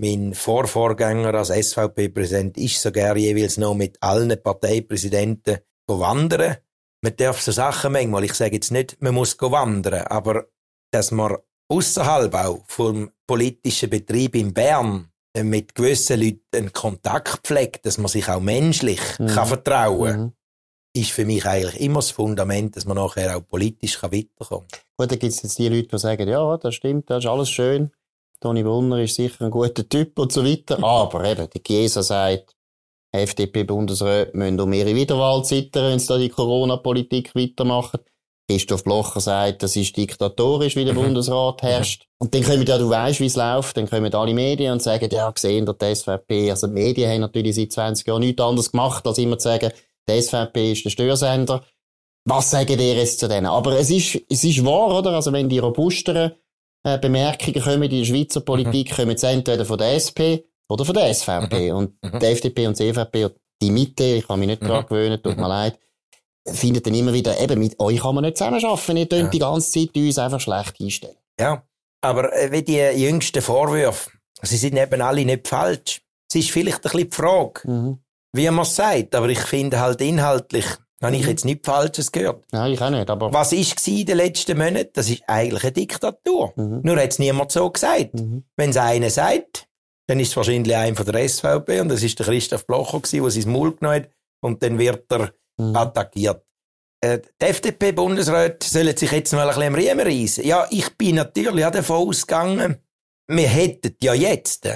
mein 0.00 0.34
Vorvorgänger 0.34 1.34
als 1.34 1.48
SVP-Präsident, 1.48 2.56
ist 2.56 2.80
sogar 2.80 3.16
jeweils 3.16 3.56
noch 3.58 3.74
mit 3.74 4.02
allen 4.02 4.42
Parteipräsidenten 4.42 5.58
wandern. 5.86 6.56
Man 7.02 7.16
darf 7.16 7.40
so 7.40 7.52
Sachen 7.52 7.92
manchmal, 7.92 8.24
ich 8.24 8.34
sage 8.34 8.54
jetzt 8.54 8.72
nicht, 8.72 9.00
man 9.00 9.14
muss 9.14 9.38
wandern, 9.40 10.06
aber 10.06 10.48
dass 10.90 11.10
man 11.10 11.36
außerhalb 11.68 12.34
auch 12.34 12.64
vom 12.66 13.10
politischen 13.26 13.90
Betrieb 13.90 14.34
in 14.34 14.54
Bern 14.54 15.10
mit 15.42 15.74
gewissen 15.74 16.20
Leuten 16.20 16.40
einen 16.54 16.72
Kontakt 16.72 17.46
pflegt, 17.46 17.86
dass 17.86 17.98
man 17.98 18.08
sich 18.08 18.28
auch 18.28 18.40
menschlich 18.40 19.00
mhm. 19.18 19.26
kann 19.26 19.48
vertrauen 19.48 20.10
kann, 20.10 20.20
mhm. 20.20 20.32
ist 20.94 21.10
für 21.10 21.24
mich 21.24 21.44
eigentlich 21.44 21.80
immer 21.80 21.98
das 21.98 22.12
Fundament, 22.12 22.76
dass 22.76 22.84
man 22.84 22.96
nachher 22.96 23.36
auch 23.36 23.46
politisch 23.46 23.98
kann 23.98 24.12
weiterkommen 24.12 24.68
kann. 24.68 24.80
Gut, 24.96 25.10
da 25.10 25.16
gibt 25.16 25.32
es 25.32 25.42
jetzt 25.42 25.58
die 25.58 25.68
Leute, 25.68 25.88
die 25.88 25.98
sagen, 25.98 26.28
ja, 26.28 26.56
das 26.56 26.74
stimmt, 26.74 27.10
das 27.10 27.24
ist 27.24 27.30
alles 27.30 27.50
schön. 27.50 27.90
Toni 28.40 28.62
Brunner 28.62 29.02
ist 29.02 29.14
sicher 29.16 29.44
ein 29.44 29.50
guter 29.50 29.88
Typ 29.88 30.18
und 30.18 30.30
so 30.30 30.44
weiter. 30.44 30.82
Aber 30.82 31.24
eben, 31.24 31.48
die 31.50 31.62
Chiesa 31.62 32.02
sagt, 32.02 32.54
FDP-Bundesräte 33.12 34.36
müssen 34.36 34.60
um 34.60 34.72
ihre 34.72 34.94
Wiederwahl 34.94 35.44
zittern, 35.44 35.92
wenn 35.92 35.98
sie 35.98 36.08
da 36.08 36.18
die 36.18 36.28
Corona-Politik 36.28 37.34
weitermachen. 37.34 38.00
Christoph 38.48 38.84
Blocher 38.84 39.20
sagt, 39.20 39.62
das 39.62 39.74
ist 39.74 39.96
diktatorisch, 39.96 40.76
wie 40.76 40.84
der 40.84 40.94
mhm. 40.94 41.02
Bundesrat 41.02 41.62
herrscht. 41.62 42.06
Und 42.18 42.34
dann 42.34 42.42
kommen 42.42 42.66
ja, 42.66 42.76
du 42.76 42.90
weißt, 42.90 43.20
wie 43.20 43.26
es 43.26 43.36
läuft, 43.36 43.76
dann 43.76 43.88
kommen 43.88 44.12
alle 44.14 44.34
Medien 44.34 44.72
und 44.72 44.82
sagen, 44.82 45.08
ja, 45.10 45.30
gesehen, 45.30 45.64
der 45.66 45.96
SVP, 45.96 46.50
also 46.50 46.66
die 46.66 46.74
Medien 46.74 47.10
haben 47.10 47.20
natürlich 47.20 47.54
seit 47.56 47.72
20 47.72 48.06
Jahren 48.06 48.20
nichts 48.20 48.42
anderes 48.42 48.70
gemacht, 48.70 49.06
als 49.06 49.18
immer 49.18 49.38
zu 49.38 49.44
sagen, 49.44 49.72
der 50.06 50.22
SVP 50.22 50.72
ist 50.72 50.84
der 50.84 50.90
Störsender. 50.90 51.64
Was 52.26 52.50
sagen 52.50 52.78
ihr 52.78 52.94
jetzt 52.94 53.20
zu 53.20 53.28
denen? 53.28 53.46
Aber 53.46 53.78
es 53.78 53.90
ist, 53.90 54.20
es 54.28 54.44
ist 54.44 54.64
wahr, 54.64 54.98
oder? 54.98 55.12
Also 55.12 55.32
wenn 55.32 55.48
die 55.48 55.58
robusteren 55.58 56.32
äh, 56.82 56.98
Bemerkungen 56.98 57.62
kommen 57.62 57.82
in 57.84 57.98
der 57.98 58.04
Schweizer 58.04 58.40
Politik, 58.40 58.90
mhm. 58.90 58.94
kommen 58.94 59.16
sie 59.16 59.26
entweder 59.26 59.64
von 59.64 59.78
der 59.78 59.94
SP 59.96 60.44
oder 60.68 60.84
von 60.84 60.94
der 60.94 61.12
SVP. 61.12 61.70
Mhm. 61.70 61.76
Und 61.76 62.02
mhm. 62.02 62.18
die 62.18 62.26
FDP 62.26 62.66
und 62.66 62.78
die 62.78 62.92
CVP, 62.92 63.30
die 63.62 63.70
Mitte, 63.70 64.04
ich 64.04 64.26
kann 64.26 64.38
mich 64.38 64.48
nicht 64.48 64.62
mhm. 64.62 64.68
daran 64.68 64.86
gewöhnen, 64.86 65.22
tut 65.22 65.36
mir 65.36 65.48
leid, 65.48 65.78
findet 66.46 66.86
dann 66.86 66.94
immer 66.94 67.12
wieder, 67.12 67.40
eben, 67.40 67.58
mit 67.58 67.78
euch 67.80 68.00
kann 68.00 68.14
man 68.14 68.24
nicht 68.24 68.36
zusammenarbeiten, 68.36 68.96
ihr 68.96 69.08
könnt 69.08 69.24
ja. 69.24 69.30
die 69.30 69.38
ganze 69.38 69.70
Zeit 69.70 69.96
uns 69.96 70.18
einfach 70.18 70.40
schlecht 70.40 70.80
einstellen. 70.80 71.16
Ja, 71.40 71.62
aber 72.00 72.32
äh, 72.34 72.52
wie 72.52 72.62
die 72.62 72.78
jüngsten 72.78 73.42
Vorwürfe, 73.42 74.10
sie 74.42 74.56
sind 74.56 74.76
eben 74.76 75.00
alle 75.00 75.24
nicht 75.24 75.48
falsch. 75.48 76.02
Es 76.28 76.36
ist 76.36 76.50
vielleicht 76.50 76.78
ein 76.78 76.82
bisschen 76.82 77.10
die 77.10 77.16
Frage, 77.16 77.60
mhm. 77.64 77.98
wie 78.32 78.50
man 78.50 78.62
es 78.62 78.76
sagt, 78.76 79.14
aber 79.14 79.28
ich 79.28 79.40
finde 79.40 79.80
halt 79.80 80.00
inhaltlich, 80.00 80.66
habe 81.02 81.16
ich 81.16 81.22
mhm. 81.22 81.28
jetzt 81.28 81.44
nichts 81.44 81.66
Falsches 81.66 82.12
gehört. 82.12 82.44
Nein, 82.52 82.72
ich 82.72 82.80
auch 82.80 82.90
nicht, 82.90 83.08
aber... 83.08 83.32
Was 83.32 83.52
war 83.52 83.94
in 83.98 84.06
den 84.06 84.16
letzten 84.16 84.58
Monaten? 84.58 84.90
Das 84.94 85.08
ist 85.08 85.22
eigentlich 85.26 85.62
eine 85.62 85.72
Diktatur. 85.72 86.52
Mhm. 86.56 86.80
Nur 86.82 86.96
hat 86.96 87.12
es 87.12 87.18
niemand 87.18 87.52
so 87.52 87.70
gesagt. 87.70 88.14
Mhm. 88.14 88.44
Wenn 88.56 88.70
es 88.70 88.76
einer 88.76 89.10
sagt, 89.10 89.66
dann 90.06 90.20
ist 90.20 90.28
es 90.28 90.36
wahrscheinlich 90.36 90.74
einer 90.76 90.96
von 90.96 91.06
der 91.06 91.28
SVP 91.28 91.80
und 91.80 91.88
das 91.88 92.02
ist 92.02 92.18
der 92.18 92.26
Christoph 92.26 92.66
Blocher 92.66 93.00
der 93.00 93.30
sein 93.30 93.52
Maul 93.52 93.74
genommen 93.74 93.96
hat 93.96 94.10
und 94.40 94.62
dann 94.62 94.78
wird 94.78 95.10
er 95.10 95.32
mhm. 95.58 95.76
attackiert. 95.76 96.44
Äh, 97.00 97.20
die 97.40 97.44
FDP-Bundesräte 97.44 98.66
sollen 98.68 98.96
sich 98.96 99.10
jetzt 99.10 99.32
mal 99.32 99.42
ein 99.42 99.48
bisschen 99.48 99.62
am 99.62 99.74
Riemen 99.74 100.06
reissen. 100.06 100.46
Ja, 100.46 100.66
ich 100.70 100.96
bin 100.96 101.16
natürlich 101.16 101.64
auch 101.64 101.70
davon 101.70 102.08
ausgegangen, 102.08 102.78
wir 103.26 103.48
hätten 103.48 103.96
ja 104.00 104.14
jetzt 104.14 104.68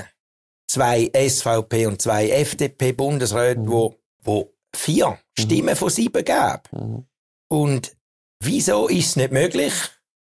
zwei 0.68 1.10
SVP 1.14 1.86
und 1.86 2.00
zwei 2.00 2.28
FDP-Bundesräte, 2.30 3.60
mhm. 3.60 3.70
wo, 3.70 3.94
wo 4.22 4.54
vier 4.74 5.08
mhm. 5.10 5.42
Stimmen 5.42 5.76
von 5.76 5.90
sieben 5.90 6.24
geben. 6.24 6.60
Mhm. 6.72 7.06
Und 7.50 7.96
wieso 8.42 8.88
ist 8.88 9.08
es 9.08 9.16
nicht 9.16 9.32
möglich, 9.32 9.72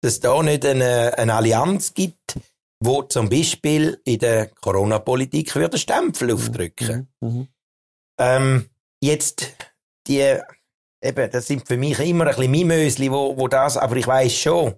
dass 0.03 0.15
es 0.15 0.21
da 0.21 0.43
nicht 0.43 0.65
eine, 0.65 1.17
eine 1.19 1.35
Allianz 1.35 1.95
gibt, 1.95 2.39
wo 2.81 3.03
zum 3.03 3.29
Beispiel 3.29 4.01
in 4.05 4.21
der 4.21 4.47
Corona-Politik 4.47 5.55
würde 5.57 5.79
Stempel 5.79 6.33
aufdrücken? 6.33 7.09
Mhm. 7.21 7.29
mhm. 7.29 7.49
Ähm, 8.21 8.71
jetzt 9.01 9.53
die, 10.09 10.37
eben, 11.03 11.31
das 11.31 11.47
sind 11.47 11.67
für 11.67 11.77
mich 11.77 11.99
immer 12.01 12.27
ein 12.27 12.35
bisschen 12.35 12.51
Mimösli, 12.51 13.11
wo, 13.11 13.37
wo 13.37 13.49
das, 13.49 13.77
aber 13.77 13.97
ich 13.97 14.07
weiß 14.07 14.35
schon, 14.35 14.75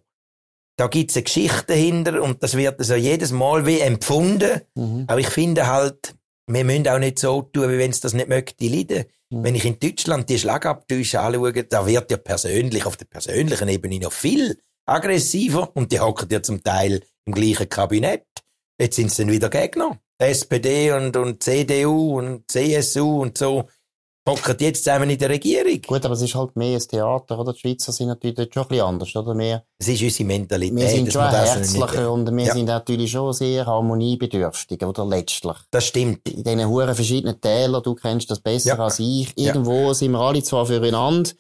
da 0.77 0.87
gibt's 0.87 1.17
eine 1.17 1.25
Geschichte 1.25 1.67
dahinter 1.69 2.23
und 2.23 2.43
das 2.43 2.57
wird 2.57 2.79
also 2.79 2.95
jedes 2.95 3.33
Mal 3.33 3.67
wie 3.67 3.81
empfunden. 3.81 4.63
Mhm. 4.75 5.05
Aber 5.09 5.21
ich 5.21 5.29
finde 5.29 5.67
halt, 5.67 6.15
wir 6.47 6.65
müssen 6.65 6.89
auch 6.89 6.99
nicht 6.99 7.19
so 7.19 7.43
tun, 7.43 7.71
wie 7.71 7.79
wenn 7.79 7.91
es 7.91 8.01
das 8.01 8.15
nicht 8.15 8.29
möchte 8.29 8.67
leiden. 8.67 9.05
Mhm. 9.31 9.45
Wenn 9.45 9.55
ich 9.55 9.65
in 9.67 9.79
Deutschland 9.79 10.29
die 10.31 10.39
Schlagabtäusche 10.39 11.21
anschaue, 11.21 11.53
da 11.65 11.87
wird 11.87 12.11
ja 12.11 12.17
persönlich, 12.17 12.87
auf 12.87 12.97
der 12.97 13.05
persönlichen 13.05 13.69
Ebene 13.69 14.01
noch 14.01 14.13
viel 14.13 14.59
aggressiver 14.87 15.71
und 15.75 15.93
die 15.93 16.01
hocken 16.01 16.29
ja 16.31 16.43
zum 16.43 16.63
Teil 16.63 17.03
im 17.27 17.35
gleichen 17.35 17.69
Kabinett. 17.69 18.25
Jetzt 18.81 18.97
sind 18.97 19.11
sie 19.11 19.25
dann 19.25 19.33
wieder 19.33 19.51
Gegner. 19.51 20.01
SPD 20.19 20.93
und, 20.93 21.17
und 21.17 21.43
CDU 21.43 22.19
und 22.19 22.51
CSU 22.51 23.23
und 23.23 23.39
so 23.39 23.69
hocken 24.31 24.57
jetzt 24.61 24.85
zusammen 24.85 25.11
in 25.11 25.19
der 25.19 25.29
Regierung. 25.29 25.81
Gut, 25.87 26.05
aber 26.05 26.15
es 26.15 26.23
ist 26.23 26.35
halt 26.35 26.57
mehr 26.57 26.77
ein 26.77 26.89
Theater, 26.89 27.39
oder? 27.39 27.53
Die 27.53 27.61
Schweizer 27.61 27.93
sind 27.93 28.09
natürlich 28.09 28.37
dort 28.37 28.55
schon 28.55 28.63
ein 28.65 28.69
bisschen 28.69 28.87
anders, 28.87 29.17
oder? 29.17 29.35
Mehr, 29.35 29.65
es 29.79 29.89
ist 29.89 30.03
unsere 30.03 30.27
Mentalität. 30.27 30.79
Wir 30.79 30.89
sind 30.89 31.13
schon 31.13 31.29
herzlicher 31.29 32.13
und 32.13 32.37
wir 32.37 32.45
ja. 32.45 32.53
sind 32.53 32.67
natürlich 32.67 33.11
schon 33.11 33.33
sehr 33.33 33.67
harmoniebedürftig, 33.67 34.83
oder? 34.83 35.05
Letztlich. 35.05 35.57
Das 35.71 35.87
stimmt. 35.87 36.29
In 36.29 36.45
diesen 36.45 36.69
huren 36.69 36.95
verschiedenen 36.95 37.41
Tälern, 37.41 37.83
du 37.83 37.95
kennst 37.95 38.31
das 38.31 38.41
besser 38.41 38.77
ja. 38.77 38.85
als 38.85 38.99
ich. 38.99 39.37
Irgendwo 39.37 39.89
ja. 39.89 39.95
sind 39.95 40.13
wir 40.13 40.21
alle 40.21 40.43
zwar 40.43 40.67
füreinander, 40.67 41.31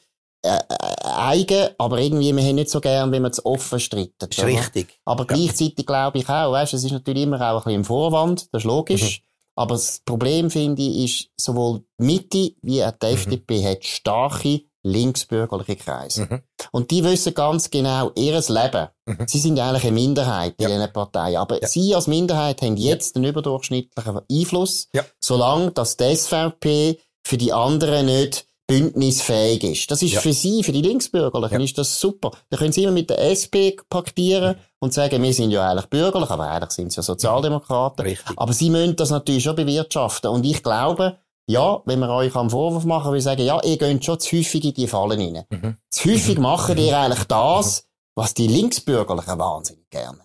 äh, 0.43 0.57
äh, 0.57 0.61
eigen, 1.05 1.69
aber 1.77 1.99
irgendwie, 1.99 2.35
wir 2.35 2.43
haben 2.43 2.55
nicht 2.55 2.71
so 2.71 2.81
gern, 2.81 3.13
wenn 3.13 3.21
man 3.21 3.31
es 3.31 3.45
offen 3.45 3.79
streitet. 3.79 4.15
Das 4.19 4.39
ist 4.39 4.45
richtig. 4.45 4.99
Aber 5.05 5.27
gleichzeitig 5.27 5.85
glaube 5.85 6.19
ich 6.19 6.29
auch, 6.29 6.53
weißt, 6.53 6.73
es 6.73 6.85
ist 6.85 6.93
natürlich 6.93 7.25
immer 7.25 7.37
auch 7.41 7.59
ein 7.59 7.65
bisschen 7.65 7.73
im 7.75 7.85
Vorwand, 7.85 8.49
das 8.53 8.63
ist 8.63 8.67
logisch. 8.67 9.21
Mhm. 9.21 9.30
Aber 9.57 9.75
das 9.75 10.01
Problem, 10.05 10.51
finde 10.51 10.83
ich, 10.83 11.05
ist, 11.05 11.31
sowohl 11.45 11.83
die 12.01 12.05
Mitte 12.05 12.53
wie 12.63 12.85
auch 12.85 12.93
die 12.93 13.07
mhm. 13.07 13.13
FDP 13.13 13.65
hat 13.65 13.85
starke 13.85 14.63
linksbürgerliche 14.83 15.77
Kreise. 15.77 16.23
Mhm. 16.23 16.43
Und 16.73 16.91
die 16.91 17.05
wissen 17.05 17.35
ganz 17.35 17.71
genau 17.71 18.13
ihres 18.15 18.49
Leben. 18.49 18.89
Mhm. 19.07 19.27
Sie 19.27 19.39
sind 19.39 19.59
eigentlich 19.59 19.85
eine 19.85 19.93
Minderheit 19.93 20.55
in 20.59 20.69
ja. 20.69 20.77
diesen 20.77 20.93
Parteien. 20.93 21.37
Aber 21.37 21.61
ja. 21.61 21.69
sie 21.69 21.95
als 21.95 22.07
Minderheit 22.07 22.63
haben 22.63 22.77
jetzt 22.77 23.15
ja. 23.15 23.21
einen 23.21 23.31
überdurchschnittlichen 23.31 24.21
Einfluss, 24.31 24.89
ja. 24.95 25.05
solange 25.21 25.73
dass 25.73 25.97
die 25.97 26.17
SVP 26.17 26.99
für 27.23 27.37
die 27.37 27.53
anderen 27.53 28.07
nicht 28.07 28.47
bündnisfähig 28.71 29.65
ist. 29.65 29.91
Das 29.91 30.01
ist 30.01 30.13
ja. 30.13 30.21
für 30.21 30.33
sie, 30.33 30.63
für 30.63 30.71
die 30.71 30.83
Linksbürgerlichen, 30.83 31.59
ja. 31.59 31.65
ist 31.65 31.77
das 31.77 32.01
super. 32.01 32.31
Da 32.51 32.57
können 32.57 32.73
sie 32.73 32.85
immer 32.85 32.93
mit 32.93 33.11
der 33.11 33.19
SP 33.35 33.75
paktieren 33.91 34.57
und 34.79 34.95
sagen, 34.95 35.21
wir 35.23 35.35
sind 35.35 35.51
ja 35.51 35.69
eigentlich 35.69 35.87
bürgerlich, 35.87 36.31
aber 36.31 36.49
eigentlich 36.49 36.71
sind 36.71 36.93
sie 36.93 36.99
ja 36.99 37.03
Sozialdemokraten. 37.03 38.07
Richtig. 38.07 38.39
Aber 38.39 38.53
sie 38.53 38.71
müssen 38.71 38.95
das 38.95 39.11
natürlich 39.11 39.43
schon 39.43 39.57
bewirtschaften. 39.57 40.31
Und 40.31 40.47
ich 40.47 40.63
glaube, 40.63 41.19
ja, 41.49 41.83
wenn 41.85 41.99
wir 41.99 42.11
euch 42.11 42.37
am 42.37 42.49
Vorwurf 42.49 42.85
machen, 42.85 43.13
wir 43.13 43.21
sagen, 43.21 43.43
ja, 43.43 43.61
ihr 43.65 43.77
geht 43.77 44.05
schon 44.05 44.21
zu 44.21 44.37
häufig 44.37 44.65
in 44.65 44.75
die 44.75 44.87
Fallen 44.87 45.21
rein. 45.21 45.45
Mhm. 45.51 45.77
Zu 45.91 46.11
häufig 46.11 46.37
mhm. 46.37 46.43
machen 46.43 46.79
ihr 46.79 46.97
eigentlich 46.97 47.25
das, 47.25 47.89
was 48.15 48.35
die 48.35 48.47
Linksbürgerlichen 48.47 49.37
wahnsinnig 49.37 49.91
gerne. 49.91 50.21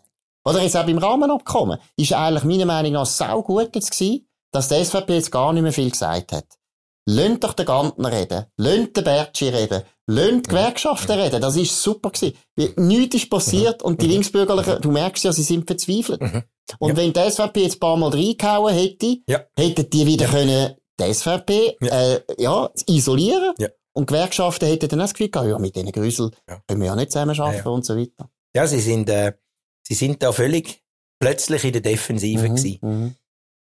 Oder 0.45 0.61
jetzt 0.61 0.77
auch 0.77 0.85
beim 0.85 0.99
Rahmenabkommen. 0.99 1.79
Ist 1.97 2.13
eigentlich 2.13 2.43
meiner 2.43 2.65
Meinung 2.65 2.93
nach 2.93 3.07
sau 3.07 3.41
gut 3.41 3.73
jetzt 3.73 3.89
gewesen, 3.89 4.27
dass 4.51 4.67
die 4.67 4.85
SVP 4.85 5.15
jetzt 5.15 5.31
gar 5.31 5.51
nicht 5.51 5.63
mehr 5.63 5.73
viel 5.73 5.89
gesagt 5.89 6.31
hat. 6.31 6.45
Lönnt 7.07 7.43
doch 7.43 7.53
den 7.53 7.65
Gantner 7.65 8.11
reden. 8.11 8.45
Lönnt 8.57 8.97
den 8.97 9.03
Bertschi 9.03 9.49
reden. 9.49 9.83
Lönnt 10.07 10.47
die 10.47 10.49
Gewerkschaften 10.49 11.19
reden. 11.19 11.41
Das 11.41 11.55
ist 11.55 11.81
super 11.81 12.09
gewesen. 12.09 12.35
Nichts 12.77 13.15
ist 13.15 13.29
passiert 13.29 13.83
und 13.83 14.01
die 14.01 14.05
mhm. 14.05 14.11
Linksbürgerlichen, 14.13 14.81
du 14.81 14.91
merkst 14.91 15.23
ja, 15.23 15.31
sie 15.31 15.43
sind 15.43 15.67
verzweifelt. 15.67 16.21
Mhm. 16.21 16.43
Und 16.79 16.89
ja. 16.89 16.97
wenn 16.97 17.13
die 17.13 17.29
SVP 17.29 17.61
jetzt 17.61 17.75
ein 17.75 17.79
paar 17.79 17.97
Mal 17.97 18.09
reingehauen 18.09 18.73
hätte, 18.73 19.17
ja. 19.27 19.43
hätten 19.55 19.89
die 19.89 20.05
wieder 20.07 20.27
können 20.27 20.75
die 20.99 21.13
SVP. 21.13 21.77
Äh, 21.81 22.21
ja, 22.37 22.69
isolieren. 22.87 23.53
Und 23.93 24.07
Gewerkschaften 24.07 24.67
hätten 24.67 24.89
dann 24.89 24.99
auch 24.99 25.05
das 25.05 25.13
Gefühl 25.13 25.29
gehabt, 25.29 25.49
ja, 25.49 25.57
mit 25.57 25.75
diesen 25.75 25.91
Grüsel 25.91 26.31
können 26.67 26.81
wir 26.81 26.87
ja 26.87 26.95
nicht 26.95 27.11
zusammen 27.11 27.39
arbeiten 27.39 27.67
und 27.67 27.85
so 27.85 27.95
weiter. 27.95 28.29
Ja, 28.53 28.67
sie 28.67 28.81
sind, 28.81 29.09
äh, 29.09 29.33
sie 29.83 29.93
sind 29.93 30.21
da 30.21 30.31
völlig 30.31 30.83
plötzlich 31.19 31.63
in 31.63 31.73
der 31.73 31.81
Defensive 31.81 32.49
mhm, 32.49 32.55
gewesen. 32.55 32.79
Mhm. 32.81 33.15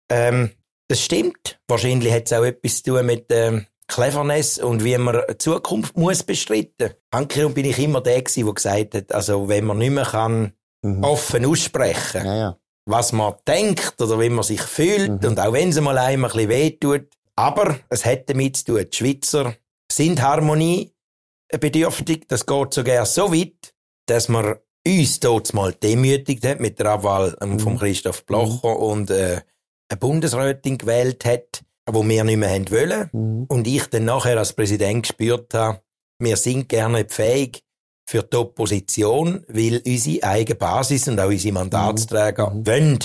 Ähm, 0.10 0.52
das 0.88 1.02
stimmt. 1.02 1.60
Wahrscheinlich 1.68 2.14
hat 2.14 2.26
es 2.26 2.34
auch 2.34 2.44
etwas 2.44 2.84
zu 2.84 2.94
tun 2.94 3.06
mit 3.06 3.26
ähm, 3.30 3.66
Cleverness 3.88 4.58
und 4.58 4.84
wie 4.84 4.98
man 4.98 5.22
Zukunft 5.38 5.98
muss 5.98 6.24
bestreiten. 6.24 6.94
Ankerum 7.12 7.54
bin 7.54 7.66
ich 7.66 7.80
immer 7.80 8.02
der 8.02 8.22
gewesen, 8.22 8.46
der 8.46 8.54
gesagt 8.54 8.96
hat, 8.96 9.14
also 9.14 9.48
wenn 9.48 9.66
man 9.66 9.78
nicht 9.78 9.92
mehr 9.92 10.06
kann 10.06 10.54
mhm. 10.82 11.04
offen 11.04 11.46
aussprechen, 11.46 12.26
ja, 12.26 12.36
ja. 12.36 12.58
was 12.86 13.12
man 13.12 13.36
denkt 13.48 14.02
oder 14.02 14.20
wie 14.20 14.30
man 14.30 14.44
sich 14.44 14.62
fühlt 14.62 15.22
mhm. 15.22 15.30
und 15.30 15.40
auch 15.40 15.54
wenn 15.54 15.70
es 15.70 15.80
mal 15.80 15.98
einmal 15.98 16.32
ein 16.32 16.36
bisschen 16.36 16.50
wehtut, 16.50 17.08
aber 17.36 17.80
es 17.90 18.06
hat 18.06 18.30
damit 18.30 18.58
zu 18.58 18.66
tun, 18.66 18.86
die 18.92 18.98
Schweizer 18.98 19.56
sind 19.92 20.22
harmoniebedürftig. 20.22 22.28
Das 22.28 22.46
geht 22.46 22.74
sogar 22.74 23.06
so 23.06 23.34
weit, 23.34 23.74
dass 24.08 24.30
man 24.30 24.56
uns 24.88 25.20
dort 25.20 25.54
mal 25.54 25.74
demütigt 25.74 26.46
hat 26.46 26.60
mit 26.60 26.80
der 26.80 26.88
Abwahl 26.88 27.36
ähm, 27.42 27.54
mhm. 27.54 27.60
von 27.60 27.78
Christoph 27.78 28.26
Blocher 28.26 28.70
mhm. 28.70 28.84
und 28.84 29.12
äh, 29.12 29.42
eine 29.90 29.98
Bundesrätin 30.00 30.78
gewählt 30.78 31.26
hat, 31.26 31.64
wo 31.90 32.08
wir 32.08 32.24
nicht 32.24 32.38
mehr 32.38 32.50
haben 32.50 32.70
wollen. 32.72 33.10
Mhm. 33.12 33.46
Und 33.48 33.68
ich 33.68 33.86
dann 33.88 34.06
nachher 34.06 34.38
als 34.38 34.54
Präsident 34.54 35.04
gespürt 35.04 35.54
habe, 35.54 35.82
wir 36.20 36.38
sind 36.38 36.70
gerne 36.70 37.06
fähig 37.08 37.64
für 38.08 38.24
die 38.24 38.38
Opposition, 38.38 39.44
weil 39.48 39.82
unsere 39.86 40.24
eigene 40.24 40.56
Basis 40.56 41.08
und 41.08 41.20
auch 41.20 41.28
unsere 41.28 41.54
Mandatsträger 41.54 42.52
mhm. 42.52 42.68
wollen 42.68 43.00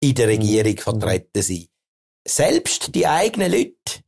in 0.00 0.14
der 0.14 0.28
Regierung 0.28 0.72
mhm. 0.72 0.78
vertreten 0.78 1.42
sein. 1.42 1.66
Selbst 2.26 2.94
die 2.94 3.06
eigenen 3.06 3.52
Leute, 3.52 4.02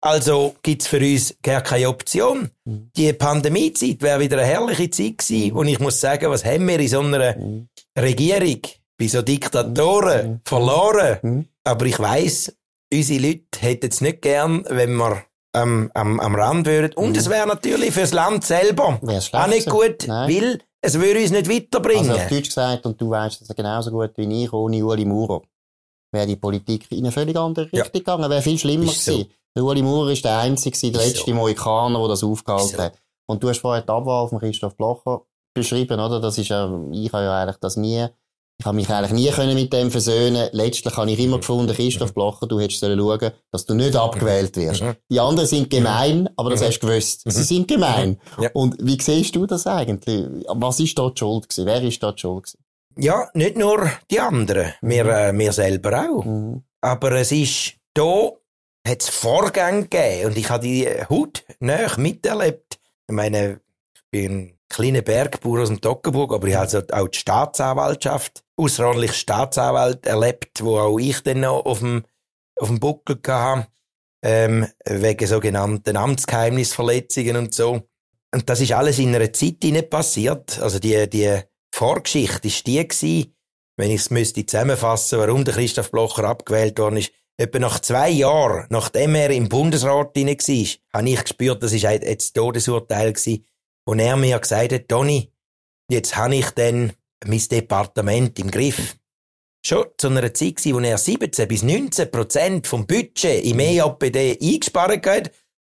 also 0.00 0.54
gibt's 0.62 0.86
für 0.86 0.98
uns 0.98 1.34
gar 1.42 1.62
keine 1.62 1.88
Option. 1.88 2.50
Mhm. 2.64 2.90
Die 2.96 3.12
Pandemiezeit 3.12 4.02
wäre 4.02 4.20
wieder 4.20 4.38
eine 4.38 4.46
herrliche 4.46 4.90
Zeit 4.90 5.18
gewesen. 5.18 5.52
Mhm. 5.52 5.56
Und 5.56 5.68
ich 5.68 5.80
muss 5.80 6.00
sagen, 6.00 6.30
was 6.30 6.44
haben 6.44 6.66
wir 6.66 6.78
in 6.78 6.88
so 6.88 7.00
einer 7.00 7.36
mhm. 7.36 7.68
Regierung, 7.96 8.60
bei 8.98 9.08
so 9.08 9.22
Diktatoren 9.22 10.30
mhm. 10.30 10.40
verloren? 10.44 11.48
Aber 11.64 11.86
ich 11.86 11.98
weiss, 11.98 12.56
unsere 12.92 13.26
Leute 13.26 13.58
hätten 13.58 13.88
es 13.90 14.00
nicht 14.00 14.22
gern, 14.22 14.64
wenn 14.68 14.94
wir 14.96 15.24
ähm, 15.54 15.90
am, 15.94 16.20
am 16.20 16.34
Rand 16.34 16.66
würden. 16.66 16.92
Und 16.94 17.10
mhm. 17.10 17.16
es 17.16 17.30
wäre 17.30 17.46
natürlich 17.46 17.92
fürs 17.92 18.12
Land 18.12 18.44
selber 18.44 19.00
auch 19.02 19.46
nicht 19.46 19.68
gut, 19.68 20.06
Nein. 20.06 20.28
weil 20.28 20.60
es 20.82 21.00
würde 21.00 21.20
uns 21.20 21.30
nicht 21.30 21.48
weiterbringen. 21.48 22.10
Also 22.10 22.22
auf 22.22 22.28
Deutsch 22.28 22.48
gesagt, 22.48 22.86
und 22.86 23.00
du 23.00 23.10
weißt 23.10 23.40
es 23.40 23.48
genauso 23.56 23.90
gut 23.90 24.12
wie 24.16 24.44
ich, 24.44 24.52
ohne 24.52 24.84
Uli 24.84 25.04
Maurer 25.04 25.42
wäre 26.12 26.26
die 26.26 26.36
Politik 26.36 26.90
in 26.92 27.00
eine 27.00 27.12
völlig 27.12 27.36
andere 27.36 27.64
Richtung 27.64 27.80
ja. 27.80 27.88
gegangen, 27.92 28.30
wäre 28.30 28.42
viel 28.42 28.58
schlimmer 28.58 28.84
ist 28.84 29.04
gewesen. 29.04 29.24
So. 29.24 29.28
Der 29.56 29.64
Uli 29.64 29.82
Maurer 29.82 30.10
ist 30.10 30.24
der 30.24 30.38
einzige, 30.38 30.92
der 30.92 31.02
letzte 31.02 31.30
so. 31.30 31.34
Mohikaner, 31.34 31.98
der 31.98 32.08
das 32.08 32.24
aufgehalten 32.24 32.76
so. 32.76 32.78
hat. 32.78 32.98
Und 33.26 33.42
du 33.42 33.48
hast 33.48 33.60
vorher 33.60 33.82
die 33.82 33.88
Abwahl 33.88 34.28
von 34.28 34.38
Christoph 34.38 34.76
Blocher 34.76 35.22
beschrieben, 35.54 36.00
oder? 36.00 36.20
Das 36.20 36.38
ist 36.38 36.48
ja, 36.48 36.66
ich 36.92 37.12
habe 37.12 37.24
ja 37.24 37.42
eigentlich 37.42 37.56
das 37.58 37.76
nie, 37.76 38.06
ich 38.58 38.66
habe 38.66 38.76
mich 38.76 38.88
eigentlich 38.88 39.12
nie 39.12 39.30
können 39.30 39.54
mit 39.54 39.72
dem 39.72 39.90
versöhnen. 39.90 40.48
Letztlich 40.52 40.96
habe 40.96 41.10
ich 41.10 41.18
immer 41.18 41.38
gefunden, 41.38 41.74
Christoph 41.74 42.10
mhm. 42.10 42.14
Blocher, 42.14 42.46
du 42.46 42.60
hättest 42.60 42.80
schauen 42.80 43.30
dass 43.50 43.66
du 43.66 43.74
nicht 43.74 43.96
abgewählt 43.96 44.56
wirst. 44.56 44.82
Mhm. 44.82 44.94
Die 45.10 45.20
anderen 45.20 45.48
sind 45.48 45.70
gemein, 45.70 46.28
aber 46.36 46.50
das 46.50 46.60
mhm. 46.60 46.66
hast 46.66 46.78
du 46.80 46.86
gewusst. 46.86 47.22
Sie 47.24 47.42
sind 47.42 47.68
gemein. 47.68 48.20
Und 48.52 48.76
wie 48.80 49.00
siehst 49.00 49.34
du 49.34 49.46
das 49.46 49.66
eigentlich? 49.66 50.26
Was 50.48 50.80
ist 50.80 50.96
dort 50.98 51.18
schuld 51.18 51.48
gewesen? 51.48 51.66
Wer 51.66 51.82
ist 51.82 52.02
dort 52.02 52.20
schuld 52.20 52.44
gewesen? 52.44 52.64
Ja, 52.96 53.28
nicht 53.34 53.56
nur 53.56 53.90
die 54.08 54.20
anderen, 54.20 54.72
wir, 54.80 55.04
äh, 55.06 55.36
wir 55.36 55.52
selber 55.52 56.08
auch. 56.08 56.24
Mhm. 56.24 56.62
Aber 56.80 57.12
es 57.12 57.32
ist 57.32 57.74
da, 57.92 58.30
hat 58.86 59.02
es 59.02 59.08
Vorgänge 59.08 59.88
gegeben 59.88 60.26
und 60.26 60.38
ich 60.38 60.48
habe 60.48 60.64
die 60.64 60.88
Haut 61.08 61.44
näher 61.58 61.92
miterlebt. 61.96 62.78
Ich 63.08 63.14
meine, 63.14 63.60
ich 63.94 64.02
bin 64.10 64.53
kleiner 64.74 65.02
Bergbauer 65.02 65.62
aus 65.62 65.68
dem 65.68 65.80
Toggenburg, 65.80 66.32
aber 66.32 66.48
ich 66.48 66.54
habe 66.54 66.86
auch 66.92 67.08
die 67.08 67.18
Staatsanwaltschaft, 67.18 68.42
außerordentlich 68.56 69.14
Staatsanwalt 69.14 70.06
erlebt, 70.06 70.62
wo 70.62 70.78
auch 70.78 70.98
ich 70.98 71.22
dann 71.22 71.40
noch 71.40 71.64
auf 71.64 71.78
dem, 71.78 72.04
auf 72.60 72.68
dem 72.68 72.80
Buckel 72.80 73.20
hatte, 73.26 73.68
ähm, 74.24 74.66
wegen 74.84 75.26
sogenannten 75.26 75.96
Amtsgeheimnisverletzungen 75.96 77.36
und 77.36 77.54
so. 77.54 77.82
Und 78.32 78.50
das 78.50 78.60
ist 78.60 78.72
alles 78.72 78.98
in 78.98 79.14
einer 79.14 79.32
Zeit 79.32 79.62
nicht 79.62 79.90
passiert. 79.90 80.58
Also 80.60 80.80
die, 80.80 81.08
die 81.08 81.40
Vorgeschichte 81.72 82.48
ist 82.48 82.66
die 82.66 82.86
gewesen, 82.86 83.36
wenn 83.76 83.90
ich 83.90 84.00
es 84.00 84.10
müsste 84.10 84.44
zusammenfassen, 84.44 85.18
warum 85.20 85.44
der 85.44 85.54
Christoph 85.54 85.90
Blocher 85.90 86.24
abgewählt 86.24 86.78
worden 86.78 86.96
ist. 86.96 87.12
Etwa 87.36 87.58
nach 87.58 87.80
zwei 87.80 88.10
Jahren, 88.10 88.66
nachdem 88.70 89.14
er 89.16 89.30
im 89.30 89.48
Bundesrat 89.48 90.16
drin 90.16 90.28
war, 90.28 91.00
habe 91.00 91.08
ich 91.08 91.20
gespürt, 91.20 91.62
das 91.62 91.72
ist 91.72 91.82
jetzt 91.82 92.34
Todesurteil 92.34 93.12
gewesen, 93.12 93.44
und 93.84 93.98
er 93.98 94.16
mir 94.16 94.38
gesagt 94.38 94.72
hat, 94.72 94.88
Toni, 94.88 95.30
jetzt 95.90 96.16
habe 96.16 96.36
ich 96.36 96.50
dann 96.50 96.92
mein 97.26 97.42
Departement 97.50 98.38
im 98.38 98.50
Griff. 98.50 98.96
Schon 99.66 99.86
zu 99.96 100.08
einer 100.08 100.34
Zeit 100.34 100.64
wo 100.66 100.80
er 100.80 100.98
17 100.98 101.48
bis 101.48 101.62
19 101.62 102.10
Prozent 102.10 102.66
vom 102.66 102.86
Budget 102.86 103.44
im 103.44 103.60
EAPD 103.60 104.38
eingespart 104.40 105.06
hat, 105.06 105.30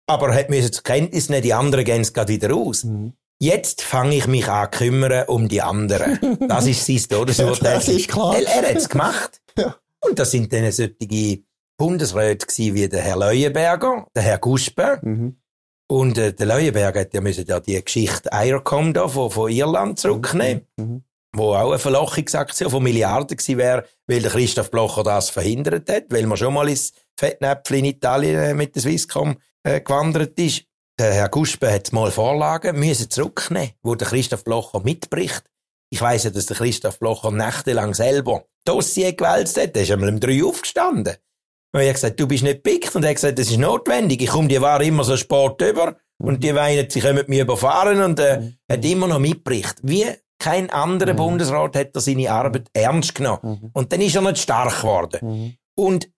aber 0.07 0.33
hat 0.33 0.49
mir 0.49 0.71
zur 0.71 0.83
Kenntnis 0.83 1.29
nehmen, 1.29 1.43
die 1.43 1.53
anderen 1.53 1.83
gehen 1.83 2.01
es 2.01 2.13
gerade 2.13 2.31
wieder 2.31 2.55
aus. 2.55 2.83
Mhm. 2.85 3.13
Jetzt 3.39 3.81
fange 3.81 4.15
ich 4.15 4.27
mich 4.27 4.47
an 4.47 4.69
kümmern 4.69 5.27
um 5.27 5.47
die 5.47 5.61
anderen. 5.61 6.37
Das 6.47 6.67
ist 6.67 6.85
sein 6.85 6.99
Todesurteil. 7.09 7.73
das 7.75 7.87
ist 7.87 8.07
klar. 8.07 8.37
Er, 8.37 8.47
er 8.47 8.69
hat 8.69 8.75
es 8.75 8.87
gemacht. 8.87 9.41
Ja. 9.57 9.75
Und 9.99 10.19
das 10.19 10.31
sind 10.31 10.53
dann 10.53 10.71
solche 10.71 11.43
Bundesräte 11.75 12.45
wie 12.57 12.87
der 12.87 13.01
Herr 13.01 13.17
Leuenberger, 13.17 14.05
der 14.15 14.21
Herr 14.21 14.37
Guspe. 14.37 14.99
Mhm. 15.01 15.40
Und 15.91 16.17
äh, 16.17 16.31
der 16.31 16.45
Leuenberger 16.45 17.01
hat 17.01 17.13
ja, 17.13 17.19
müssen 17.19 17.45
ja 17.45 17.59
die 17.59 17.83
Geschichte 17.83 18.29
IRCOM 18.31 18.93
da 18.93 19.09
von, 19.09 19.29
von 19.29 19.51
Irland 19.51 19.99
zurücknehmen. 19.99 20.65
Mhm. 20.77 20.85
mhm. 20.85 21.03
Wo 21.33 21.53
auch 21.53 21.69
eine 21.69 21.79
Verlochungsaktion 21.79 22.69
von 22.69 22.83
Milliarden 22.83 23.37
gewesen 23.37 23.57
wäre, 23.57 23.85
weil 24.07 24.21
der 24.21 24.31
Christoph 24.31 24.69
Blocher 24.69 25.03
das 25.03 25.29
verhindert 25.29 25.89
hat, 25.89 26.05
weil 26.09 26.27
man 26.27 26.37
schon 26.37 26.53
mal 26.53 26.67
ins 26.67 26.91
Fettnäpfchen 27.17 27.79
in 27.79 27.85
Italien 27.85 28.39
äh, 28.41 28.53
mit 28.53 28.75
der 28.75 28.81
Swisscom 28.81 29.37
äh, 29.63 29.79
gewandert 29.81 30.37
ist. 30.39 30.63
Der 30.97 31.13
Herr 31.13 31.29
Guspe 31.29 31.71
hat 31.71 31.91
mal 31.93 32.11
Vorlagen 32.11 32.79
müssen 32.79 33.09
zurücknehmen, 33.09 33.71
wo 33.81 33.95
der 33.95 34.07
Christoph 34.07 34.43
Blocher 34.45 34.81
mitbricht. 34.81 35.43
Ich 35.89 36.01
weiss 36.01 36.23
ja, 36.23 36.29
dass 36.29 36.45
der 36.45 36.57
Christoph 36.57 36.99
Blocher 36.99 37.31
nächtelang 37.31 37.93
selber 37.93 38.45
Dossier 38.65 39.13
gewälzt 39.13 39.59
hat. 39.59 39.75
Der 39.75 39.83
ist 39.83 39.91
einmal 39.91 40.09
um 40.09 40.19
drei 40.21 40.43
aufgestanden. 40.43 41.15
Und 41.73 41.79
ich 41.79 41.87
habe 41.87 41.93
gesagt, 41.93 42.19
du 42.19 42.27
bist 42.27 42.43
nicht 42.43 42.63
pickt. 42.63 42.95
Und 42.95 43.03
er 43.03 43.09
hat 43.09 43.15
gesagt, 43.15 43.39
das 43.39 43.49
ist 43.49 43.57
notwendig. 43.57 44.21
Ich 44.21 44.29
komme 44.29 44.47
die 44.47 44.61
Ware 44.61 44.85
immer 44.85 45.03
so 45.03 45.15
spät 45.15 45.61
über. 45.61 45.95
Und 46.17 46.43
die 46.43 46.53
weinen, 46.53 46.89
sie 46.89 46.99
können 46.99 47.23
mich 47.27 47.39
überfahren. 47.39 48.01
Und 48.01 48.19
äh, 48.19 48.39
mhm. 48.39 48.57
hat 48.69 48.85
immer 48.85 49.07
noch 49.07 49.19
mitbricht. 49.19 49.75
Wie 49.81 50.05
kein 50.37 50.69
anderer 50.69 51.13
mhm. 51.13 51.17
Bundesrat 51.17 51.75
hat 51.75 51.95
er 51.95 52.01
seine 52.01 52.31
Arbeit 52.31 52.67
ernst 52.73 53.15
genommen. 53.15 53.39
Mhm. 53.61 53.69
Und 53.73 53.93
dann 53.93 54.01
ist 54.01 54.15
er 54.15 54.21
nicht 54.21 54.39
stark 54.39 54.81
geworden. 54.81 55.19
Mhm. 55.21 55.53
Und 55.75 56.09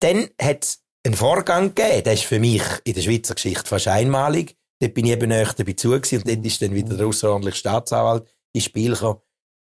dann 0.00 0.28
hat 0.40 0.64
es 0.64 0.84
einen 1.04 1.14
Vorgang 1.14 1.74
gegeben, 1.74 2.04
der 2.04 2.14
ist 2.14 2.24
für 2.24 2.38
mich 2.38 2.62
in 2.84 2.94
der 2.94 3.02
Schweizer 3.02 3.34
Geschichte 3.34 3.66
fast 3.66 3.88
einmalig. 3.88 4.56
Dort 4.80 4.94
bin 4.94 5.06
ich 5.06 5.12
eben 5.12 5.28
näher 5.28 5.52
dabei 5.56 5.72
zu 5.72 5.92
und 5.92 6.12
dort 6.12 6.46
ist 6.46 6.62
dann 6.62 6.74
wieder 6.74 6.96
der 6.96 7.06
außerordentliche 7.06 7.58
Staatsanwalt 7.58 8.26
ins 8.52 8.64
Spiel 8.64 8.92
gekommen. 8.92 9.20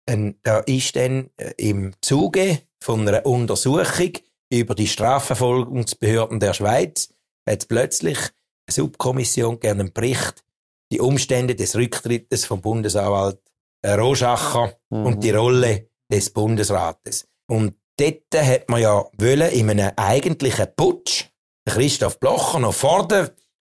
Und 0.09 0.37
da 0.43 0.61
ist 0.61 0.97
dann 0.97 1.31
äh, 1.37 1.53
im 1.59 1.93
Zuge 2.01 2.61
von 2.83 3.07
einer 3.07 3.27
Untersuchung 3.27 4.13
über 4.51 4.75
die 4.75 4.87
Strafverfolgungsbehörden 4.87 6.41
der 6.41 6.55
Schweiz 6.55 7.13
hat 7.49 7.69
plötzlich 7.69 8.19
eine 8.19 8.75
Subkommission 8.75 9.61
gerne 9.61 9.81
einen 9.81 9.93
Bericht, 9.93 10.45
die 10.93 11.01
Umstände 11.01 11.55
des 11.55 11.77
Rücktrittes 11.77 12.45
vom 12.45 12.61
Bundesanwalt 12.61 13.41
äh, 13.83 13.93
Roschacher 13.93 14.75
mhm. 14.91 15.07
und 15.07 15.25
die 15.25 15.31
Rolle 15.31 15.89
des 16.11 16.31
Bundesrates. 16.31 17.29
Und 17.47 17.77
dort 17.99 18.35
hat 18.35 18.69
man 18.69 18.81
ja 18.81 19.05
wollen, 19.19 19.51
in 19.53 19.71
einem 19.71 19.93
eigentlichen 19.97 20.67
Putsch, 20.77 21.27
Christoph 21.67 22.19
Blocher 22.19 22.59
noch 22.61 22.75
vor 22.75 23.07
den 23.07 23.29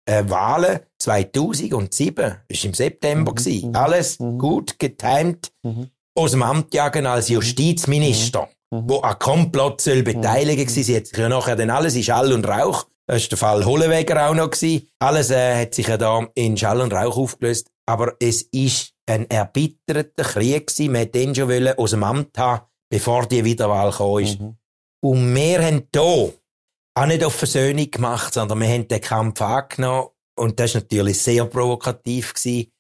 äh, 0.06 0.24
Wahlen 0.28 0.80
2007, 1.00 2.36
ist 2.48 2.66
im 2.66 2.74
September 2.74 3.32
mhm. 3.32 3.36
gewesen, 3.36 3.70
mhm. 3.70 3.76
alles 3.76 4.20
mhm. 4.20 4.40
gut 4.40 4.80
getimt, 4.80 5.52
mhm. 5.64 5.90
aus 6.16 6.32
dem 6.32 6.44
Amt 6.44 6.74
jagen 6.74 7.06
als 7.06 7.30
Justizminister, 7.30 8.50
mhm. 8.74 8.90
wo 8.90 9.00
an 9.00 9.20
Komplott 9.20 9.82
soll 9.82 10.00
mhm. 10.00 10.04
beteiligt 10.04 10.70
mhm. 10.70 10.84
Sie 10.84 10.96
hat 10.96 11.08
sich 11.08 11.18
ja 11.18 11.30
nachher 11.30 11.56
dann 11.56 11.70
alles 11.70 11.96
in 11.96 12.04
Schall 12.04 12.34
und 12.34 12.48
Rauch, 12.48 12.86
das 13.08 13.24
war 13.24 13.30
der 13.30 13.38
Fall 13.38 13.66
Holleweger 13.66 14.30
auch 14.30 14.34
noch 14.34 14.50
gewesen. 14.50 14.88
Alles 15.00 15.30
äh, 15.30 15.62
hat 15.62 15.74
sich 15.76 15.88
ja 15.88 15.98
da 15.98 16.26
in 16.36 16.58
Schall 16.58 16.82
und 16.82 16.94
Rauch 16.94 17.18
aufgelöst, 17.18 17.70
aber 17.86 18.14
es 18.20 18.44
ist 18.44 18.94
ein 19.06 19.30
erbitterter 19.30 20.24
Krieg 20.24 20.68
gewesen, 20.68 20.92
man 20.92 21.02
hätte 21.02 21.20
den 21.20 21.36
schon 21.36 21.50
wollen 21.50 21.78
aus 21.78 21.92
dem 21.92 22.04
Amt 22.04 22.38
haben 22.38 22.62
bevor 22.94 23.26
die 23.26 23.44
Wiederwahl 23.44 23.90
gekommen 23.90 24.24
ist. 24.24 24.40
Mhm. 24.40 24.56
Und 25.02 25.36
wir 25.36 25.66
haben 25.66 25.88
hier 25.92 26.34
auch 26.94 27.06
nicht 27.08 27.24
auf 27.24 27.34
Versöhnung 27.34 27.90
gemacht, 27.90 28.36
sondern 28.36 28.60
wir 28.60 28.68
haben 28.68 28.88
den 28.88 29.02
Kampf 29.02 29.42
angenommen. 29.42 30.10
Und 30.36 30.60
das 30.60 30.76
war 30.76 30.82
natürlich 30.82 31.20
sehr 31.20 31.46
provokativ. 31.46 32.36
Gewesen. 32.36 32.72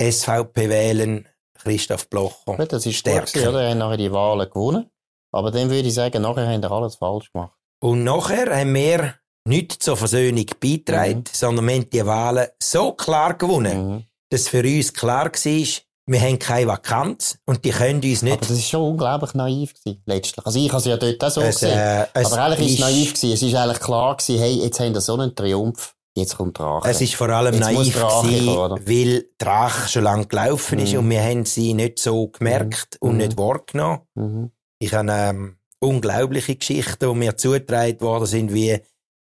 SVP 0.00 0.68
wählen, 0.68 1.26
Christoph 1.54 2.08
Blocher. 2.08 2.56
Ja, 2.56 2.66
das 2.66 2.86
ist 2.86 2.98
stärker. 2.98 3.40
Gut, 3.40 3.48
oder? 3.48 3.62
Er 3.62 3.70
hat 3.70 3.78
nachher 3.78 3.96
die 3.96 4.12
Wahlen 4.12 4.48
gewonnen. 4.48 4.88
Aber 5.32 5.50
dann 5.50 5.70
würde 5.70 5.88
ich 5.88 5.94
sagen, 5.94 6.22
nachher 6.22 6.46
haben 6.46 6.62
wir 6.62 6.70
alles 6.70 6.96
falsch 6.96 7.32
gemacht. 7.32 7.52
Und 7.80 8.04
nachher 8.04 8.56
haben 8.56 8.74
wir 8.74 9.14
nicht 9.46 9.82
zur 9.82 9.96
Versöhnung 9.96 10.46
beitragen, 10.60 11.18
mhm. 11.18 11.24
sondern 11.32 11.66
wir 11.66 11.74
haben 11.74 11.90
die 11.90 12.06
Wahlen 12.06 12.48
so 12.62 12.92
klar 12.92 13.34
gewonnen, 13.34 13.88
mhm. 13.88 14.04
dass 14.30 14.48
für 14.48 14.62
uns 14.62 14.92
klar 14.92 15.26
war, 15.26 15.68
wir 16.10 16.22
haben 16.22 16.38
keine 16.38 16.66
Vakanz 16.68 17.38
und 17.44 17.64
die 17.64 17.70
können 17.70 18.02
uns 18.02 18.22
nicht. 18.22 18.32
Aber 18.32 18.46
das 18.46 18.50
ist 18.56 18.68
schon 18.68 18.92
unglaublich 18.92 19.34
naiv 19.34 19.74
gewesen, 19.74 20.02
letztlich. 20.06 20.46
Also 20.46 20.58
ich 20.58 20.68
habe 20.68 20.78
es 20.78 20.84
ja 20.86 20.96
dort 20.96 21.22
auch 21.22 21.30
so 21.30 21.40
es, 21.42 21.60
gesehen. 21.60 21.78
Äh, 21.78 22.06
aber 22.14 22.42
eigentlich 22.44 22.68
ist 22.68 22.74
es 22.74 22.80
naiv 22.80 23.14
gewesen. 23.14 23.32
Es 23.32 23.42
ist 23.42 23.54
eigentlich 23.54 23.80
klar 23.80 24.16
gewesen, 24.16 24.38
hey, 24.38 24.54
jetzt 24.54 24.80
haben 24.80 24.94
wir 24.94 25.00
so 25.02 25.14
einen 25.14 25.34
Triumph. 25.34 25.94
Jetzt 26.16 26.36
kommt 26.36 26.58
Drache. 26.58 26.88
Es 26.88 27.00
ist 27.00 27.14
vor 27.14 27.28
allem 27.28 27.54
jetzt 27.54 27.62
naiv 27.62 27.94
gewesen, 27.94 28.46
weil 28.48 29.26
Drache 29.38 29.88
schon 29.88 30.02
lange 30.02 30.26
gelaufen 30.26 30.78
ist 30.80 30.92
mhm. 30.92 31.00
und 31.00 31.10
wir 31.10 31.22
haben 31.22 31.44
sie 31.44 31.74
nicht 31.74 31.98
so 31.98 32.28
gemerkt 32.28 32.98
mhm. 33.00 33.08
und 33.08 33.16
nicht 33.18 33.38
wahrgenommen. 33.38 34.50
Ich 34.80 34.94
habe 34.94 35.10
ähm, 35.10 35.56
unglaubliche 35.80 36.56
Geschichten, 36.56 37.08
die 37.08 37.18
mir 37.18 37.36
zugetragen 37.36 38.00
worden 38.00 38.26
sind, 38.26 38.52
wie 38.52 38.78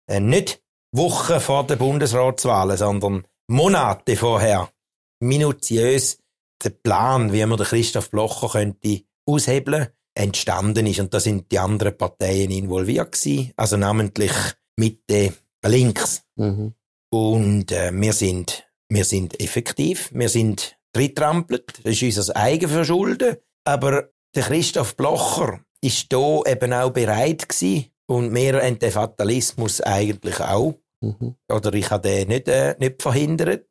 äh, 0.08 0.20
nicht 0.20 0.62
Wochen 0.92 1.40
vor 1.40 1.66
der 1.66 1.76
Bundesratswahlen, 1.76 2.76
sondern 2.76 3.26
Monate 3.48 4.16
vorher 4.16 4.70
minutiös 5.20 6.18
der 6.62 6.70
Plan, 6.70 7.32
wie 7.32 7.44
man 7.44 7.58
den 7.58 7.66
Christoph 7.66 8.10
Blocher 8.10 8.48
könnte 8.48 9.02
aushebeln, 9.26 9.88
entstanden 10.14 10.86
ist. 10.86 11.00
Und 11.00 11.12
da 11.12 11.20
sind 11.20 11.50
die 11.52 11.58
anderen 11.58 11.96
Parteien 11.96 12.50
involviert 12.50 13.12
gewesen, 13.12 13.52
also 13.56 13.76
namentlich 13.76 14.32
Mitte, 14.76 15.34
links. 15.64 16.22
Mhm. 16.36 16.74
Und 17.10 17.72
äh, 17.72 17.92
wir 17.92 18.12
sind, 18.12 18.66
wir 18.88 19.04
sind 19.04 19.40
effektiv, 19.40 20.10
wir 20.12 20.28
sind 20.28 20.76
drittrampelt, 20.92 21.80
das 21.84 22.00
ist 22.00 22.16
unser 22.16 22.36
Eigenverschulden. 22.36 23.36
Aber 23.64 24.10
der 24.36 24.44
Christoph 24.44 24.96
Blocher 24.96 25.60
ist 25.80 26.12
da 26.12 26.42
eben 26.46 26.72
auch 26.72 26.90
bereit 26.90 27.48
gewesen 27.48 27.90
und 28.06 28.34
wir 28.34 28.62
haben 28.62 28.78
den 28.78 28.92
Fatalismus 28.92 29.80
eigentlich 29.80 30.40
auch. 30.40 30.78
Mhm. 31.00 31.36
Oder 31.50 31.72
ich 31.74 31.90
habe 31.90 32.08
den 32.08 32.28
nicht, 32.28 32.48
äh, 32.48 32.76
nicht 32.78 33.02
verhindert, 33.02 33.66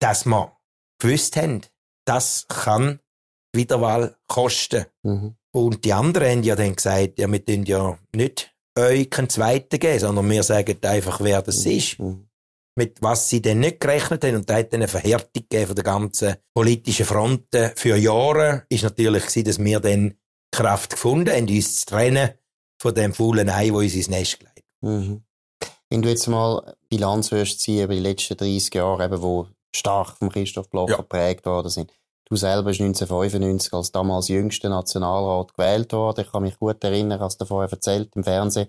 dass 0.00 0.24
wir 0.24 0.56
gewusst 0.98 1.36
haben, 1.36 1.62
das 2.04 2.46
kann 2.48 3.00
Wiederwahl 3.52 4.16
kosten. 4.26 4.86
Mhm. 5.02 5.36
Und 5.52 5.84
die 5.84 5.92
anderen 5.92 6.30
haben 6.30 6.42
ja 6.42 6.56
dann 6.56 6.74
gesagt, 6.74 7.18
ja, 7.18 7.30
wir 7.30 7.44
tun 7.44 7.64
ja 7.64 7.98
nicht 8.14 8.54
euch 8.78 9.18
einen 9.18 9.28
zweiten 9.28 9.78
geben, 9.78 9.98
sondern 9.98 10.30
wir 10.30 10.42
sagen 10.42 10.78
einfach, 10.82 11.20
wer 11.20 11.42
das 11.42 11.64
mhm. 11.64 11.70
ist. 11.72 11.98
Mhm. 11.98 12.28
Mit 12.74 13.02
was 13.02 13.28
sie 13.28 13.42
denn 13.42 13.60
nicht 13.60 13.80
gerechnet 13.80 14.24
haben. 14.24 14.36
Und 14.36 14.48
da 14.48 14.56
hat 14.56 14.72
dann 14.72 14.80
eine 14.80 14.88
Verhärtung 14.88 15.44
von 15.66 15.74
der 15.74 15.84
ganzen 15.84 16.36
politischen 16.54 17.06
Fronten 17.06 17.72
für 17.76 17.96
Jahre. 17.96 18.64
Ist 18.68 18.84
natürlich 18.84 19.26
gewesen, 19.26 19.44
dass 19.44 19.58
wir 19.58 19.80
dann 19.80 20.14
Kraft 20.50 20.90
gefunden 20.90 21.30
haben, 21.30 21.48
uns 21.48 21.80
zu 21.80 21.86
trennen 21.86 22.30
von 22.80 22.94
dem 22.94 23.12
faulen 23.14 23.48
Ei, 23.48 23.68
das 23.68 23.76
uns 23.76 23.94
ins 23.94 24.08
Nest 24.08 24.40
gelegt 24.40 24.64
mhm. 24.80 25.22
Wenn 25.88 26.02
du 26.02 26.08
jetzt 26.08 26.26
mal 26.26 26.74
Bilanz 26.88 27.30
wirst 27.32 27.60
ziehen 27.60 27.84
über 27.84 27.94
die 27.94 28.00
letzten 28.00 28.36
30 28.36 28.74
Jahre, 28.74 29.04
eben, 29.04 29.22
wo 29.22 29.46
stark 29.74 30.16
vom 30.18 30.30
Christoph 30.30 30.70
Blocher 30.70 30.92
ja. 30.92 30.96
geprägt 30.98 31.46
worden 31.46 31.68
sind. 31.68 31.92
Du 32.24 32.36
selber 32.36 32.70
bist 32.70 32.80
1995 32.80 33.72
als 33.74 33.92
damals 33.92 34.28
jüngster 34.28 34.70
Nationalrat 34.70 35.54
gewählt 35.54 35.92
worden. 35.92 36.24
Ich 36.24 36.32
kann 36.32 36.42
mich 36.42 36.58
gut 36.58 36.82
erinnern, 36.82 37.20
als 37.20 37.36
du 37.36 37.44
vorher 37.44 37.70
erzählt 37.70 38.10
im 38.16 38.24
Fernsehen, 38.24 38.68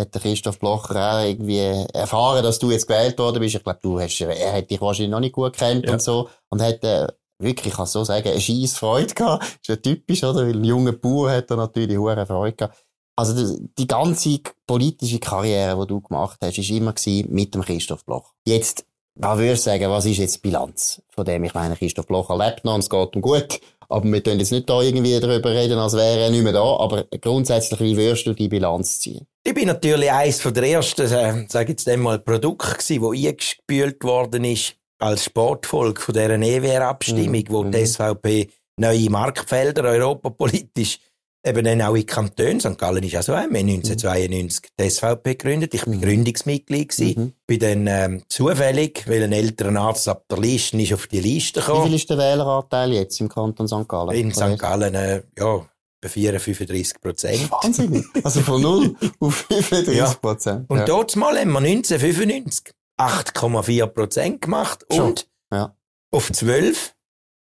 hat 0.00 0.14
der 0.14 0.20
Christoph 0.20 0.58
Blocher 0.58 1.14
auch 1.14 1.24
irgendwie 1.24 1.58
erfahren, 1.92 2.42
dass 2.42 2.58
du 2.58 2.70
jetzt 2.70 2.86
gewählt 2.86 3.18
worden 3.18 3.40
bist. 3.40 3.54
Ich 3.54 3.62
glaube, 3.62 3.78
du 3.82 4.00
hast, 4.00 4.20
er 4.20 4.52
hat 4.52 4.70
dich 4.70 4.80
wahrscheinlich 4.80 5.10
noch 5.10 5.20
nicht 5.20 5.34
gut 5.34 5.56
kennt 5.56 5.86
ja. 5.86 5.92
und 5.92 6.02
so. 6.02 6.28
Und 6.48 6.62
hat, 6.62 6.82
äh, 6.84 7.06
wirklich, 7.38 7.68
ich 7.68 7.76
kann 7.76 7.86
so 7.86 8.04
sagen, 8.04 8.28
eine 8.28 8.40
scheisse 8.40 8.76
Freude 8.76 9.14
gehabt. 9.14 9.42
Das 9.42 9.50
ist 9.50 9.68
ja 9.68 9.76
typisch, 9.76 10.24
oder? 10.24 10.46
Weil 10.46 10.56
ein 10.56 10.64
junger 10.64 10.92
Bauer 10.92 11.30
hat 11.30 11.50
da 11.50 11.56
natürlich 11.56 11.98
hohe 11.98 12.26
Freude 12.26 12.56
gehabt. 12.56 12.76
Also, 13.16 13.58
die 13.78 13.86
ganze 13.86 14.40
politische 14.66 15.18
Karriere, 15.18 15.78
die 15.80 15.86
du 15.88 16.00
gemacht 16.00 16.38
hast, 16.42 16.56
ist 16.56 16.70
immer 16.70 16.94
mit 17.28 17.54
dem 17.54 17.62
Christoph 17.62 18.04
Bloch. 18.04 18.32
Jetzt 18.46 18.86
was 19.22 19.38
würdest 19.38 19.66
du 19.66 19.70
sagen, 19.70 19.90
was 19.90 20.06
ist 20.06 20.18
jetzt 20.18 20.36
die 20.36 20.48
Bilanz 20.48 21.02
von 21.10 21.24
dem? 21.24 21.44
Ich 21.44 21.52
meine, 21.52 21.76
Christoph 21.76 22.06
Blocher 22.06 22.38
lebt 22.38 22.64
noch 22.64 22.74
und 22.74 22.80
es 22.80 22.88
geht 22.88 23.14
ihm 23.14 23.20
gut. 23.20 23.60
Aber 23.88 24.04
wir 24.04 24.22
können 24.22 24.38
jetzt 24.38 24.52
nicht 24.52 24.70
da 24.70 24.80
irgendwie 24.80 25.18
darüber 25.18 25.50
reden, 25.50 25.78
als 25.78 25.94
wäre 25.94 26.20
er 26.20 26.30
nicht 26.30 26.44
mehr 26.44 26.52
da. 26.52 26.76
Aber 26.76 27.04
grundsätzlich, 27.20 27.80
wie 27.80 27.96
würdest 27.96 28.26
du 28.26 28.34
die 28.34 28.48
Bilanz 28.48 29.00
ziehen? 29.00 29.26
Ich 29.42 29.54
bin 29.54 29.68
natürlich 29.68 30.12
eines 30.12 30.40
von 30.40 30.52
der 30.52 30.64
ersten, 30.64 31.10
äh, 31.10 31.46
sage 31.48 31.70
jetzt 31.70 31.88
einmal, 31.88 32.18
Produkt 32.18 32.78
gewesen, 32.78 33.00
wo 33.00 33.12
eingespült 33.12 34.04
worden 34.04 34.44
ist 34.44 34.74
als 34.98 35.24
Sportvolk 35.24 36.00
von 36.00 36.12
dieser 36.12 36.38
EWR-Abstimmung, 36.38 37.44
mhm. 37.48 37.48
wo 37.48 37.64
die 37.64 37.78
mhm. 37.78 37.86
SVP 37.86 38.50
neue 38.76 39.10
Marktfelder 39.10 39.84
europapolitisch 39.84 40.98
eben 41.44 41.64
dann 41.64 41.82
auch 41.82 41.94
in 41.94 42.04
Kantonen, 42.04 42.60
St. 42.60 42.76
Gallen 42.76 43.02
ist 43.02 43.12
ja 43.12 43.22
so 43.22 43.32
ein, 43.32 43.50
wir 43.50 43.60
haben 43.60 43.68
1992 43.68 44.72
die 44.78 44.90
SVP 44.90 45.36
gegründet, 45.36 45.74
ich 45.74 45.84
bin 45.84 45.96
mhm. 45.96 46.02
Gründungsmitglied 46.02 46.88
gewesen, 46.90 47.22
mhm. 47.22 47.32
bin 47.46 47.58
dann 47.60 47.86
ähm, 47.86 48.22
zufällig, 48.28 49.04
weil 49.08 49.22
ein 49.22 49.32
älterer 49.32 49.74
Arzt 49.80 50.08
ab 50.08 50.24
der 50.30 50.38
Liste 50.38 50.80
ist 50.80 50.92
auf 50.92 51.06
die 51.06 51.20
Liste 51.20 51.60
gekommen. 51.60 51.84
Wie 51.84 51.88
viel 51.88 51.96
ist 51.96 52.10
der 52.10 52.18
Wähleranteil 52.18 52.92
jetzt 52.92 53.18
im 53.20 53.28
Kanton 53.28 53.66
St. 53.66 53.88
Gallen? 53.88 54.14
In 54.14 54.32
St. 54.32 54.58
Gallen, 54.58 54.94
äh, 54.94 55.22
ja, 55.38 55.66
bei 56.00 56.08
34, 56.08 56.56
35 56.56 57.00
Prozent. 57.00 57.50
Wahnsinnig. 57.50 58.06
Also 58.22 58.40
von 58.40 58.62
0 58.62 58.96
auf 59.20 59.46
35 59.48 60.20
Prozent. 60.20 60.60
Ja. 60.60 60.66
Und 60.68 60.78
ja. 60.78 60.84
dort 60.84 61.16
mal 61.16 61.38
haben 61.38 61.52
wir 61.52 61.58
1995 61.58 62.74
8,4 63.00 63.86
Prozent 63.86 64.40
gemacht 64.42 64.84
Schon. 64.92 65.06
und 65.06 65.28
ja. 65.52 65.74
auf 66.10 66.30
12 66.30 66.94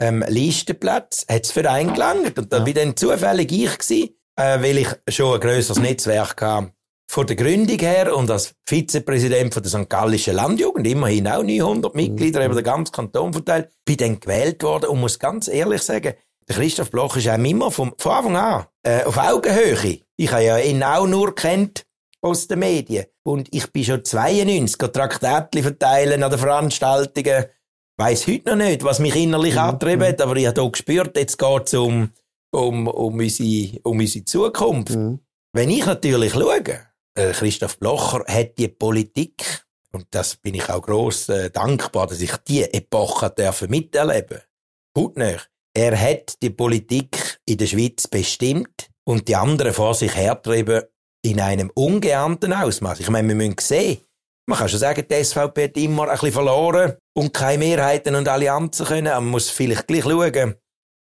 ähm, 0.00 0.24
Listenplatz 0.28 1.26
hat 1.28 1.44
es 1.44 1.52
für 1.52 1.68
einen 1.68 1.94
gelangt. 1.94 2.38
Und 2.38 2.52
da 2.52 2.58
ja. 2.58 2.64
bin 2.64 2.74
dann 2.74 2.96
zufällig 2.96 3.50
ich 3.50 3.78
gewesen, 3.78 4.10
äh, 4.36 4.62
weil 4.62 4.78
ich 4.78 4.88
schon 5.08 5.34
ein 5.34 5.40
grösseres 5.40 5.80
Netzwerk 5.80 6.40
hatte. 6.42 6.72
Von 7.10 7.26
der 7.26 7.36
Gründung 7.36 7.78
her 7.78 8.14
und 8.14 8.30
als 8.30 8.54
Vizepräsident 8.68 9.54
von 9.54 9.62
der 9.62 9.72
St. 9.72 9.88
Gallischen 9.88 10.34
Landjugend, 10.34 10.86
immerhin 10.86 11.26
auch 11.26 11.42
900 11.42 11.94
Mitglieder, 11.94 12.40
mhm. 12.40 12.46
über 12.46 12.54
den 12.56 12.64
ganzen 12.64 12.92
Kanton 12.92 13.32
verteilt, 13.32 13.70
bin 13.86 13.96
dann 13.96 14.20
gewählt 14.20 14.62
worden 14.62 14.90
und 14.90 15.00
muss 15.00 15.18
ganz 15.18 15.48
ehrlich 15.48 15.80
sagen, 15.80 16.12
Christoph 16.48 16.90
Bloch 16.90 17.16
ist 17.16 17.28
auch 17.28 17.38
immer 17.38 17.70
vom, 17.70 17.94
von 17.98 18.12
Anfang 18.12 18.36
an 18.36 18.66
äh, 18.82 19.04
auf 19.04 19.16
Augenhöhe. 19.16 20.00
Ich 20.16 20.32
habe 20.32 20.44
ja 20.44 20.58
ihn 20.58 20.82
auch 20.82 21.06
nur 21.06 21.34
kennt 21.34 21.84
aus 22.20 22.48
den 22.48 22.60
Medien. 22.60 23.06
Und 23.22 23.48
ich 23.54 23.70
bin 23.70 23.84
schon 23.84 24.04
92 24.04 24.90
Traktätchen 24.90 25.62
verteilen 25.62 26.22
an 26.22 26.30
den 26.30 26.38
Veranstaltungen 26.38 27.46
weiß 27.98 28.28
heute 28.28 28.50
noch 28.50 28.64
nicht, 28.64 28.84
was 28.84 29.00
mich 29.00 29.16
innerlich 29.16 29.54
mhm. 29.54 29.60
angetrieben 29.60 30.06
hat, 30.06 30.20
aber 30.20 30.36
ich 30.36 30.46
habe 30.46 30.60
hier 30.60 30.70
gespürt, 30.70 31.16
jetzt 31.16 31.38
geht 31.38 31.66
es 31.66 31.74
um, 31.74 32.10
um, 32.52 32.86
um, 32.86 33.18
unsere, 33.18 33.80
um 33.82 33.98
unsere 33.98 34.24
Zukunft. 34.24 34.94
Mhm. 34.94 35.18
Wenn 35.52 35.70
ich 35.70 35.84
natürlich 35.84 36.32
schaue, 36.32 36.62
äh, 37.14 37.32
Christoph 37.32 37.78
Blocher 37.78 38.24
hat 38.26 38.56
die 38.56 38.68
Politik, 38.68 39.64
und 39.92 40.06
das 40.12 40.36
bin 40.36 40.54
ich 40.54 40.68
auch 40.70 40.82
gross 40.82 41.28
äh, 41.28 41.50
dankbar, 41.50 42.06
dass 42.06 42.20
ich 42.20 42.36
diese 42.46 42.72
Epoche 42.72 43.30
dürfen 43.30 43.70
miterleben 43.70 44.42
Hautnah. 44.96 45.38
Er 45.74 45.98
hat 46.00 46.40
die 46.42 46.50
Politik 46.50 47.40
in 47.44 47.58
der 47.58 47.66
Schweiz 47.66 48.06
bestimmt 48.06 48.90
und 49.04 49.28
die 49.28 49.36
anderen 49.36 49.72
vor 49.72 49.94
sich 49.94 50.14
hertrieben 50.14 50.82
in 51.22 51.40
einem 51.40 51.70
ungeahnten 51.74 52.52
Ausmaß. 52.52 53.00
Ich 53.00 53.10
meine, 53.10 53.28
wir 53.28 53.34
müssen 53.34 53.56
sehen, 53.60 53.98
man 54.48 54.58
kann 54.58 54.68
schon 54.68 54.80
sagen, 54.80 55.04
die 55.10 55.24
SVP 55.24 55.64
hat 55.64 55.76
immer 55.76 56.04
ein 56.04 56.10
bisschen 56.10 56.32
verloren 56.32 56.94
und 57.14 57.34
keine 57.34 57.58
Mehrheiten 57.58 58.14
und 58.14 58.28
Allianzen 58.28 58.86
können. 58.86 59.12
Man 59.12 59.28
muss 59.28 59.50
vielleicht 59.50 59.86
gleich 59.86 60.04
schauen, 60.04 60.54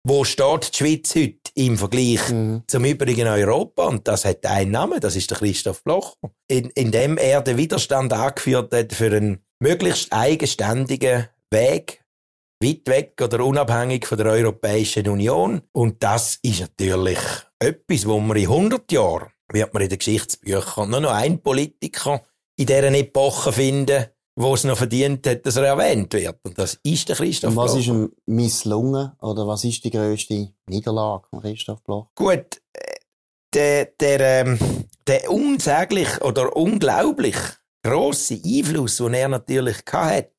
wo 0.07 0.23
steht 0.23 0.73
die 0.73 0.77
Schweiz 0.77 1.15
heute 1.15 1.51
im 1.55 1.77
Vergleich 1.77 2.29
mhm. 2.29 2.63
zum 2.67 2.85
übrigen 2.85 3.27
Europa? 3.27 3.85
Und 3.85 4.07
das 4.07 4.25
hat 4.25 4.45
einen 4.45 4.71
Namen, 4.71 4.99
das 4.99 5.15
ist 5.15 5.31
der 5.31 5.37
Christoph 5.37 5.83
Bloch. 5.83 6.15
In, 6.47 6.69
in 6.71 6.91
dem 6.91 7.17
er 7.17 7.41
den 7.41 7.57
Widerstand 7.57 8.13
angeführt 8.13 8.73
hat 8.73 8.93
für 8.93 9.15
einen 9.15 9.43
möglichst 9.59 10.11
eigenständigen 10.11 11.27
Weg, 11.51 12.03
weit 12.65 12.87
weg 12.87 13.21
oder 13.21 13.45
unabhängig 13.45 14.05
von 14.05 14.17
der 14.17 14.27
Europäischen 14.27 15.07
Union. 15.07 15.61
Und 15.71 16.01
das 16.03 16.39
ist 16.41 16.61
natürlich 16.61 17.19
etwas, 17.59 18.07
wo 18.07 18.19
man 18.19 18.37
in 18.37 18.49
100 18.49 18.91
Jahren, 18.91 19.29
wird 19.51 19.73
man 19.73 19.83
in 19.83 19.89
den 19.89 19.99
Geschichtsbüchern 19.99 20.89
nur 20.89 21.01
noch 21.01 21.11
ein 21.11 21.41
Politiker 21.41 22.21
in 22.57 22.65
dieser 22.65 22.91
Epoche 22.91 23.51
finden, 23.51 24.05
wo 24.35 24.53
es 24.53 24.63
noch 24.63 24.77
verdient 24.77 25.25
hat, 25.27 25.45
dass 25.45 25.55
er 25.55 25.65
erwähnt 25.65 26.13
wird. 26.13 26.39
Und 26.43 26.57
das 26.57 26.79
ist 26.83 27.07
der 27.07 27.15
Christoph 27.15 27.51
Und 27.51 27.57
was 27.57 27.71
Bloch. 27.71 27.79
ist 27.79 27.87
ihm 27.87 28.11
misslungen? 28.25 29.11
Oder 29.21 29.47
was 29.47 29.63
ist 29.63 29.83
die 29.83 29.91
grösste 29.91 30.49
Niederlage 30.67 31.27
von 31.29 31.41
Christoph 31.41 31.83
Bloch? 31.83 32.07
Gut, 32.15 32.61
der, 33.53 33.85
der, 33.99 34.19
ähm, 34.45 34.59
der 35.07 35.31
unsäglich 35.31 36.21
oder 36.21 36.55
unglaublich 36.55 37.37
grosse 37.83 38.39
Einfluss, 38.43 38.97
den 38.97 39.13
er 39.13 39.29
natürlich 39.29 39.77
hat, 39.91 40.31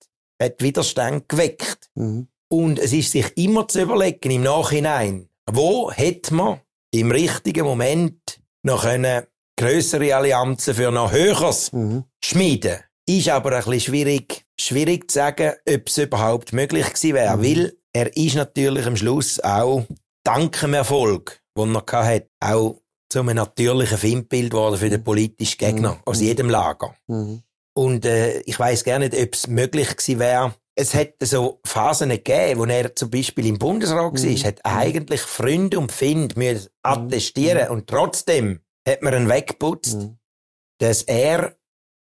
hat 0.42 0.62
Widerstand 0.62 1.28
geweckt. 1.28 1.90
Mhm. 1.94 2.28
Und 2.48 2.78
es 2.78 2.92
ist 2.92 3.12
sich 3.12 3.36
immer 3.36 3.66
zu 3.66 3.82
überlegen 3.82 4.30
im 4.30 4.42
Nachhinein, 4.42 5.28
wo 5.50 5.90
hätte 5.90 6.34
man 6.34 6.60
im 6.92 7.10
richtigen 7.10 7.64
Moment 7.64 8.40
noch 8.62 8.82
können 8.82 9.24
größere 9.58 10.14
Allianzen 10.14 10.74
für 10.74 10.90
noch 10.90 11.12
Höheres 11.12 11.72
mhm. 11.72 12.04
schmieden. 12.22 12.78
Ist 13.08 13.28
aber 13.28 13.52
ein 13.52 13.64
bisschen 13.64 13.80
schwierig, 13.80 14.44
schwierig 14.60 15.10
zu 15.10 15.16
sagen, 15.16 15.52
ob 15.68 15.88
es 15.88 15.98
überhaupt 15.98 16.52
möglich 16.52 16.86
gewesen 16.86 17.14
wäre, 17.14 17.36
mhm. 17.36 17.42
weil 17.42 17.72
er 17.92 18.16
ist 18.16 18.34
natürlich 18.34 18.86
am 18.86 18.96
Schluss 18.96 19.40
auch 19.40 19.86
dank 20.24 20.60
dem 20.60 20.74
Erfolg, 20.74 21.40
den 21.56 21.74
er 21.74 22.04
hatte, 22.04 22.28
auch 22.40 22.80
zu 23.08 23.20
einem 23.20 23.36
natürlichen 23.36 23.98
Findbild 23.98 24.50
geworden 24.50 24.76
für 24.76 24.90
den 24.90 25.04
politischen 25.04 25.58
Gegner 25.58 25.94
mhm. 25.94 26.00
aus 26.04 26.20
jedem 26.20 26.50
Lager. 26.50 26.94
Mhm. 27.06 27.42
Und 27.76 28.06
äh, 28.06 28.40
ich 28.40 28.58
weiß 28.58 28.84
gar 28.84 28.98
nicht, 28.98 29.14
ob 29.14 29.34
es 29.34 29.48
möglich 29.48 29.96
gewesen 29.96 30.18
wäre. 30.18 30.54
Es 30.74 30.94
hätte 30.94 31.26
so 31.26 31.60
Phasen 31.64 32.08
gegeben, 32.08 32.60
wo 32.60 32.64
er 32.64 32.96
zum 32.96 33.10
Beispiel 33.10 33.46
im 33.46 33.58
Bundesrat 33.58 34.14
mhm. 34.14 34.24
war, 34.24 34.48
hat 34.48 34.60
eigentlich 34.64 35.20
Freunde 35.20 35.78
und 35.78 35.92
Find 35.92 36.36
müssen 36.36 36.64
mhm. 36.64 36.68
attestieren 36.82 37.68
und 37.68 37.86
trotzdem 37.86 38.60
hat 38.88 39.02
man 39.02 39.14
ihn 39.14 39.28
weggeputzt, 39.28 39.96
mhm. 39.96 40.18
dass 40.78 41.02
er 41.02 41.54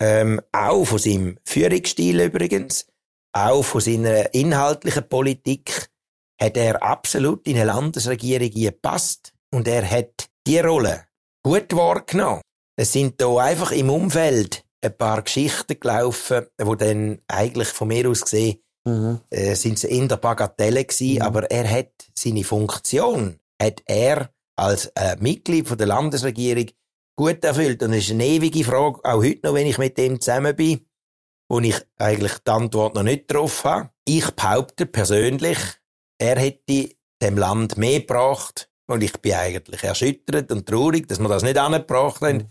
ähm, 0.00 0.40
auch 0.52 0.84
von 0.84 0.98
seinem 0.98 1.38
Führungsstil 1.44 2.20
übrigens, 2.20 2.86
auch 3.32 3.62
von 3.62 3.80
seiner 3.80 4.34
inhaltlichen 4.34 5.08
Politik, 5.08 5.88
hat 6.40 6.58
er 6.58 6.82
absolut 6.82 7.46
in 7.46 7.56
eine 7.56 7.66
Landesregierung 7.66 8.50
gepasst 8.50 9.32
und 9.50 9.66
er 9.66 9.88
hat 9.90 10.28
die 10.46 10.58
Rolle 10.58 11.06
gut 11.42 11.74
wahrgenommen. 11.74 12.42
Es 12.76 12.92
sind 12.92 13.18
da 13.20 13.36
einfach 13.38 13.72
im 13.72 13.88
Umfeld 13.88 14.64
ein 14.84 14.96
paar 14.96 15.22
Geschichten 15.22 15.78
gelaufen, 15.80 16.46
wo 16.58 16.74
dann 16.74 17.20
eigentlich 17.28 17.68
von 17.68 17.88
mir 17.88 18.08
aus 18.08 18.22
gesehen 18.22 18.58
mhm. 18.84 19.20
äh, 19.30 19.54
sind 19.54 19.78
sie 19.78 19.88
in 19.88 20.08
der 20.08 20.16
Bagatelle 20.16 20.84
gewesen, 20.84 21.16
mhm. 21.16 21.22
aber 21.22 21.50
er 21.50 21.70
hat 21.70 21.92
seine 22.14 22.44
Funktion, 22.44 23.38
hat 23.60 23.82
er 23.86 24.30
als 24.56 24.86
äh, 24.94 25.16
Mitglied 25.18 25.66
von 25.66 25.78
der 25.78 25.88
Landesregierung 25.88 26.66
gut 27.16 27.44
erfüllt. 27.44 27.82
Und 27.82 27.92
es 27.92 28.04
ist 28.04 28.12
eine 28.12 28.26
ewige 28.26 28.64
Frage, 28.64 29.00
auch 29.04 29.22
heute 29.22 29.46
noch, 29.46 29.54
wenn 29.54 29.66
ich 29.66 29.78
mit 29.78 29.98
dem 29.98 30.20
zusammen 30.20 30.54
bin, 30.54 30.86
wo 31.48 31.60
ich 31.60 31.76
eigentlich 31.98 32.38
die 32.38 32.50
Antwort 32.50 32.94
noch 32.94 33.02
nicht 33.02 33.32
drauf 33.32 33.64
habe. 33.64 33.90
Ich 34.04 34.30
behaupte 34.30 34.86
persönlich, 34.86 35.58
er 36.18 36.38
hätte 36.38 36.90
dem 37.22 37.38
Land 37.38 37.76
mehr 37.76 38.00
gebracht, 38.00 38.70
und 38.86 39.02
ich 39.02 39.12
bin 39.20 39.32
eigentlich 39.32 39.82
erschüttert 39.82 40.52
und 40.52 40.68
traurig, 40.68 41.08
dass 41.08 41.18
wir 41.18 41.28
das 41.28 41.42
nicht 41.42 41.56
angebracht 41.56 42.20
haben, 42.20 42.36
mhm. 42.36 42.48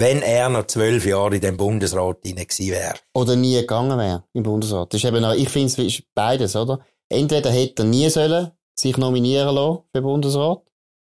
Wenn 0.00 0.22
er 0.22 0.48
noch 0.48 0.66
zwölf 0.66 1.04
Jahre 1.04 1.34
in 1.34 1.40
dem 1.40 1.56
Bundesrat 1.56 2.18
hinein 2.24 2.46
gewesen 2.46 2.72
wäre. 2.72 2.94
Oder 3.14 3.36
nie 3.36 3.54
gegangen 3.54 3.98
wäre 3.98 4.24
im 4.32 4.42
Bundesrat. 4.42 4.92
Das 4.92 5.02
ist 5.02 5.08
eben 5.08 5.24
auch, 5.24 5.34
ich 5.34 5.48
finde 5.48 5.68
es 5.68 5.78
ist 5.78 6.02
beides, 6.14 6.56
oder? 6.56 6.80
Entweder 7.08 7.50
hätte 7.50 7.82
er 7.82 7.86
nie 7.86 8.08
sollen 8.08 8.50
sich 8.78 8.96
nominieren 8.96 9.54
lassen 9.54 9.80
für 9.92 10.00
den 10.00 10.04
Bundesrat 10.04 10.62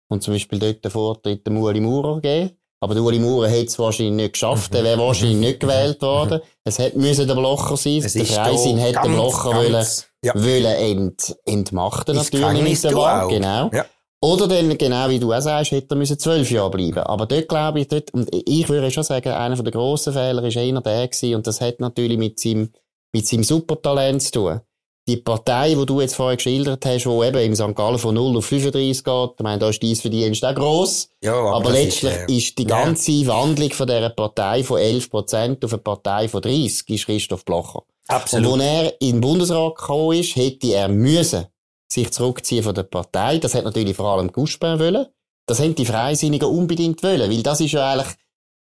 und 0.09 0.21
zum 0.21 0.33
Beispiel 0.33 0.59
dort 0.59 0.83
den 0.83 0.91
Vortritt 0.91 1.47
der 1.47 1.53
Ueli 1.53 1.79
Maurer 1.79 2.19
geben. 2.19 2.57
Aber 2.81 2.95
der 2.95 3.03
Uli 3.03 3.17
Maurer 3.17 3.47
hätte 3.47 3.67
es 3.67 3.79
wahrscheinlich 3.79 4.15
nicht 4.15 4.33
geschafft, 4.33 4.75
er 4.75 4.83
wäre 4.83 4.97
wahrscheinlich 4.99 5.37
nicht 5.37 5.61
gewählt 5.61 6.01
worden. 6.01 6.41
Es 6.65 6.79
hätte 6.79 6.99
müssen 6.99 7.25
der 7.25 7.35
Blocher 7.35 7.77
sein. 7.77 8.01
Es 8.03 8.11
der 8.11 8.25
Freisin 8.25 8.77
hätte 8.77 8.99
den 9.03 9.13
Blocher 9.13 9.51
ganz, 9.51 9.63
wollen, 9.63 9.85
ja. 10.25 10.35
wollen 10.35 10.65
ent, 10.65 11.37
entmachten, 11.45 12.17
natürlich 12.17 12.83
Wahl. 12.93 13.29
Genau. 13.29 13.69
Ja. 13.71 13.85
Oder 14.23 14.47
dann, 14.47 14.77
genau 14.77 15.09
wie 15.09 15.19
du 15.19 15.33
auch 15.33 15.41
sagst, 15.41 15.73
hätte 15.73 15.95
er 15.95 15.97
müssen 15.97 16.17
zwölf 16.17 16.49
Jahre 16.49 16.71
bleiben. 16.71 16.99
Aber 16.99 17.25
dort 17.25 17.49
glaube 17.49 17.81
ich, 17.81 17.89
dort, 17.89 18.13
und 18.13 18.29
ich 18.31 18.69
würde 18.69 18.89
schon 18.89 19.03
sagen, 19.03 19.33
einer 19.33 19.61
der 19.61 19.71
grossen 19.73 20.13
Fehler 20.13 20.41
ist 20.45 20.55
einer 20.55 20.79
der 20.79 21.09
gewesen, 21.09 21.35
und 21.35 21.45
das 21.45 21.59
hat 21.59 21.81
natürlich 21.81 22.17
mit 22.17 22.39
seinem, 22.39 22.71
mit 23.11 23.27
seinem 23.27 23.43
Supertalent 23.43 24.21
zu 24.23 24.31
tun. 24.31 24.61
Die 25.09 25.17
Partei, 25.17 25.75
die 25.75 25.85
du 25.85 25.99
jetzt 25.99 26.15
vorher 26.15 26.37
geschildert 26.37 26.85
hast, 26.85 27.03
die 27.03 27.09
eben 27.09 27.37
im 27.37 27.53
St. 27.53 27.75
Gallen 27.75 27.99
von 27.99 28.15
0 28.15 28.37
auf 28.37 28.45
35 28.45 29.03
geht, 29.03 29.29
ich 29.37 29.43
meine, 29.43 29.59
da 29.59 29.67
ist 29.67 29.83
dein 29.83 29.95
Verdienst 29.97 30.45
auch 30.45 30.55
gross. 30.55 31.09
Ja, 31.21 31.33
aber, 31.33 31.55
aber 31.57 31.71
letztlich 31.71 32.13
ist, 32.13 32.29
äh, 32.29 32.37
ist, 32.37 32.57
die 32.57 32.65
ganze 32.65 33.11
ja. 33.11 33.27
Wandlung 33.27 33.71
von 33.71 33.87
dieser 33.87 34.09
Partei 34.09 34.63
von 34.63 34.79
11% 34.79 35.65
auf 35.65 35.73
eine 35.73 35.81
Partei 35.81 36.29
von 36.29 36.41
30 36.41 36.89
ist 36.91 37.05
Christoph 37.07 37.43
Blocher. 37.43 37.83
Absolut. 38.07 38.53
Und 38.53 38.61
als 38.61 38.69
er 38.69 39.01
in 39.01 39.15
den 39.15 39.21
Bundesrat 39.21 39.75
gekommen 39.75 40.17
ist, 40.17 40.37
hätte 40.37 40.67
er 40.67 40.87
müssen 40.87 41.45
sich 41.93 42.11
zurückziehen 42.11 42.63
von 42.63 42.75
der 42.75 42.83
Partei. 42.83 43.37
Das 43.37 43.55
hat 43.55 43.65
natürlich 43.65 43.95
vor 43.95 44.13
allem 44.13 44.31
Guspin 44.31 44.79
wollen. 44.79 45.07
Das 45.47 45.59
haben 45.59 45.75
die 45.75 45.85
Freisinnigen 45.85 46.47
unbedingt 46.47 47.03
wollen, 47.03 47.29
weil 47.29 47.43
das 47.43 47.61
ist 47.61 47.73
ja 47.73 47.91
eigentlich 47.91 48.15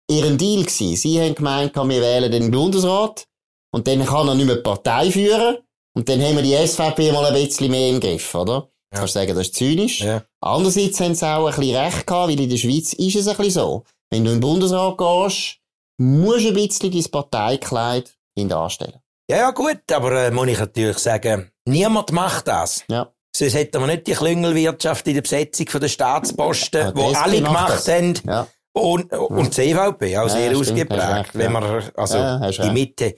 ihren 0.10 0.38
Deal 0.38 0.64
gewesen. 0.64 0.96
Sie 0.96 1.22
haben 1.22 1.36
gemeint, 1.36 1.76
wir 1.76 2.02
wählen 2.02 2.32
den 2.32 2.52
Bundesrat 2.52 3.26
und 3.72 3.88
dann 3.88 4.06
kann 4.06 4.28
er 4.28 4.36
nicht 4.36 4.46
mehr 4.46 4.56
die 4.56 4.64
Partei 4.64 5.12
führen 5.12 5.58
und 5.96 6.08
dann 6.08 6.22
haben 6.22 6.38
wir 6.38 6.44
die 6.44 6.56
SVP 6.68 7.12
mal 7.12 7.26
ein 7.26 7.34
bisschen 7.34 7.72
mehr 7.72 7.90
im 7.90 8.00
Griff, 8.00 8.34
oder? 8.34 8.70
Ja. 8.92 9.00
Kannst 9.00 9.16
du 9.16 9.20
sagen, 9.20 9.36
das 9.36 9.48
ist 9.48 9.56
zynisch. 9.56 10.02
Ja. 10.02 10.24
Andererseits 10.42 11.00
haben 11.00 11.14
sie 11.14 11.28
auch 11.28 11.48
ein 11.48 11.56
bisschen 11.56 11.76
recht 11.76 12.08
gehabt, 12.08 12.30
weil 12.30 12.40
in 12.40 12.50
der 12.50 12.58
Schweiz 12.58 12.94
ist 12.94 13.16
es 13.16 13.28
ein 13.28 13.38
bisschen 13.38 13.62
so. 13.62 13.84
Wenn 14.10 14.26
du 14.26 14.32
in 14.32 14.38
den 14.38 14.42
Bundesrat 14.42 14.98
gehst, 14.98 15.60
musst 16.00 16.46
du 16.46 16.50
ein 16.50 16.54
bisschen 16.56 16.92
dein 16.92 17.12
Parteikleid 17.12 18.12
hinterstellen. 18.36 19.00
Ja, 19.30 19.38
ja, 19.38 19.52
gut, 19.52 19.80
aber 19.92 20.26
äh, 20.26 20.32
muss 20.32 20.48
ich 20.48 20.58
natürlich 20.58 20.98
sagen, 20.98 21.52
niemand 21.66 22.12
macht 22.12 22.48
das. 22.48 22.84
Ja. 22.90 23.14
Sonst 23.36 23.54
hätten 23.54 23.80
wir 23.80 23.88
nicht 23.88 24.08
die 24.08 24.14
Klüngelwirtschaft 24.14 25.08
in 25.08 25.14
der 25.14 25.22
Besetzung 25.22 25.68
der 25.80 25.88
Staatsposten, 25.88 26.82
ja, 26.82 26.96
wo 26.96 27.12
alle 27.14 27.42
gemacht 27.42 27.74
das. 27.74 27.88
haben. 27.88 28.14
Ja. 28.28 28.48
Und, 28.72 29.12
und 29.12 29.54
CVP, 29.54 30.18
auch 30.18 30.30
sehr 30.30 30.52
ja, 30.52 30.58
ausgeprägt, 30.58 31.32
wenn 31.34 31.52
man, 31.52 31.84
also 31.96 32.40
die 32.62 32.72
Mitte. 32.72 33.16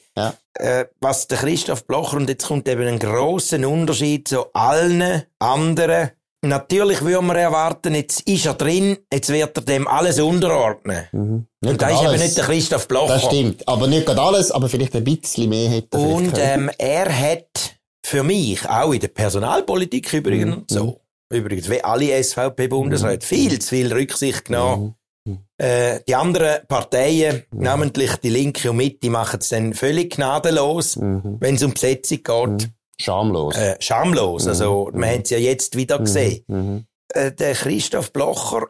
Äh, 0.53 0.86
was 0.99 1.28
der 1.28 1.38
Christoph 1.38 1.86
Blocher, 1.86 2.18
und 2.18 2.30
jetzt 2.30 2.47
kommt 2.47 2.68
eben 2.68 2.88
ein 2.88 2.99
grosser 2.99 3.68
Unterschied 3.68 4.28
zu 4.28 4.45
allen 4.53 5.24
anderen. 5.39 6.12
Natürlich 6.43 7.01
würde 7.03 7.22
man 7.22 7.36
erwarten, 7.36 7.93
jetzt 7.93 8.22
ist 8.22 8.47
er 8.47 8.55
drin, 8.55 8.97
jetzt 9.14 9.30
wird 9.30 9.55
er 9.55 9.64
dem 9.64 9.88
alles 9.88 10.20
unterordnen. 10.20 11.05
Mhm. 11.12 11.45
Und 11.64 11.82
da 11.82 11.89
ist 11.89 12.01
eben 12.01 12.20
nicht 12.20 12.38
der 12.38 12.45
Christoph 12.45 12.88
Blocher. 12.88 13.14
Das 13.14 13.26
stimmt, 13.26 13.68
aber 13.68 13.88
nicht 13.88 14.05
gerade 14.05 14.22
alles, 14.22 14.51
aber 14.51 14.68
vielleicht 14.68 14.95
ein 14.95 15.03
bisschen 15.03 15.49
mehr 15.49 15.70
hätte 15.70 15.97
er 15.97 16.09
Und 16.09 16.34
ähm, 16.38 16.72
er 16.78 17.05
hat 17.16 17.76
für 18.12 18.24
mich, 18.24 18.68
auch 18.68 18.91
in 18.91 18.99
der 18.99 19.07
Personalpolitik 19.07 20.14
übrigens 20.14 20.55
mhm. 20.55 20.64
so, 20.68 21.01
übrigens, 21.32 21.70
wie 21.70 21.82
alle 21.82 22.22
SVP-Bundesräte, 22.22 23.26
mhm. 23.26 23.28
viel 23.28 23.59
zu 23.59 23.70
viel 23.70 23.91
Rücksicht 23.91 24.45
genommen. 24.45 24.95
Mhm. 25.26 25.39
Äh, 25.57 26.01
die 26.07 26.16
anderen 26.16 26.68
Parteien, 26.68 27.43
mhm. 27.51 27.64
namentlich 27.64 28.18
die 28.18 28.30
Linke 28.30 28.70
und 28.70 28.78
Mitte, 28.78 29.09
machen 29.09 29.39
es 29.39 29.49
dann 29.49 29.74
völlig 29.74 30.16
gnadenlos, 30.16 30.97
mhm. 30.97 31.38
wenn 31.39 31.55
es 31.55 31.64
um 31.64 31.74
Besetzung 31.74 32.18
geht. 32.24 32.68
Mhm. 32.68 32.74
Schamlos. 32.99 33.55
Äh, 33.55 33.78
schamlos. 33.80 34.47
Also, 34.47 34.91
wir 34.93 35.07
haben 35.07 35.22
es 35.22 35.30
ja 35.30 35.38
jetzt 35.38 35.76
wieder 35.78 35.97
gesehen. 35.99 36.86
Äh, 37.14 37.32
der 37.32 37.53
Christoph 37.53 38.12
Blocher 38.12 38.68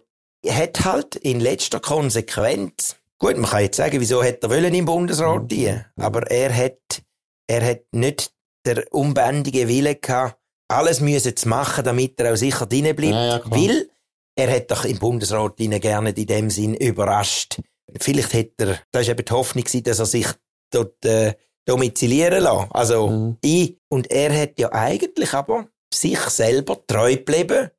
hat 0.48 0.86
halt 0.86 1.16
in 1.16 1.40
letzter 1.40 1.80
Konsequenz, 1.80 2.96
gut, 3.18 3.38
man 3.38 3.50
kann 3.50 3.64
jetzt 3.64 3.78
sagen, 3.78 4.00
wieso 4.00 4.24
hätte 4.24 4.48
er 4.48 4.50
wollen 4.52 4.74
im 4.74 4.86
Bundesrat 4.86 5.52
dienen, 5.52 5.86
aber 5.98 6.30
er 6.30 6.56
hat, 6.56 7.02
er 7.48 7.66
hat 7.66 7.82
nicht 7.92 8.32
der 8.66 8.86
unbändige 8.92 9.68
Wille 9.68 9.96
gehabt, 9.96 10.38
alles 10.68 11.02
müssen 11.02 11.36
zu 11.36 11.50
machen, 11.50 11.84
damit 11.84 12.20
er 12.20 12.34
auch 12.34 12.38
sicher 12.38 12.66
drin 12.66 12.96
bleibt. 12.96 13.14
Ja, 13.14 13.38
ja, 13.38 13.42
weil 13.46 13.90
er 14.36 14.56
hat 14.56 14.72
doch 14.72 14.86
im 14.86 14.98
Bundesrat 15.00 15.58
gerne 15.58 16.12
in 16.12 16.26
dem 16.26 16.50
Sinn 16.50 16.76
überrascht. 16.76 17.60
Vielleicht 18.00 18.34
hätte 18.34 18.66
er, 18.66 18.80
da 18.92 19.00
ist 19.02 19.10
eben 19.10 19.26
die 19.26 19.34
Hoffnung 19.34 19.66
dass 19.84 20.00
er 20.00 20.06
sich 20.06 20.28
dort 20.72 21.04
äh, 21.06 21.34
domizilieren 21.66 22.44
lässt. 22.44 22.68
Also 22.72 23.08
mhm. 23.10 23.38
ich. 23.42 23.78
Und 23.90 24.10
er 24.10 24.34
hat 24.42 24.60
ja 24.60 24.72
eigentlich 24.72 25.34
aber 25.34 25.68
sich 25.94 26.20
selber 26.20 26.82
treu 26.88 27.16
geblieben 27.16 27.70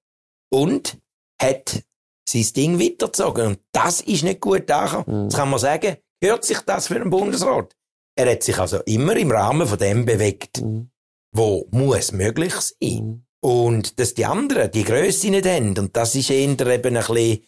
und 0.51 0.99
hat 1.41 1.83
sein 2.29 2.47
Ding 2.55 2.81
weitergezogen. 2.81 3.47
Und 3.47 3.61
das 3.73 4.03
ist 4.03 4.23
nicht 4.23 4.41
gut 4.41 4.71
angekommen. 4.71 5.19
Mhm. 5.19 5.25
Jetzt 5.25 5.37
kann 5.37 5.51
man 5.51 5.59
sagen, 5.59 5.97
hört 6.23 6.45
sich 6.45 6.61
das 6.61 6.89
für 6.89 6.97
einen 6.97 7.11
Bundesrat? 7.11 7.75
Er 8.15 8.31
hat 8.31 8.43
sich 8.43 8.59
also 8.59 8.79
immer 8.81 9.17
im 9.17 9.31
Rahmen 9.31 9.67
von 9.67 9.79
dem 9.79 10.05
bewegt, 10.05 10.61
mhm. 10.61 10.91
wo 11.33 11.67
muss 11.71 12.13
möglich 12.13 12.55
sein. 12.55 13.27
Und 13.41 13.99
dass 13.99 14.15
die 14.15 14.27
anderen 14.27 14.71
die 14.71 14.85
Größe 14.85 15.31
nicht 15.31 15.47
haben. 15.47 15.77
Und 15.79 15.97
das 15.97 16.15
ist 16.15 16.31
eher 16.31 16.49
eben 16.49 16.67
ein 16.67 16.79
bisschen 16.95 17.45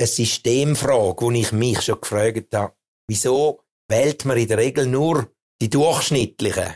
eine 0.00 0.06
Systemfrage, 0.06 1.22
wo 1.22 1.30
ich 1.30 1.52
mich 1.52 1.82
schon 1.82 2.00
gefragt 2.00 2.54
habe, 2.54 2.74
wieso 3.08 3.60
wählt 3.88 4.24
man 4.24 4.38
in 4.38 4.48
der 4.48 4.58
Regel 4.58 4.86
nur 4.86 5.30
die 5.60 5.70
Durchschnittlichen, 5.70 6.74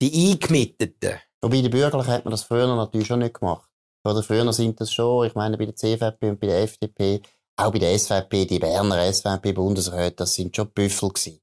die 0.00 0.30
Eingemitteten? 0.30 1.20
Wobei 1.40 1.56
bei 1.56 1.62
den 1.62 1.70
Bürgerlichen 1.70 2.12
hat 2.12 2.24
man 2.24 2.30
das 2.30 2.44
früher 2.44 2.74
natürlich 2.74 3.08
schon 3.08 3.18
nicht 3.18 3.34
gemacht. 3.34 3.68
Oder 4.04 4.22
früher 4.22 4.52
sind 4.52 4.80
das 4.80 4.92
schon, 4.92 5.26
ich 5.26 5.34
meine, 5.34 5.58
bei 5.58 5.66
der 5.66 5.76
CVP 5.76 6.30
und 6.30 6.40
bei 6.40 6.46
der 6.48 6.62
FDP, 6.62 7.20
auch 7.56 7.72
bei 7.72 7.78
der 7.78 7.98
SVP, 7.98 8.46
die 8.46 8.58
Berner 8.58 9.12
SVP-Bundesräte, 9.12 10.16
das 10.16 10.34
sind 10.34 10.54
schon 10.54 10.70
Büffel 10.70 11.08
gewesen. 11.10 11.41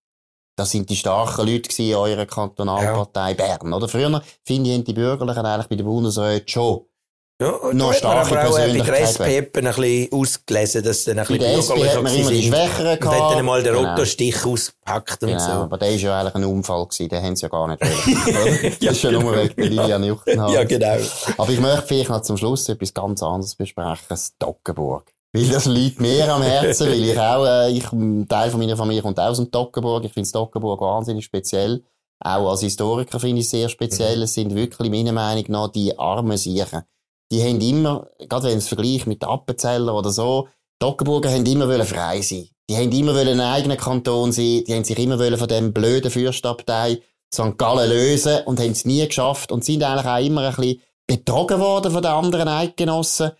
Das 0.60 0.72
sind 0.72 0.90
die 0.90 0.98
starken 0.98 1.48
Leute 1.48 1.82
in 1.82 1.96
eurer 1.96 2.26
Kantonalpartei 2.26 3.30
ja. 3.30 3.34
Bern, 3.34 3.72
oder? 3.72 3.88
Früher, 3.88 4.22
finde 4.44 4.70
ich, 4.70 4.76
haben 4.76 4.84
die 4.84 4.94
Bürgerlichen 4.94 5.46
eigentlich 5.46 5.68
bei 5.68 5.76
den 5.78 5.86
Bundesräten 5.86 6.50
schon 6.50 6.82
ja, 7.42 7.58
noch 7.72 7.94
starke 7.94 8.38
aber 8.38 8.50
auch 8.50 8.56
Persönlichkeit. 8.56 9.18
Bei 9.18 9.30
der 9.30 9.38
SP 9.40 9.58
ein 9.58 9.64
bisschen 9.64 10.12
ausgelesen, 10.12 10.84
dass 10.84 11.06
dann 11.06 11.20
ein 11.20 11.26
bisschen 11.26 11.40
bürgerlich 11.40 11.96
hat 11.96 12.04
man 12.04 12.14
immer 12.14 12.30
die 12.30 12.44
Schwächeren 12.44 13.00
gehabt. 13.00 13.06
Und 13.06 13.30
hat 13.30 13.38
dann 13.38 13.46
mal 13.46 13.64
den 13.64 13.74
genau. 13.74 13.90
Rottostich 13.92 14.46
ausgepackt 14.46 15.24
und 15.24 15.30
genau, 15.30 15.40
so. 15.40 15.52
aber 15.52 15.78
der 15.78 15.92
ist 15.92 16.02
ja 16.02 16.20
eigentlich 16.20 16.36
ein 16.36 16.44
Unfall 16.44 16.86
gewesen, 16.86 17.08
den 17.08 17.24
haben 17.24 17.36
sie 17.38 17.44
ja 17.44 17.48
gar 17.48 17.68
nicht 17.70 17.82
wollen. 17.82 18.76
das 18.82 18.92
ist 18.92 19.04
ja 19.04 19.12
nur 19.12 19.38
wegen 19.38 19.56
der 19.56 19.66
Lilian 19.66 20.04
Juchtenhausen. 20.04 20.56
Ja, 20.56 20.64
genau. 20.66 20.98
Aber 21.38 21.52
ich 21.54 21.60
möchte 21.62 21.88
vielleicht 21.88 22.10
noch 22.10 22.22
zum 22.22 22.36
Schluss 22.36 22.68
etwas 22.68 22.94
ganz 22.94 23.24
anderes 23.24 23.56
besprechen. 23.56 24.04
Das 24.10 24.34
Toggenburg. 24.38 25.06
Weil 25.32 25.48
das 25.48 25.66
liegt 25.66 26.02
mir 26.02 26.34
am 26.34 26.42
Herzen, 26.42 26.88
weil 26.88 27.04
ich 27.04 27.20
auch, 27.20 27.46
äh, 27.46 27.72
ich, 27.72 27.92
ein 27.92 28.28
Teil 28.28 28.50
von 28.50 28.60
meiner 28.60 28.78
Familie 28.78 29.04
kommt 29.04 29.20
auch 29.20 29.30
aus 29.30 29.38
dem 29.38 29.52
Toggenburg. 29.52 30.04
Ich 30.06 30.14
finde 30.14 30.30
Toggenburg 30.32 30.82
wahnsinnig 30.82 31.26
speziell. 31.26 31.84
Auch 32.20 32.50
als 32.50 32.62
Historiker 32.62 33.20
finde 33.20 33.40
ich 33.40 33.46
es 33.46 33.52
sehr 33.52 33.70
speziell. 33.70 34.18
Mhm. 34.18 34.24
Es 34.24 34.34
sind 34.34 34.56
wirklich, 34.56 34.90
meiner 34.90 35.14
Meinung 35.14 35.46
nach, 35.50 35.72
die 35.72 35.98
armen 35.98 36.38
Siechen. 36.38 36.82
Die 37.32 37.44
haben 37.44 37.62
immer, 37.62 38.10
gerade 38.18 38.48
wenn 38.48 38.58
es 38.58 38.68
vergleicht 38.68 39.06
mit 39.06 39.24
Appenzeller 39.24 39.94
oder 39.94 40.10
so, 40.10 40.48
Die 40.82 40.86
Ockenburger 40.86 41.30
haben 41.30 41.46
immer 41.46 41.86
frei 41.86 42.22
sein. 42.22 42.48
Die 42.70 42.78
haben 42.78 42.92
immer 42.92 43.16
einen 43.16 43.42
eigenen 43.42 43.78
Kanton 43.78 44.32
sein. 44.32 44.64
Die 44.66 44.74
haben 44.74 44.84
sich 44.84 44.98
immer 44.98 45.38
von 45.38 45.48
dem 45.48 45.74
blöden 45.74 46.10
Fürstabtei 46.10 47.02
St. 47.34 47.58
Gallen 47.58 47.90
lösen 47.90 48.40
und 48.46 48.60
haben 48.60 48.72
es 48.72 48.86
nie 48.86 49.06
geschafft 49.06 49.52
und 49.52 49.64
sind 49.64 49.84
eigentlich 49.84 50.06
auch 50.06 50.26
immer 50.26 50.48
ein 50.48 50.56
bisschen 50.56 50.82
betrogen 51.06 51.60
worden 51.60 51.92
von 51.92 52.02
den 52.02 52.12
anderen 52.12 52.48
Eidgenossen. 52.48 53.32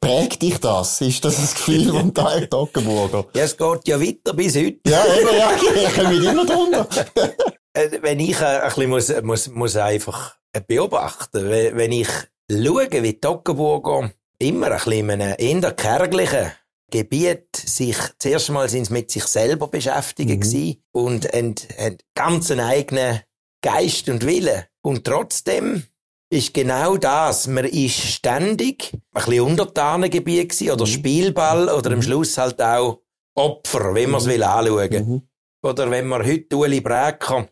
Prägt 0.00 0.42
dich 0.42 0.58
das? 0.58 1.00
Ist 1.00 1.24
das 1.24 1.36
das 1.36 1.54
Gefühl 1.54 1.90
von 1.90 2.14
Teil 2.14 2.48
Ockenburger? 2.50 3.26
Ja, 3.34 3.44
es 3.44 3.56
geht 3.56 3.88
ja 3.88 4.00
weiter 4.00 4.34
bis 4.34 4.56
heute. 4.56 4.78
Ja, 4.86 5.04
eben, 5.06 5.36
ja, 5.36 5.50
ich 5.54 5.94
komme 5.94 6.14
immer 6.14 6.46
drunter. 6.46 6.88
Äh, 7.74 8.02
wenn 8.02 8.20
ich 8.20 8.38
äh, 8.38 8.44
ein 8.44 8.68
bisschen 8.68 8.90
muss, 8.90 9.22
muss, 9.22 9.48
muss 9.48 9.76
einfach 9.76 10.36
beobachten, 10.66 11.48
wenn 11.48 11.90
ich 11.90 12.08
schaue, 12.50 12.86
wie 12.90 13.14
die 13.14 13.26
Ockenburger 13.26 14.12
immer 14.38 14.66
ein 14.66 14.72
bisschen 14.74 15.08
in 15.08 15.22
einem 15.22 15.34
eher 15.38 15.72
kärglichen 15.72 16.52
Gebiet 16.90 17.56
sich, 17.56 17.96
zuerst 18.18 18.50
mal 18.50 18.68
sind 18.68 18.88
sie 18.88 18.92
mit 18.92 19.10
sich 19.10 19.24
selber 19.24 19.68
beschäftigt 19.68 20.52
mhm. 20.52 20.76
und 20.92 21.32
haben, 21.32 21.54
haben 21.78 21.96
ganz 22.14 22.50
einen 22.50 22.60
eigenen 22.60 23.20
Geist 23.62 24.08
und 24.10 24.26
Wille. 24.26 24.66
Und 24.82 25.04
trotzdem 25.04 25.84
ist 26.32 26.54
genau 26.54 26.96
das. 26.96 27.46
Man 27.46 27.66
ist 27.66 27.94
ständig 27.94 28.90
ein 28.94 29.02
bisschen 29.12 29.40
Untertanengebiet 29.40 30.48
gewesen, 30.48 30.70
oder 30.70 30.86
mhm. 30.86 30.90
Spielball 30.90 31.68
oder 31.68 31.90
am 31.90 31.96
mhm. 31.96 32.02
Schluss 32.02 32.38
halt 32.38 32.60
auch 32.60 33.02
Opfer, 33.34 33.94
wenn 33.94 34.10
man 34.10 34.20
es 34.20 34.26
mhm. 34.26 34.30
will 34.30 34.42
anschauen. 34.42 35.08
Mhm. 35.08 35.22
Oder 35.62 35.90
wenn 35.90 36.08
man 36.08 36.26
heute 36.26 36.56
Uli 36.56 36.80
Brecker, 36.80 37.48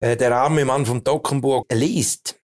äh, 0.00 0.16
der 0.16 0.36
arme 0.36 0.64
Mann 0.64 0.86
vom 0.86 1.02
Dockenburg, 1.02 1.66
liest, 1.72 2.40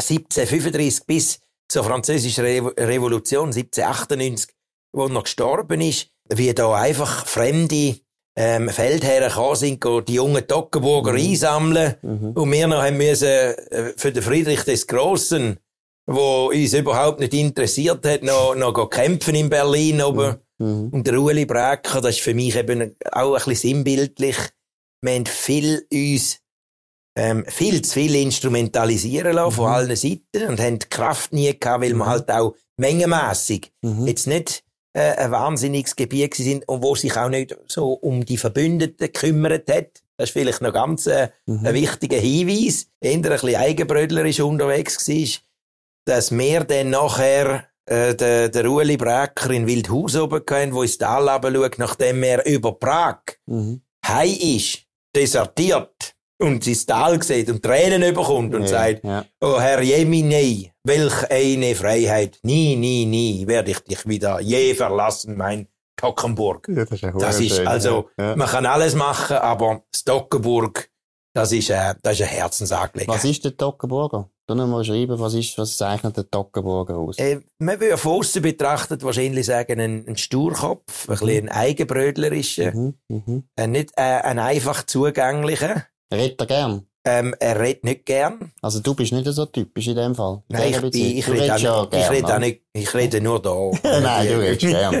1735 0.00 1.06
bis 1.06 1.40
zur 1.68 1.84
französischen 1.84 2.44
Re 2.44 2.72
Revolution 2.78 3.50
1798, 3.52 4.54
wo 4.92 5.06
er 5.06 5.22
gestorben 5.22 5.82
ist, 5.82 6.08
wie 6.30 6.52
da 6.54 6.74
einfach 6.74 7.26
fremde 7.26 8.00
ähm, 8.40 8.70
Feldherren 8.70 9.28
gekommen 9.28 9.56
sind, 9.56 9.84
die 10.08 10.14
jungen 10.14 10.46
Toggenburger 10.46 11.12
mhm. 11.12 11.18
einsammeln. 11.18 11.94
Mhm. 12.00 12.30
Und 12.30 12.50
wir 12.50 12.66
noch 12.66 12.82
haben 12.82 12.96
müssen, 12.96 13.26
äh, 13.26 13.92
für 13.96 14.12
den 14.12 14.22
Friedrich 14.22 14.62
des 14.62 14.86
Großen, 14.86 15.58
wo 16.06 16.46
uns 16.46 16.72
überhaupt 16.72 17.20
nicht 17.20 17.34
interessiert 17.34 18.06
hat, 18.06 18.22
noch, 18.22 18.54
noch 18.54 18.88
kämpfen 18.88 19.34
in 19.34 19.50
Berlin 19.50 20.00
oben. 20.00 20.36
Mhm. 20.58 20.66
mhm. 20.66 20.88
Und 20.88 21.06
der 21.06 21.20
Ueli 21.20 21.44
Brecker, 21.44 22.00
das 22.00 22.16
ist 22.16 22.22
für 22.22 22.32
mich 22.32 22.56
eben 22.56 22.96
auch 23.12 23.34
ein 23.34 23.44
bisschen 23.44 23.56
sinnbildlich. 23.56 24.36
Wir 25.02 25.14
haben 25.14 25.26
viel 25.26 25.86
uns, 25.92 26.38
ähm, 27.18 27.44
viel 27.46 27.82
zu 27.82 27.92
viel 27.92 28.14
instrumentalisieren 28.14 29.34
lassen 29.34 29.52
von 29.52 29.66
mhm. 29.66 29.72
allen 29.72 29.96
Seiten 29.96 30.48
und 30.48 30.60
haben 30.60 30.78
die 30.78 30.88
Kraft 30.88 31.34
nie 31.34 31.58
gehabt, 31.58 31.82
weil 31.82 31.90
wir 31.90 31.96
mhm. 31.96 32.06
halt 32.06 32.30
auch 32.30 32.54
mengenmässig 32.78 33.70
jetzt 34.06 34.26
nicht 34.26 34.64
äh, 34.92 35.12
ein 35.16 35.30
wahnsinniges 35.30 35.96
Gebiet 35.96 36.34
sind 36.34 36.68
und 36.68 36.82
wo 36.82 36.94
sich 36.94 37.16
auch 37.16 37.28
nicht 37.28 37.56
so 37.68 37.92
um 37.92 38.24
die 38.24 38.36
Verbündeten 38.36 39.06
gekümmert 39.06 39.70
hat. 39.70 40.02
Das 40.16 40.28
ist 40.28 40.32
vielleicht 40.32 40.60
noch 40.60 40.72
ganz 40.72 41.06
äh, 41.06 41.28
mhm. 41.46 41.66
ein 41.66 41.74
wichtiger 41.74 42.18
Hinweis. 42.18 42.88
Eher 43.00 43.12
ein 43.12 43.22
bisschen 43.22 43.56
eigenbrödlerisch 43.56 44.40
unterwegs 44.40 45.08
war, 45.08 45.40
dass 46.06 46.30
wir 46.30 46.64
dann 46.64 46.90
nachher 46.90 47.68
äh, 47.86 48.14
der, 48.14 48.48
der 48.48 48.70
Ueli 48.70 48.96
Brecker 48.96 49.50
in 49.50 49.66
Wildhaus 49.66 50.16
oben 50.16 50.44
können, 50.44 50.74
wo 50.74 50.82
ins 50.82 50.98
Tal 50.98 51.26
schaut, 51.26 51.78
nachdem 51.78 52.22
er 52.22 52.44
über 52.46 52.78
Prag 52.78 53.20
mhm. 53.46 53.82
heim 54.06 54.36
ist, 54.40 54.86
desertiert 55.14 56.14
und 56.40 56.66
ins 56.66 56.86
Tal 56.86 57.22
sieht 57.22 57.50
und 57.50 57.62
Tränen 57.62 58.14
bekommt 58.14 58.54
und 58.54 58.62
ja, 58.62 58.68
sagt, 58.68 59.04
ja. 59.04 59.24
oh 59.40 59.60
Herr 59.60 59.82
Jemine, 59.82 60.70
welch 60.84 61.30
eine 61.30 61.74
Freiheit, 61.74 62.38
nie, 62.42 62.76
nie, 62.76 63.06
nie 63.06 63.46
werde 63.46 63.70
ich 63.72 63.80
dich 63.80 64.06
wieder 64.06 64.40
je 64.40 64.74
verlassen, 64.74 65.36
mein 65.36 65.68
Tockenburg. 65.96 66.66
Ja, 66.68 66.84
das 66.84 66.92
ist, 66.92 67.02
das 67.20 67.40
ist 67.40 67.66
also, 67.66 68.08
man 68.16 68.48
kann 68.48 68.66
alles 68.66 68.94
machen, 68.94 69.36
aber 69.36 69.82
Stockenburg, 69.94 70.90
das 71.34 71.52
ist, 71.52 71.70
äh, 71.70 71.94
das 72.02 72.14
ist 72.14 72.22
eine 72.22 72.30
Herzensangelegenheit. 72.30 73.16
Was 73.16 73.24
ist 73.24 73.44
der 73.44 73.56
Tockenburger? 73.56 74.30
Du 74.46 74.56
mal 74.56 74.84
schreiben, 74.84 75.16
was 75.20 75.34
ist, 75.34 75.56
was 75.58 75.76
zeichnet 75.76 76.16
der 76.16 76.28
Tockenburger 76.28 76.96
aus? 76.96 77.18
Äh, 77.18 77.40
man 77.58 77.78
würde 77.78 77.96
von 77.96 78.18
außen 78.18 78.42
betrachtet 78.42 79.04
wahrscheinlich 79.04 79.46
sagen, 79.46 79.78
ein, 79.78 80.04
ein 80.08 80.16
Sturkopf, 80.16 81.08
ein 81.08 81.14
mhm. 81.14 81.18
bisschen 81.18 81.48
ein 81.48 81.56
eigenbrödlerischer, 81.56 82.74
mhm, 82.74 82.94
mhm. 83.06 83.44
Äh, 83.54 83.68
nicht 83.68 83.92
äh, 83.96 84.02
ein 84.02 84.40
einfach 84.40 84.82
zugänglicher. 84.84 85.86
Redet 86.12 86.40
er 86.40 86.46
gern? 86.46 86.86
Ähm, 87.02 87.34
er 87.40 87.58
redet 87.58 87.82
nicht 87.82 88.04
gern. 88.04 88.52
Also 88.60 88.80
du 88.80 88.94
bist 88.94 89.12
nicht 89.12 89.26
so 89.26 89.46
typisch 89.46 89.86
in 89.88 89.96
dem 89.96 90.14
Fall. 90.14 90.42
In 90.48 90.56
Nein, 90.56 90.70
ich, 90.70 90.80
bin, 90.82 90.90
ich, 90.92 91.28
rede, 91.28 91.46
ja 91.46 91.56
gern, 91.56 91.88
ich 91.92 92.10
rede 92.10 92.34
auch 92.34 92.38
nicht, 92.38 92.60
ich 92.74 92.94
rede 92.94 93.20
nur 93.22 93.40
da. 93.40 93.54
Nein, 94.00 94.28
du 94.28 94.38
redest 94.38 94.60
gern. 94.60 94.92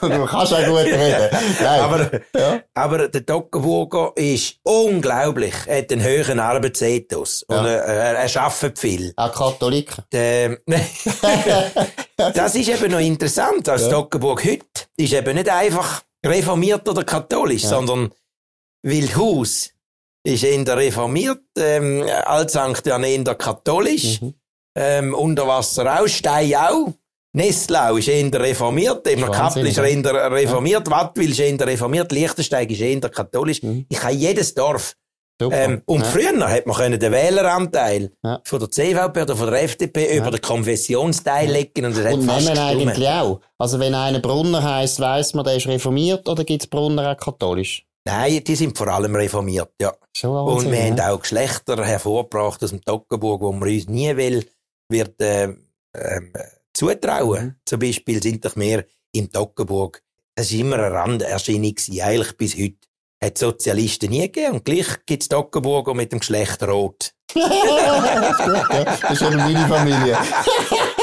du, 0.00 0.08
du 0.08 0.26
kannst 0.26 0.52
auch 0.52 0.66
gut 0.66 0.78
reden. 0.78 1.28
Nein. 1.62 1.80
Aber, 1.80 2.10
ja. 2.34 2.60
aber 2.74 3.08
der 3.08 3.20
Dockenburger 3.20 4.12
ist 4.16 4.56
unglaublich. 4.64 5.54
Er 5.66 5.78
hat 5.78 5.92
einen 5.92 6.02
höheren 6.02 6.40
Arbeitsethos. 6.40 7.46
Ja. 7.48 7.60
Und 7.60 7.66
er, 7.66 7.82
er, 7.84 8.14
er 8.14 8.42
arbeitet 8.42 8.78
viel. 8.80 9.12
Auch 9.14 9.32
Katholik. 9.32 9.94
Der, 10.10 10.58
das 12.16 12.54
ist 12.56 12.68
eben 12.68 12.90
noch 12.90 12.98
interessant. 12.98 13.68
Als 13.68 13.82
ja. 13.82 13.90
Dockenburg 13.90 14.44
heute 14.44 14.64
ist 14.96 15.12
eben 15.12 15.36
nicht 15.36 15.48
einfach 15.48 16.02
reformiert 16.24 16.88
oder 16.88 17.04
katholisch, 17.04 17.62
ja. 17.62 17.68
sondern 17.68 18.10
Wildhaus 18.82 19.70
ist 20.24 20.44
eher 20.44 20.76
reformiert, 20.76 21.42
ähm, 21.58 22.04
Alt-St. 22.24 22.86
Jan 22.86 23.04
eher 23.04 23.34
katholisch, 23.34 24.20
mhm. 24.20 24.34
ähm, 24.76 25.14
Unterwasser 25.14 26.00
auch, 26.00 26.06
Stein 26.08 26.54
auch. 26.54 26.92
Nestlau 27.34 27.96
ist 27.96 28.08
eher 28.08 28.32
reformiert, 28.32 29.06
eben 29.08 29.22
Kappel 29.30 29.66
ist 29.66 29.78
eher 29.78 30.30
reformiert, 30.30 30.86
ja. 30.86 30.92
Wattwil 30.92 31.30
ist 31.30 31.40
eher 31.40 31.66
reformiert, 31.66 32.12
Liechtensteig 32.12 32.70
ist 32.70 32.80
eher 32.80 33.00
katholisch. 33.00 33.62
Mhm. 33.62 33.86
Ich 33.88 34.02
habe 34.02 34.14
jedes 34.14 34.54
Dorf. 34.54 34.96
Ähm, 35.40 35.82
und 35.86 36.02
ja. 36.02 36.06
früher 36.06 36.48
hat 36.48 36.66
man 36.66 36.76
können 36.76 37.00
den 37.00 37.10
Wähleranteil 37.10 38.12
ja. 38.22 38.40
von 38.44 38.60
der 38.60 38.70
CVP 38.70 39.22
oder 39.22 39.34
von 39.34 39.50
der 39.50 39.62
FDP 39.64 40.16
über 40.16 40.30
den 40.30 40.40
Konfessionsteil 40.40 41.50
legen 41.50 41.86
und 41.86 41.96
das 41.96 42.04
hat 42.04 42.14
und 42.14 42.26
fast 42.26 42.46
nehmen 42.46 42.58
eigentlich 42.58 43.08
auch. 43.08 43.40
Also 43.58 43.80
wenn 43.80 43.94
einer 43.94 44.20
Brunner 44.20 44.62
heisst, 44.62 45.00
weiss 45.00 45.34
man, 45.34 45.44
der 45.44 45.56
ist 45.56 45.66
reformiert 45.66 46.28
oder 46.28 46.44
gibt 46.44 46.62
es 46.62 46.68
Brunner 46.68 47.10
auch 47.10 47.16
katholisch? 47.16 47.84
Nein, 48.04 48.42
die 48.42 48.56
sind 48.56 48.76
vor 48.76 48.88
allem 48.88 49.14
reformiert, 49.14 49.72
ja. 49.80 49.94
Schon 50.16 50.48
und 50.48 50.70
wir 50.70 50.78
ja. 50.78 50.86
haben 50.86 51.00
auch 51.00 51.20
Geschlechter 51.20 51.84
hervorgebracht 51.84 52.62
aus 52.62 52.70
dem 52.70 52.84
Toggenburg, 52.84 53.40
wo 53.40 53.52
man 53.52 53.68
uns 53.68 53.88
nie 53.88 54.16
will, 54.16 54.44
wird 54.88 55.20
äh, 55.20 55.54
äh, 55.92 56.20
zutrauen. 56.72 57.44
Mhm. 57.44 57.54
Zum 57.64 57.78
Beispiel 57.78 58.22
sind 58.22 58.44
doch 58.44 58.56
mehr 58.56 58.84
im 59.12 59.30
Toggenburg. 59.30 60.02
Es 60.34 60.52
war 60.52 60.60
immer 60.60 60.78
eine 60.78 60.92
Randerscheinung, 60.92 61.74
eigentlich 62.00 62.36
bis 62.36 62.56
heute. 62.56 62.76
Hat 63.22 63.38
Sozialisten 63.38 64.10
nie 64.10 64.22
gegeben 64.22 64.54
und 64.54 64.64
gleich 64.64 65.06
gibt 65.06 65.22
es 65.22 65.28
Toggenburger 65.28 65.94
mit 65.94 66.10
dem 66.10 66.18
Geschlecht 66.18 66.60
Rot. 66.64 67.12
das 67.34 67.40
ist 67.44 68.44
gut, 68.44 68.70
ja. 68.72 68.84
Das 68.84 69.12
ist 69.12 69.22
eben 69.22 69.36
meine 69.36 69.68
Familie. 69.68 70.18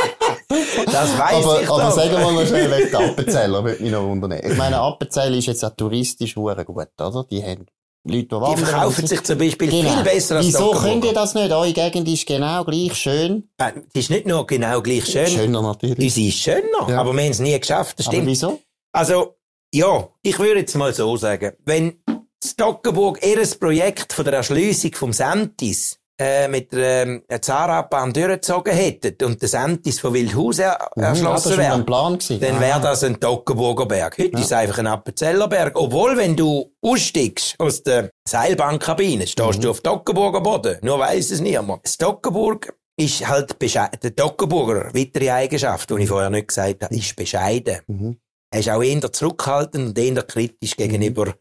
Das 0.50 1.18
weiß 1.18 1.45
aber, 1.45 1.62
ich 1.62 1.70
Aber 1.70 1.91
sagen 1.91 2.12
wir 2.12 2.32
mal 2.32 2.47
schnell 2.47 2.72
weg, 2.72 2.89
der 2.91 3.00
Appenzeller 3.02 3.64
würde 3.64 3.84
mich 3.84 3.91
noch 3.91 4.04
wundern. 4.04 4.32
Ich 4.32 4.58
meine, 4.58 4.80
Appenzell 4.80 5.36
ist 5.36 5.45
jetzt 5.45 5.64
auch 5.64 5.76
touristisch 5.76 6.34
gut, 6.34 6.58
oder? 6.66 7.26
Die 7.30 7.43
haben 7.43 7.68
Leute, 8.04 8.28
die 8.28 8.32
wandern. 8.32 8.56
Die 8.56 8.66
verkaufen 8.66 9.08
sich 9.08 9.24
zum 9.24 9.38
Beispiel 9.38 9.70
genau. 9.70 9.93
viel 9.93 10.04
besser 10.04 10.38
als 10.38 10.47
Wieso 10.47 10.72
könnt 10.72 11.06
ihr 11.06 11.14
das 11.14 11.36
nicht? 11.36 11.52
Eure 11.52 11.74
Gegend 11.74 12.08
ist 12.08 12.26
genau 12.26 12.64
gleich 12.64 12.95
schön. 12.95 13.50
Äh, 13.58 13.74
die 13.93 14.00
ist 14.00 14.10
nicht 14.10 14.26
nur 14.26 14.47
genau 14.47 14.82
gleich 14.82 15.06
schön. 15.06 15.28
Schöner 15.28 15.62
natürlich. 15.62 16.00
Unsere 16.00 16.28
ist 16.28 16.39
schöner, 16.39 16.89
ja. 16.89 17.00
aber 17.00 17.14
wir 17.14 17.24
haben 17.24 17.32
es 17.32 17.39
nie 17.39 17.60
geschafft, 17.60 18.00
das 18.00 18.08
stimmt. 18.08 18.24
Aber 18.24 18.32
wieso? 18.32 18.60
Also, 18.91 19.36
ja, 19.74 20.10
ich 20.24 20.39
würde 20.39 20.62
jetzt 20.62 20.76
mal 20.76 20.93
so 20.93 21.16
sagen, 21.18 21.54
wenn 21.66 22.02
Stockenburg 22.43 23.20
ihr 23.24 23.45
Projekt 23.60 24.14
von 24.14 24.26
der 24.26 24.36
Erschliessung 24.36 24.93
vom 24.93 25.14
Sentis 25.14 25.99
äh, 26.20 26.48
mit 26.50 26.74
der 26.74 27.04
ähm, 27.04 27.24
Zahnradbahn 27.42 28.12
durchgezogen 28.12 28.74
hätten 28.74 29.26
und 29.26 29.42
das 29.42 29.54
Entis 29.54 30.00
von 30.02 30.14
Wildhaus 30.14 30.60
er 30.60 30.78
mhm, 30.96 31.04
erschlossen 31.04 31.58
wäre, 31.58 31.84
dann 31.84 32.60
wäre 32.60 32.82
das 32.82 33.04
ein 33.06 33.20
Toggenburger 33.20 33.86
Berg. 33.86 34.18
Heute 34.18 34.32
ja. 34.34 34.40
ist 34.40 34.46
es 34.46 34.52
einfach 34.52 34.80
ein 34.80 34.88
Appenzeller 34.88 35.48
Berg. 35.48 35.80
Obwohl, 35.80 36.18
wenn 36.18 36.36
du 36.36 36.74
aussteigst 36.82 37.56
aus 37.58 37.84
der 37.84 38.10
Seilbahnkabine, 38.28 39.28
stehst 39.28 39.60
mhm. 39.60 39.62
du 39.62 39.70
auf 39.70 39.80
Toggenburger 39.80 40.42
Boden. 40.42 40.78
Nur 40.82 41.00
weiss 41.00 41.32
es 41.32 41.40
niemand. 41.40 41.86
Das 41.86 41.98
Toggenburg 41.98 42.76
ist 42.98 43.26
halt 43.26 43.58
bescheiden. 43.58 44.00
Der 44.04 44.14
Toggenburger, 44.14 44.94
weitere 44.94 45.32
Eigenschaft, 45.32 45.90
die 45.90 46.04
ich 46.04 46.10
vorher 46.10 46.30
nicht 46.30 46.50
gesagt 46.50 46.84
habe, 46.84 46.94
ist 46.94 47.16
bescheiden. 47.16 47.80
Mhm. 47.88 48.18
Er 48.52 48.60
ist 48.60 48.70
auch 48.70 48.84
eher 48.84 49.12
zurückhaltend 49.12 49.90
und 49.90 49.98
eher 49.98 50.22
kritisch 50.24 50.78
mhm. 50.78 50.82
gegenüber 50.82 51.34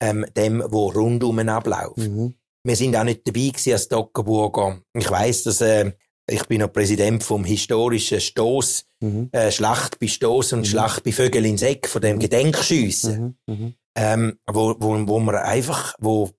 ähm, 0.00 0.24
dem, 0.34 0.60
was 0.60 0.96
rundum 0.96 1.38
abläuft. 1.38 1.98
Mhm. 1.98 2.34
Wir 2.64 2.76
sind 2.76 2.96
auch 2.96 3.04
nicht 3.04 3.26
dabei 3.26 3.48
gewesen 3.48 3.72
als 3.72 3.88
Dockenburger. 3.88 4.80
Ich 4.94 5.10
weiss, 5.10 5.42
dass 5.42 5.60
äh, 5.60 5.92
ich 6.28 6.46
bin 6.46 6.60
noch 6.60 6.72
Präsident 6.72 7.22
vom 7.24 7.44
historischen 7.44 8.20
Stoß, 8.20 8.84
mhm. 9.00 9.28
äh, 9.32 9.50
Schlacht 9.50 9.98
bei 9.98 10.06
Stoß 10.06 10.52
und 10.52 10.60
mhm. 10.60 10.64
Schlacht 10.66 11.02
bei 11.02 11.12
Vögel 11.12 11.44
in 11.44 11.60
Eck, 11.60 11.88
von 11.88 12.00
dem 12.00 12.16
mhm. 12.16 12.20
Gedenkschiessen. 12.20 13.38
Mhm. 13.46 13.54
mhm. 13.54 13.74
Ähm, 13.94 14.38
wo, 14.50 14.74
wo, 14.78 15.06
wo 15.06 15.20
wir 15.20 15.44
einfach, 15.44 15.94
wo 15.98 16.30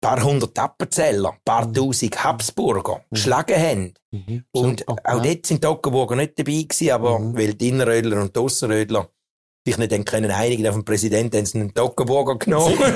paar 0.00 0.22
hundert 0.22 0.58
Appenzeller, 0.58 1.36
paar 1.44 1.68
mhm. 1.68 1.74
tausend 1.74 2.24
Habsburger 2.24 3.04
geschlagen 3.10 3.56
haben. 3.56 3.94
Und 4.50 4.88
auch 4.88 5.22
dort 5.22 5.46
sind 5.46 5.62
die 5.62 5.66
Ockenburger 5.68 6.16
nicht 6.16 6.38
dabei 6.38 6.62
gewesen, 6.62 6.90
aber 6.90 7.20
weil 7.34 7.54
die 7.54 7.68
Innenrödler 7.68 8.20
und 8.20 8.34
die 8.34 8.40
Aussenrödler 8.40 9.08
sich 9.68 9.78
nicht 9.78 9.92
dann 9.92 10.04
können 10.04 10.30
einigen 10.30 10.66
auf 10.66 10.74
den 10.74 10.84
Präsidenten, 10.84 11.36
haben 11.36 11.46
sie 11.46 11.58
einen 11.60 11.74
Toggenburger 11.74 12.36
genommen. 12.38 12.78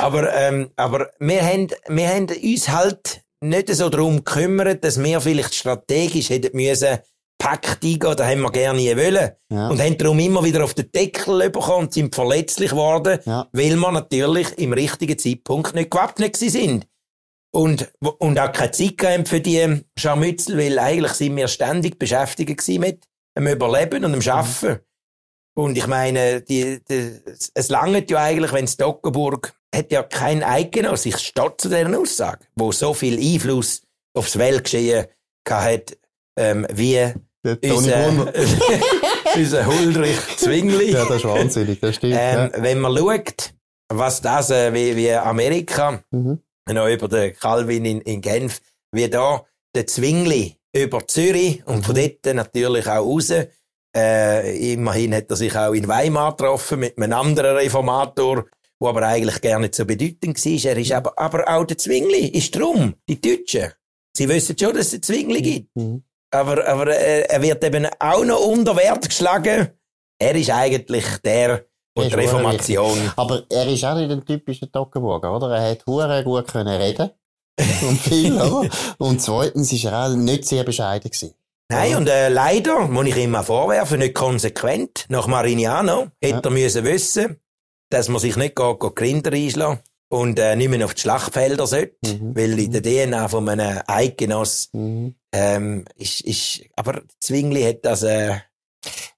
aber, 0.00 0.34
ähm, 0.34 0.70
aber 0.76 1.10
wir 1.18 1.42
haben, 1.42 1.68
wir 1.88 2.08
haben 2.08 2.26
uns 2.28 2.68
halt 2.68 3.22
nicht 3.40 3.74
so 3.74 3.88
darum 3.88 4.24
gekümmert, 4.24 4.84
dass 4.84 5.02
wir 5.02 5.20
vielleicht 5.20 5.54
strategisch 5.54 6.30
hätten 6.30 6.56
müssen, 6.56 6.98
packt 7.38 7.82
eingehen, 7.82 8.16
da 8.16 8.26
haben 8.26 8.40
wir 8.40 8.52
gerne 8.52 8.78
nie 8.78 8.96
wollen. 8.96 9.30
Ja. 9.50 9.68
Und 9.68 9.80
haben 9.80 9.98
darum 9.98 10.18
immer 10.20 10.44
wieder 10.44 10.62
auf 10.62 10.74
den 10.74 10.92
Deckel 10.92 11.50
bekommen 11.50 11.86
und 11.86 11.92
sind 11.92 12.14
verletzlich 12.14 12.70
geworden, 12.70 13.18
ja. 13.24 13.48
weil 13.52 13.74
wir 13.76 13.92
natürlich 13.92 14.56
im 14.58 14.72
richtigen 14.72 15.18
Zeitpunkt 15.18 15.74
nicht 15.74 15.90
gewappnet 15.90 16.36
sind. 16.36 16.86
Und, 17.54 17.92
und 18.00 18.38
auch 18.38 18.52
keine 18.52 18.70
Zeit 18.70 19.02
haben 19.04 19.26
für 19.26 19.40
die 19.40 19.82
Scharmützel, 19.98 20.56
weil 20.56 20.78
eigentlich 20.78 21.12
sind 21.12 21.36
wir 21.36 21.48
ständig 21.48 21.98
beschäftigt 21.98 22.66
mit 22.78 23.04
dem 23.36 23.46
Überleben 23.46 24.04
und 24.04 24.12
dem 24.12 24.22
Schaffen. 24.22 24.78
Und 25.54 25.76
ich 25.76 25.86
meine, 25.86 26.40
die, 26.40 26.82
die, 26.84 27.20
es 27.54 27.68
langt 27.68 28.10
ja 28.10 28.22
eigentlich, 28.22 28.52
wenn 28.52 28.66
Stockenburg 28.66 29.54
hat 29.74 29.90
ja 29.90 30.02
kein 30.02 30.42
Eidgenoss, 30.42 31.06
ich 31.06 31.18
stehe 31.18 31.54
zu 31.56 31.68
dieser 31.68 31.98
Aussage, 31.98 32.46
wo 32.56 32.72
so 32.72 32.94
viel 32.94 33.18
Einfluss 33.18 33.82
aufs 34.14 34.38
Weltgeschehen 34.38 35.06
hat, 35.48 35.96
ähm, 36.38 36.66
wie 36.72 37.12
unser, 37.44 38.32
unser 39.34 39.66
Huldrich 39.66 40.18
Zwingli. 40.36 40.92
Ja, 40.92 41.04
das 41.04 41.16
ist 41.18 41.24
wahnsinnig, 41.24 41.80
das 41.80 41.96
stimmt. 41.96 42.14
Ähm, 42.16 42.50
ja. 42.52 42.62
Wenn 42.62 42.80
man 42.80 42.96
schaut, 42.96 43.54
was 43.88 44.20
das, 44.20 44.50
äh, 44.50 44.72
wie, 44.72 44.96
wie 44.96 45.12
Amerika, 45.12 46.02
mhm. 46.10 46.40
noch 46.70 46.88
über 46.88 47.08
den 47.08 47.34
Calvin 47.34 47.84
in, 47.84 48.00
in 48.02 48.20
Genf, 48.20 48.60
wie 48.92 49.08
da 49.08 49.44
der 49.74 49.86
Zwingli 49.86 50.58
über 50.72 51.06
Zürich 51.06 51.66
und 51.66 51.84
von 51.84 51.94
mhm. 51.94 52.12
dort 52.22 52.34
natürlich 52.34 52.86
auch 52.86 53.06
raus, 53.06 53.32
äh, 53.94 54.72
immerhin 54.72 55.14
hat 55.14 55.30
er 55.30 55.36
sich 55.36 55.54
auch 55.54 55.72
in 55.72 55.86
Weimar 55.86 56.36
getroffen 56.36 56.80
mit 56.80 56.96
einem 56.96 57.12
anderen 57.12 57.56
Reformator, 57.56 58.46
der 58.80 58.88
aber 58.88 59.02
eigentlich 59.06 59.40
gar 59.40 59.58
nicht 59.60 59.74
so 59.74 59.84
bedeutend 59.84 60.44
war. 60.44 60.70
Er 60.70 60.78
ist 60.78 60.92
aber, 60.92 61.18
aber 61.18 61.48
auch 61.48 61.64
der 61.64 61.78
Zwingli 61.78 62.26
ist 62.28 62.56
drum, 62.56 62.94
die 63.08 63.20
Deutschen. 63.20 63.72
Sie 64.16 64.28
wissen 64.28 64.56
schon, 64.58 64.74
dass 64.74 64.92
es 64.92 65.00
Zwingli 65.02 65.40
mhm. 65.40 65.44
gibt. 65.44 65.76
Mhm. 65.76 66.04
Aber, 66.30 66.66
aber 66.66 66.86
äh, 66.88 67.22
er 67.22 67.42
wird 67.42 67.62
eben 67.62 67.86
auch 67.98 68.24
noch 68.24 68.40
unter 68.40 68.74
Wert 68.76 69.06
geschlagen. 69.06 69.68
Er 70.18 70.34
ist 70.34 70.50
eigentlich 70.50 71.04
der, 71.18 71.66
der 71.96 72.08
die 72.08 72.14
Reformation. 72.14 73.12
Aber 73.16 73.42
er 73.50 73.66
ist 73.66 73.84
auch 73.84 73.96
nicht 73.96 74.10
ein 74.10 74.24
typischer 74.24 74.70
Toggenburger, 74.70 75.36
oder? 75.36 75.54
Er 75.54 75.72
hat 75.72 75.84
hure 75.86 76.24
gut 76.24 76.48
können 76.48 76.80
reden. 76.80 77.10
Und 77.58 77.98
viel, 78.00 78.34
oder? 78.34 78.68
Und 78.98 79.20
zweitens 79.20 79.72
ist 79.72 79.84
er 79.84 80.06
auch 80.06 80.14
nicht 80.14 80.46
sehr 80.46 80.64
bescheiden 80.64 81.10
gewesen. 81.10 81.34
Nein, 81.68 81.96
und 81.96 82.08
äh, 82.08 82.28
leider, 82.28 82.86
muss 82.86 83.06
ich 83.06 83.16
ihm 83.16 83.34
auch 83.34 83.44
vorwerfen, 83.44 84.00
nicht 84.00 84.14
konsequent. 84.14 85.06
Nach 85.08 85.26
Marignano 85.26 86.08
hätte 86.20 86.34
ja. 86.34 86.40
er 86.42 86.50
müssen 86.50 86.84
wissen, 86.84 87.40
dass 87.88 88.08
man 88.08 88.20
sich 88.20 88.36
nicht 88.36 88.56
geht, 88.56 88.80
geht 88.80 88.96
Kinder 88.96 89.32
einschlagen 89.32 89.80
und 90.10 90.38
äh, 90.38 90.54
nicht 90.54 90.68
mehr 90.68 90.84
auf 90.84 90.94
die 90.94 91.00
Schlachtfelder 91.00 91.66
sollte, 91.66 91.96
mhm. 92.04 92.36
weil 92.36 92.58
in 92.58 92.72
der 92.72 92.82
DNA 92.82 93.28
von 93.28 93.48
einem 93.48 93.80
Eidgenoss 93.86 94.68
mhm. 94.72 95.14
ähm, 95.32 95.86
ist, 95.96 96.20
ist, 96.20 96.60
aber 96.76 97.02
Zwingli 97.20 97.62
hat 97.62 97.84
das 97.84 98.02
äh, 98.02 98.36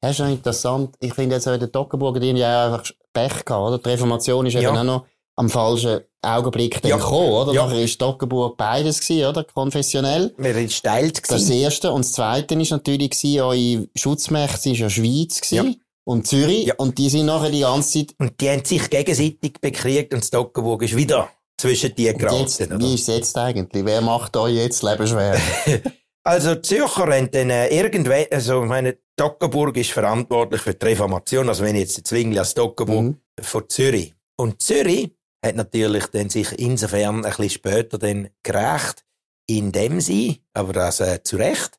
das 0.00 0.10
ist 0.10 0.16
schon 0.18 0.30
interessant. 0.30 0.94
Ich 1.00 1.14
finde 1.14 1.36
jetzt 1.36 1.48
auch 1.48 1.54
in 1.54 1.60
der 1.60 1.72
Toggenburger, 1.72 2.20
die 2.20 2.30
ja 2.32 2.66
einfach 2.66 2.90
Pech 3.12 3.44
gehabt, 3.44 3.50
oder? 3.50 3.78
Die 3.78 3.88
Reformation 3.88 4.44
ist 4.44 4.54
ja. 4.54 4.60
eben 4.60 4.76
auch 4.76 4.84
noch 4.84 5.06
am 5.36 5.50
falschen 5.50 6.00
Augenblick 6.22 6.80
dann 6.80 6.90
ja. 6.90 6.96
gekommen, 6.96 7.32
oder? 7.32 7.52
Ja. 7.52 7.66
Nachher 7.66 7.82
ist 7.82 7.98
Toggenburg 7.98 8.56
beides 8.56 9.00
gewesen, 9.00 9.26
oder? 9.26 9.44
Konfessionell. 9.44 10.32
Wir 10.38 10.54
sind 10.54 10.72
steilt 10.72 11.30
Das 11.30 11.50
erste. 11.50 11.92
Und 11.92 12.04
das 12.04 12.12
zweite 12.12 12.54
ist 12.54 12.70
natürlich 12.70 13.10
gewesen, 13.10 13.40
eure 13.40 13.88
Schutzmächte 13.96 14.70
ist 14.70 14.78
ja 14.78 14.90
Schweiz 14.90 15.40
gewesen. 15.40 15.66
Ja. 15.66 15.74
Und 16.04 16.26
Zürich. 16.26 16.66
Ja. 16.66 16.74
Und 16.76 16.98
die 16.98 17.08
sind 17.08 17.26
nachher 17.26 17.50
die 17.50 17.60
ganze 17.60 18.06
Zeit. 18.06 18.14
Und 18.18 18.40
die 18.40 18.50
haben 18.50 18.64
sich 18.64 18.88
gegenseitig 18.90 19.60
bekriegt 19.60 20.14
und 20.14 20.22
das 20.22 20.30
Toggenburg 20.30 20.82
ist 20.82 20.96
wieder 20.96 21.30
zwischen 21.56 21.94
die 21.94 22.12
geraten, 22.12 22.80
Wie 22.80 22.94
ist 22.94 23.08
es 23.08 23.14
jetzt 23.14 23.38
eigentlich? 23.38 23.84
Wer 23.84 24.00
macht 24.00 24.36
euch 24.36 24.54
jetzt 24.54 24.82
Leben 24.82 25.06
schwer? 25.06 25.40
also, 26.24 26.56
die 26.56 26.62
Zürcher 26.62 27.06
haben 27.06 27.30
dann 27.30 27.50
äh, 27.50 27.68
irgendwann, 27.68 28.26
also, 28.30 28.62
meine, 28.62 28.98
Toggenburg 29.16 29.76
ist 29.76 29.92
verantwortlich 29.92 30.60
für 30.60 30.74
die 30.74 30.86
Reformation. 30.86 31.48
Also, 31.48 31.64
wenn 31.64 31.76
ich 31.76 31.82
jetzt 31.82 32.06
Zwingli 32.06 32.38
als 32.38 32.54
Toggenburg 32.54 33.02
mhm. 33.04 33.18
von 33.40 33.68
Zürich. 33.68 34.14
Und 34.36 34.60
Zürich 34.60 35.12
hat 35.44 35.56
natürlich 35.56 36.06
dann 36.06 36.30
sich 36.30 36.58
insofern 36.58 37.16
ein 37.16 37.22
bisschen 37.22 37.50
später 37.50 37.98
dann 37.98 38.30
gerecht, 38.42 39.04
indem 39.46 40.00
sie, 40.00 40.42
aber 40.54 40.72
das 40.72 41.00
äh, 41.00 41.22
zu 41.22 41.36
Recht, 41.36 41.78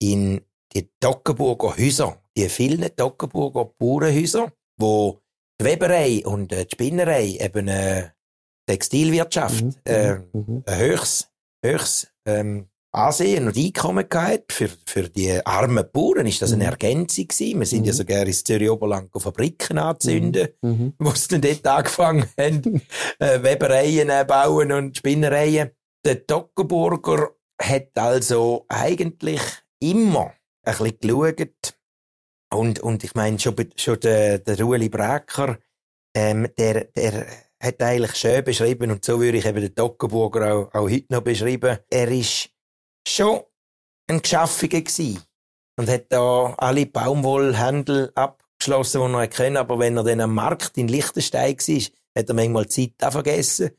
in 0.00 0.40
die 0.74 0.90
Toggenburger 1.00 1.76
Häuser, 1.76 2.20
die 2.36 2.48
vielen 2.48 2.94
Toggenburger 2.94 3.66
Bauernhäuser, 3.78 4.52
wo 4.78 5.20
die 5.60 5.64
Weberei 5.64 6.22
und 6.24 6.52
äh, 6.52 6.66
die 6.66 6.72
Spinnerei 6.72 7.38
eben 7.40 7.68
äh, 7.68 8.10
Textilwirtschaft 8.66 9.62
mhm. 9.62 9.74
äh, 9.84 10.14
mhm. 10.14 10.28
mhm. 10.32 10.62
ein 10.66 10.78
höchst, 10.78 11.30
höchst 11.64 12.12
ähm, 12.26 12.68
Ansehen 12.98 13.46
und 13.46 13.56
Einkommen 13.56 14.08
gehabt. 14.08 14.52
Für, 14.52 14.68
für 14.84 15.08
die 15.08 15.40
armen 15.46 15.84
Bauern 15.92 16.26
ist 16.26 16.42
das 16.42 16.52
eine 16.52 16.64
mhm. 16.64 16.70
Ergänzung 16.70 17.28
gewesen. 17.28 17.60
Wir 17.60 17.66
sind 17.66 17.80
mhm. 17.80 17.84
ja 17.86 17.92
sogar 17.92 18.26
ins 18.26 18.42
Zürich 18.42 18.68
Oberland 18.68 19.10
Fabriken 19.16 19.78
anzünden, 19.78 20.48
mhm. 20.62 20.70
mhm. 20.70 20.94
wo 20.98 21.10
sie 21.12 21.28
dann 21.28 21.42
dort 21.42 21.66
angefangen 21.66 22.26
haben, 22.36 22.82
äh, 23.20 23.42
Webereien 23.42 24.10
äh, 24.10 24.24
bauen 24.26 24.72
und 24.72 24.96
Spinnereien. 24.96 25.70
Der 26.04 26.26
Toggenburger 26.26 27.30
hat 27.60 27.96
also 27.96 28.66
eigentlich 28.68 29.42
immer 29.78 30.32
ein 30.64 30.76
bisschen 30.76 30.98
geschaut. 31.00 31.78
Und, 32.52 32.80
und 32.80 33.04
ich 33.04 33.14
meine, 33.14 33.38
schon, 33.38 33.54
schon 33.76 34.00
der, 34.00 34.40
der 34.40 34.58
Rueli 34.60 34.88
Brecker, 34.88 35.58
ähm, 36.16 36.48
der, 36.58 36.86
der 36.86 37.26
hat 37.62 37.80
eigentlich 37.80 38.16
schön 38.16 38.42
beschrieben, 38.42 38.90
und 38.90 39.04
so 39.04 39.20
würde 39.20 39.38
ich 39.38 39.46
eben 39.46 39.60
den 39.60 39.74
Toggenburger 39.74 40.52
auch, 40.52 40.74
auch 40.74 40.90
heute 40.90 41.06
noch 41.10 41.20
beschreiben. 41.20 41.78
Er 41.90 42.08
ist 42.08 42.50
schon 43.08 43.42
ein 44.08 44.22
Geschaffiger 44.22 44.80
gewesen. 44.80 45.22
Und 45.78 45.88
hat 45.88 46.06
da 46.10 46.54
alle 46.58 46.86
Baumwollhändel 46.86 48.10
abgeschlossen, 48.14 49.12
die 49.12 49.14
er 49.14 49.28
kennen. 49.28 49.56
Aber 49.56 49.78
wenn 49.78 49.96
er 49.96 50.04
dann 50.04 50.20
am 50.20 50.34
Markt 50.34 50.76
in 50.76 50.88
Liechtenstein 50.88 51.56
war, 51.56 51.82
hat 52.16 52.28
er 52.28 52.34
manchmal 52.34 52.68
Zeit 52.68 52.94
auch 53.02 53.12
vergessen. 53.12 53.70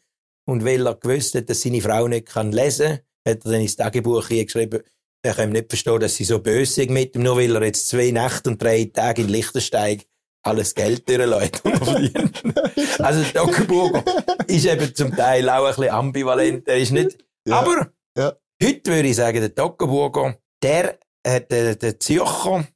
Und 0.45 0.63
weil 0.63 0.87
er 0.87 0.95
gewusst 0.95 1.35
hat, 1.35 1.49
dass 1.49 1.61
seine 1.61 1.81
Frau 1.81 2.07
nicht 2.07 2.27
kann 2.27 2.51
lesen 2.51 2.87
kann, 2.87 3.33
hat 3.33 3.45
er 3.45 3.51
dann 3.51 3.61
ins 3.61 3.75
Tagebuch 3.75 4.29
geschrieben, 4.29 4.81
er 5.21 5.33
kann 5.33 5.51
nicht 5.51 5.69
verstehen, 5.69 5.99
dass 5.99 6.15
sie 6.15 6.23
so 6.23 6.39
böse 6.39 6.73
sind 6.73 6.91
mit 6.91 7.15
ihm, 7.15 7.23
nur 7.23 7.37
weil 7.37 7.53
er 7.53 7.63
jetzt 7.63 7.89
zwei 7.89 8.11
Nächte 8.11 8.49
und 8.49 8.61
drei 8.61 8.85
Tage 8.85 9.23
in 9.23 9.27
Liechtenstein 9.27 10.01
alles 10.43 10.73
Geld 10.73 11.07
durchlässt. 11.09 11.61
also, 13.01 13.23
der 13.23 13.33
Dockenburger 13.33 14.03
ist 14.47 14.65
eben 14.65 14.95
zum 14.95 15.13
Teil 15.15 15.49
auch 15.49 15.65
ein 15.65 15.75
bisschen 15.75 15.89
ambivalent. 15.89 16.67
Er 16.67 16.77
ist 16.77 16.91
nicht, 16.91 17.17
ja. 17.45 17.59
aber 17.59 17.91
ja. 18.17 18.33
Heute 18.61 18.91
würde 18.91 19.07
ich 19.07 19.15
sagen, 19.15 19.39
der 19.39 19.55
Toggenburger, 19.55 20.37
der 20.61 20.99
hat 21.25 21.49
der, 21.49 21.75
der 21.75 21.97
Zürcher 21.97 22.67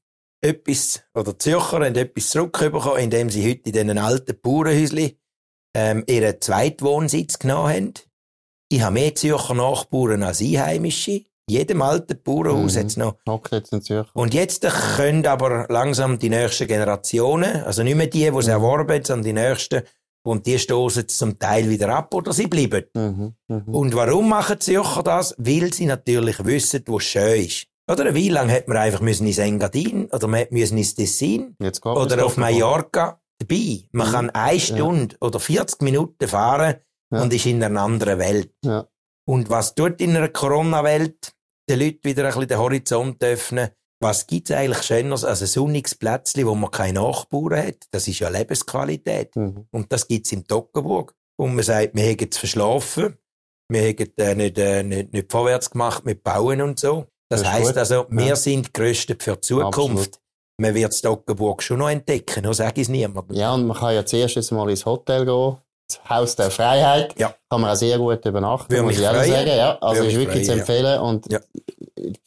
etwas, 0.42 1.04
oder 1.14 1.38
Zürcher 1.38 1.82
haben 1.82 1.96
etwas 1.96 2.30
zurückbekommen, 2.30 3.00
indem 3.00 3.30
sie 3.30 3.50
heute 3.50 3.70
in 3.70 3.74
diesen 3.74 3.98
alten 3.98 4.40
Bauernhäuschen 4.42 5.12
ähm, 5.76 6.04
ihren 6.08 6.40
Zweitwohnsitz 6.40 7.38
genommen 7.38 7.74
haben. 7.74 7.94
Ich 8.70 8.82
habe 8.82 8.94
mehr 8.94 9.14
Zürcher 9.14 9.56
Nachbarn 9.56 10.24
als 10.24 10.42
Einheimische. 10.42 11.26
In 11.50 11.56
jedem 11.58 11.82
alten 11.82 12.22
Bauernhaus 12.24 12.76
mhm. 12.76 12.80
hat 12.80 12.86
es 12.86 12.98
noch. 12.98 13.18
Jetzt 13.52 13.74
in 13.74 13.82
Zürcher. 13.82 14.10
Und 14.14 14.34
jetzt 14.34 14.62
können 14.96 15.26
aber 15.26 15.68
langsam 15.68 16.18
die 16.18 16.30
nächsten 16.30 16.68
Generationen, 16.68 17.64
also 17.64 17.84
nicht 17.84 17.96
mehr 17.96 18.08
die, 18.08 18.20
die 18.20 18.38
es 18.38 18.46
mhm. 18.46 18.52
erworben 18.52 18.94
haben, 18.94 19.04
sondern 19.04 19.26
die 19.26 19.34
nächsten, 19.34 19.82
und 20.24 20.46
die 20.46 20.58
stoßen 20.58 21.08
zum 21.10 21.38
Teil 21.38 21.70
wieder 21.70 21.90
ab 21.90 22.14
oder 22.14 22.34
sie 22.34 22.48
bleiben. 22.48 22.86
Mhm, 22.94 23.34
mh. 23.48 23.64
Und 23.72 23.96
warum 23.96 24.30
machen 24.30 24.58
die 24.60 24.66
Zürcher 24.66 25.04
das? 25.04 25.36
Weil 25.38 25.74
sie 25.74 25.86
natürlich 25.86 26.44
wissen, 26.46 26.84
wo 26.88 26.98
es 26.98 27.04
schön 27.04 27.46
ist. 27.46 27.68
Oder 27.90 28.16
wie 28.16 28.30
lange 28.30 28.54
hat 28.54 28.68
man 28.68 28.78
einfach 28.78 29.02
müssen 29.02 29.28
ins 29.28 29.40
Engadin 29.40 30.06
oder 30.06 30.28
man 30.28 30.46
müssen 30.52 30.78
ins 30.78 30.96
Tessin 30.96 31.56
oder 31.84 32.26
auf 32.26 32.38
Mallorca 32.38 33.20
dabei. 33.40 33.84
Man 33.92 34.08
mhm. 34.08 34.12
kann 34.12 34.30
eine 34.30 34.60
Stunde 34.60 35.16
ja. 35.16 35.28
oder 35.28 35.40
40 35.40 35.82
Minuten 35.82 36.28
fahren 36.28 36.76
ja. 37.12 37.22
und 37.22 37.34
ist 37.34 37.46
in 37.46 37.62
einer 37.62 37.82
anderen 37.82 38.20
Welt. 38.20 38.54
Ja. 38.64 38.88
Und 39.26 39.50
was 39.50 39.76
tut 39.76 40.00
in 40.02 40.16
einer 40.16 40.30
Corona-Welt 40.30 41.34
den 41.70 41.80
Leuten 41.80 42.04
wieder 42.04 42.24
ein 42.24 42.30
bisschen 42.30 42.48
den 42.48 42.58
Horizont 42.58 43.24
öffnen? 43.24 43.70
Was 44.04 44.28
gibt's 44.28 44.52
eigentlich 44.52 44.84
Schöneres 44.84 45.24
als 45.24 45.42
ein 45.42 45.48
sonniges 45.48 45.96
Plätzchen, 45.96 46.46
wo 46.46 46.56
man 46.56 46.72
keine 46.72 47.00
Nachbarn 47.00 47.68
hat? 47.68 47.78
Das 47.92 48.06
ist 48.06 48.20
ja 48.20 48.28
Lebensqualität. 48.28 49.34
Mhm. 49.38 49.66
Und 49.72 49.94
das 49.94 50.10
gibt's 50.10 50.34
im 50.34 50.46
Toggenburg. 50.46 51.16
Und 51.38 51.56
man 51.56 51.64
sagt, 51.64 51.96
wir 51.96 52.04
haben 52.04 52.28
es 52.30 52.38
verschlafen. 52.38 53.18
Wir 53.70 53.88
haben 53.88 54.12
äh, 54.18 54.36
nicht, 54.36 54.58
äh, 54.58 54.84
nicht, 54.84 55.14
nicht 55.14 55.32
vorwärts 55.32 55.70
gemacht 55.70 56.04
mit 56.04 56.22
Bauen 56.22 56.62
und 56.62 56.80
so. 56.80 57.06
Das, 57.30 57.44
das 57.44 57.52
heisst 57.52 57.78
also, 57.78 58.06
wir 58.10 58.26
ja. 58.26 58.36
sind 58.36 58.74
gerüstet 58.74 59.24
für 59.24 59.36
die 59.36 59.42
Zukunft. 59.42 59.78
Absolut. 59.78 60.20
Man 60.60 60.76
wird 60.76 60.92
das 60.92 61.02
Toggenburg 61.02 61.64
schon 61.64 61.80
noch 61.80 61.90
entdecken, 61.90 62.44
nur 62.44 62.54
sage 62.54 62.82
ich 62.82 62.88
es 62.88 62.90
niemandem. 62.90 63.38
Ja, 63.38 63.54
und 63.54 63.66
man 63.66 63.78
kann 63.78 63.96
ja 63.96 64.06
zuerst 64.06 64.52
mal 64.52 64.70
ins 64.70 64.86
Hotel 64.86 65.26
gehen. 65.26 65.58
Das 65.88 66.10
Haus 66.10 66.36
der 66.36 66.52
Freiheit. 66.52 67.18
Ja. 67.18 67.34
Kann 67.50 67.62
man 67.62 67.72
auch 67.72 67.76
sehr 67.76 67.98
gut 67.98 68.26
übernachten, 68.26 68.70
Würde 68.70 68.84
muss 68.84 69.00
ich 69.00 69.08
auch 69.08 69.14
sagen. 69.14 69.48
Ja, 69.48 69.78
also 69.80 70.04
ist 70.04 70.16
wirklich 70.16 70.46
freuen, 70.46 70.46
zu 70.46 70.52
empfehlen. 70.52 70.86
Ja. 70.86 71.00
Und 71.00 71.28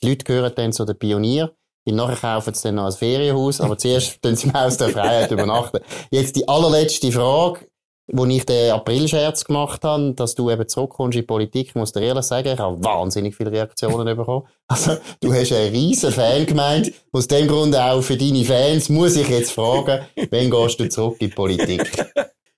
die 0.02 0.08
Leute 0.08 0.24
gehören 0.24 0.52
dann 0.56 0.72
zu 0.72 0.86
den 0.86 0.98
Pionieren 0.98 1.50
Und 1.86 1.96
nachher 1.96 2.16
kaufen 2.16 2.54
sie 2.54 2.64
dann 2.64 2.76
noch 2.76 2.86
ein 2.86 2.92
Ferienhaus, 2.92 3.60
aber 3.60 3.78
zuerst 3.78 4.20
tun 4.22 4.36
sie 4.36 4.48
im 4.48 4.54
Haus 4.54 4.76
der 4.76 4.90
Freiheit 4.90 5.30
übernachten. 5.30 5.78
Jetzt 6.10 6.36
die 6.36 6.48
allerletzte 6.48 7.12
Frage, 7.12 7.60
wo 8.08 8.24
ich 8.26 8.46
den 8.46 8.72
April-Scherz 8.72 9.44
gemacht 9.44 9.82
habe, 9.84 10.12
dass 10.14 10.34
du 10.34 10.50
eben 10.50 10.68
zurückkommst 10.68 11.16
in 11.16 11.22
die 11.22 11.26
Politik, 11.26 11.74
muss 11.74 11.92
dir 11.92 12.02
ehrlich 12.02 12.24
sagen, 12.24 12.48
ich 12.48 12.58
habe 12.58 12.82
wahnsinnig 12.84 13.34
viele 13.34 13.52
Reaktionen 13.52 14.16
bekommen. 14.16 14.46
Also, 14.68 14.96
du 15.20 15.32
hast 15.32 15.52
einen 15.52 15.72
riesen 15.72 16.10
Fan 16.10 16.44
gemeint. 16.44 16.92
Aus 17.12 17.28
dem 17.28 17.46
Grund 17.46 17.76
auch 17.76 18.02
für 18.02 18.16
deine 18.16 18.44
Fans 18.44 18.88
muss 18.88 19.14
ich 19.14 19.28
jetzt 19.28 19.52
fragen, 19.52 20.04
wann 20.30 20.50
gehst 20.50 20.80
du 20.80 20.88
zurück 20.88 21.16
in 21.20 21.28
die 21.30 21.34
Politik? 21.34 22.04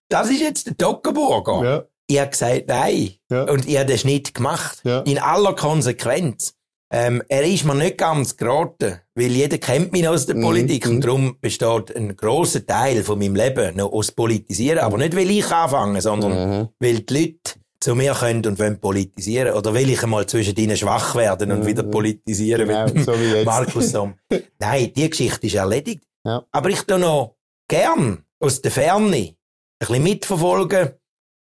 Das 0.09 0.31
ist 0.31 0.41
jetzt 0.41 0.67
der 0.67 0.75
Dockenburger. 0.75 1.65
Ja. 1.65 1.85
Ich 2.07 2.19
habe 2.19 2.31
gesagt, 2.31 2.65
nein. 2.69 3.13
Ja. 3.31 3.43
Und 3.43 3.69
ich 3.69 3.77
habe 3.77 3.85
den 3.85 3.99
Schnitt 3.99 4.33
gemacht. 4.33 4.81
Ja. 4.85 5.01
In 5.01 5.19
aller 5.19 5.53
Konsequenz. 5.53 6.55
Ähm, 6.91 7.23
er 7.29 7.45
ist 7.45 7.65
mir 7.65 7.75
nicht 7.75 7.99
ganz 7.99 8.37
geraten, 8.37 9.01
weil 9.15 9.31
jeder 9.31 9.59
kennt 9.59 9.93
mich 9.93 10.09
aus 10.09 10.25
der 10.25 10.37
mhm. 10.37 10.43
Politik 10.43 10.87
und 10.87 11.03
darum 11.03 11.37
besteht 11.41 11.95
ein 11.95 12.17
großer 12.17 12.65
Teil 12.65 13.05
von 13.05 13.19
meinem 13.19 13.37
Leben 13.37 13.77
noch 13.77 13.93
aus 13.93 14.11
Politisieren. 14.13 14.79
Aber 14.79 14.97
nicht, 14.97 15.15
weil 15.15 15.31
ich 15.31 15.51
anfange, 15.51 16.01
sondern 16.01 16.33
mhm. 16.33 16.69
weil 16.81 17.01
die 17.01 17.15
Leute 17.15 17.61
zu 17.81 17.95
mir 17.95 18.15
können 18.15 18.45
und 18.47 18.59
wollen 18.59 18.81
politisieren. 18.81 19.55
Oder 19.55 19.75
will 19.75 19.91
ich 19.91 20.03
einmal 20.03 20.27
zwischen 20.27 20.57
ihnen 20.57 20.77
schwach 20.77 21.15
werden 21.15 21.53
und 21.53 21.61
mhm. 21.61 21.67
wieder 21.67 21.83
politisieren 21.83 22.67
genau, 22.67 22.87
mit 22.87 23.05
so 23.05 23.13
Markus 23.45 23.91
Somm. 23.91 24.15
Nein, 24.59 24.93
die 24.95 25.11
Geschichte 25.11 25.47
ist 25.47 25.55
erledigt. 25.55 26.05
Ja. 26.25 26.45
Aber 26.51 26.71
ich 26.71 26.83
tue 26.83 26.99
noch 26.99 27.37
gern 27.69 28.25
aus 28.41 28.63
der 28.63 28.71
Ferne 28.71 29.17
ein 29.17 29.37
bisschen 29.79 30.03
mitverfolgen. 30.03 30.91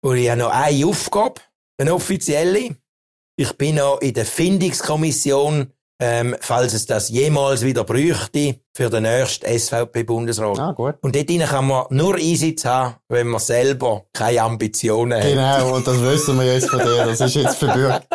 Und 0.02 0.16
ich 0.16 0.30
habe 0.30 0.40
noch 0.40 0.50
eine 0.50 0.86
Aufgabe, 0.86 1.40
eine 1.78 1.94
offizielle. 1.94 2.76
Ich 3.36 3.52
bin 3.54 3.76
noch 3.76 4.00
in 4.00 4.14
der 4.14 4.26
Findungskommission, 4.26 5.72
ähm, 6.00 6.36
falls 6.40 6.72
es 6.72 6.86
das 6.86 7.08
jemals 7.08 7.64
wieder 7.64 7.82
bräuchte, 7.82 8.60
für 8.76 8.90
den 8.90 9.02
nächsten 9.02 9.46
SVP-Bundesrat. 9.46 10.58
Ah, 10.58 10.70
gut. 10.70 10.94
Und 11.00 11.16
dort 11.16 11.48
kann 11.48 11.66
man 11.66 11.86
nur 11.90 12.14
Einsatz 12.14 12.64
haben, 12.64 12.94
wenn 13.08 13.26
man 13.26 13.40
selber 13.40 14.04
keine 14.12 14.42
Ambitionen 14.42 15.18
hat. 15.18 15.28
Genau, 15.28 15.74
und 15.74 15.84
das 15.84 16.00
wissen 16.00 16.38
wir 16.38 16.46
jetzt 16.46 16.70
von 16.70 16.78
dir. 16.78 17.06
Das 17.06 17.20
ist 17.20 17.34
jetzt 17.34 17.56
verbürgt. 17.58 18.06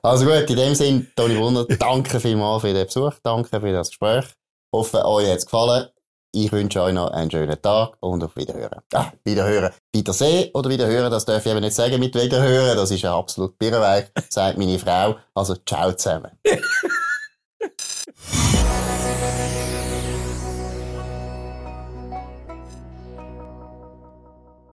Also 0.00 0.26
gut, 0.26 0.48
in 0.48 0.56
dem 0.56 0.74
Sinn, 0.76 1.08
Toni 1.16 1.34
Brunner, 1.34 1.64
danke 1.78 2.20
vielmals 2.20 2.62
für 2.62 2.72
den 2.72 2.86
Besuch, 2.86 3.14
danke 3.22 3.60
für 3.60 3.72
das 3.72 3.88
Gespräch. 3.88 4.24
Ich 4.26 4.78
hoffe, 4.78 5.04
euch 5.04 5.28
hat 5.28 5.38
es 5.38 5.46
gefallen. 5.46 5.88
Ich 6.34 6.50
wünsche 6.50 6.80
euch 6.80 6.94
noch 6.94 7.10
einen 7.10 7.30
schönen 7.30 7.60
Tag 7.60 7.92
und 8.00 8.24
auf 8.24 8.34
Wiederhören. 8.36 8.80
Ah, 8.94 9.12
Wiederhören. 9.22 9.70
Wiedersehen 9.92 10.50
oder 10.54 10.70
Wiederhören, 10.70 11.10
das 11.10 11.26
darf 11.26 11.44
ich 11.44 11.52
eben 11.52 11.60
nicht 11.60 11.74
sagen 11.74 12.00
mit 12.00 12.14
Wiederhören. 12.14 12.74
Das 12.74 12.90
ist 12.90 13.04
ein 13.04 13.10
absolut 13.10 13.58
Birrenweich, 13.58 14.06
sagt 14.30 14.56
meine 14.56 14.78
Frau. 14.78 15.16
Also, 15.34 15.56
ciao 15.56 15.92
zusammen. 15.92 16.30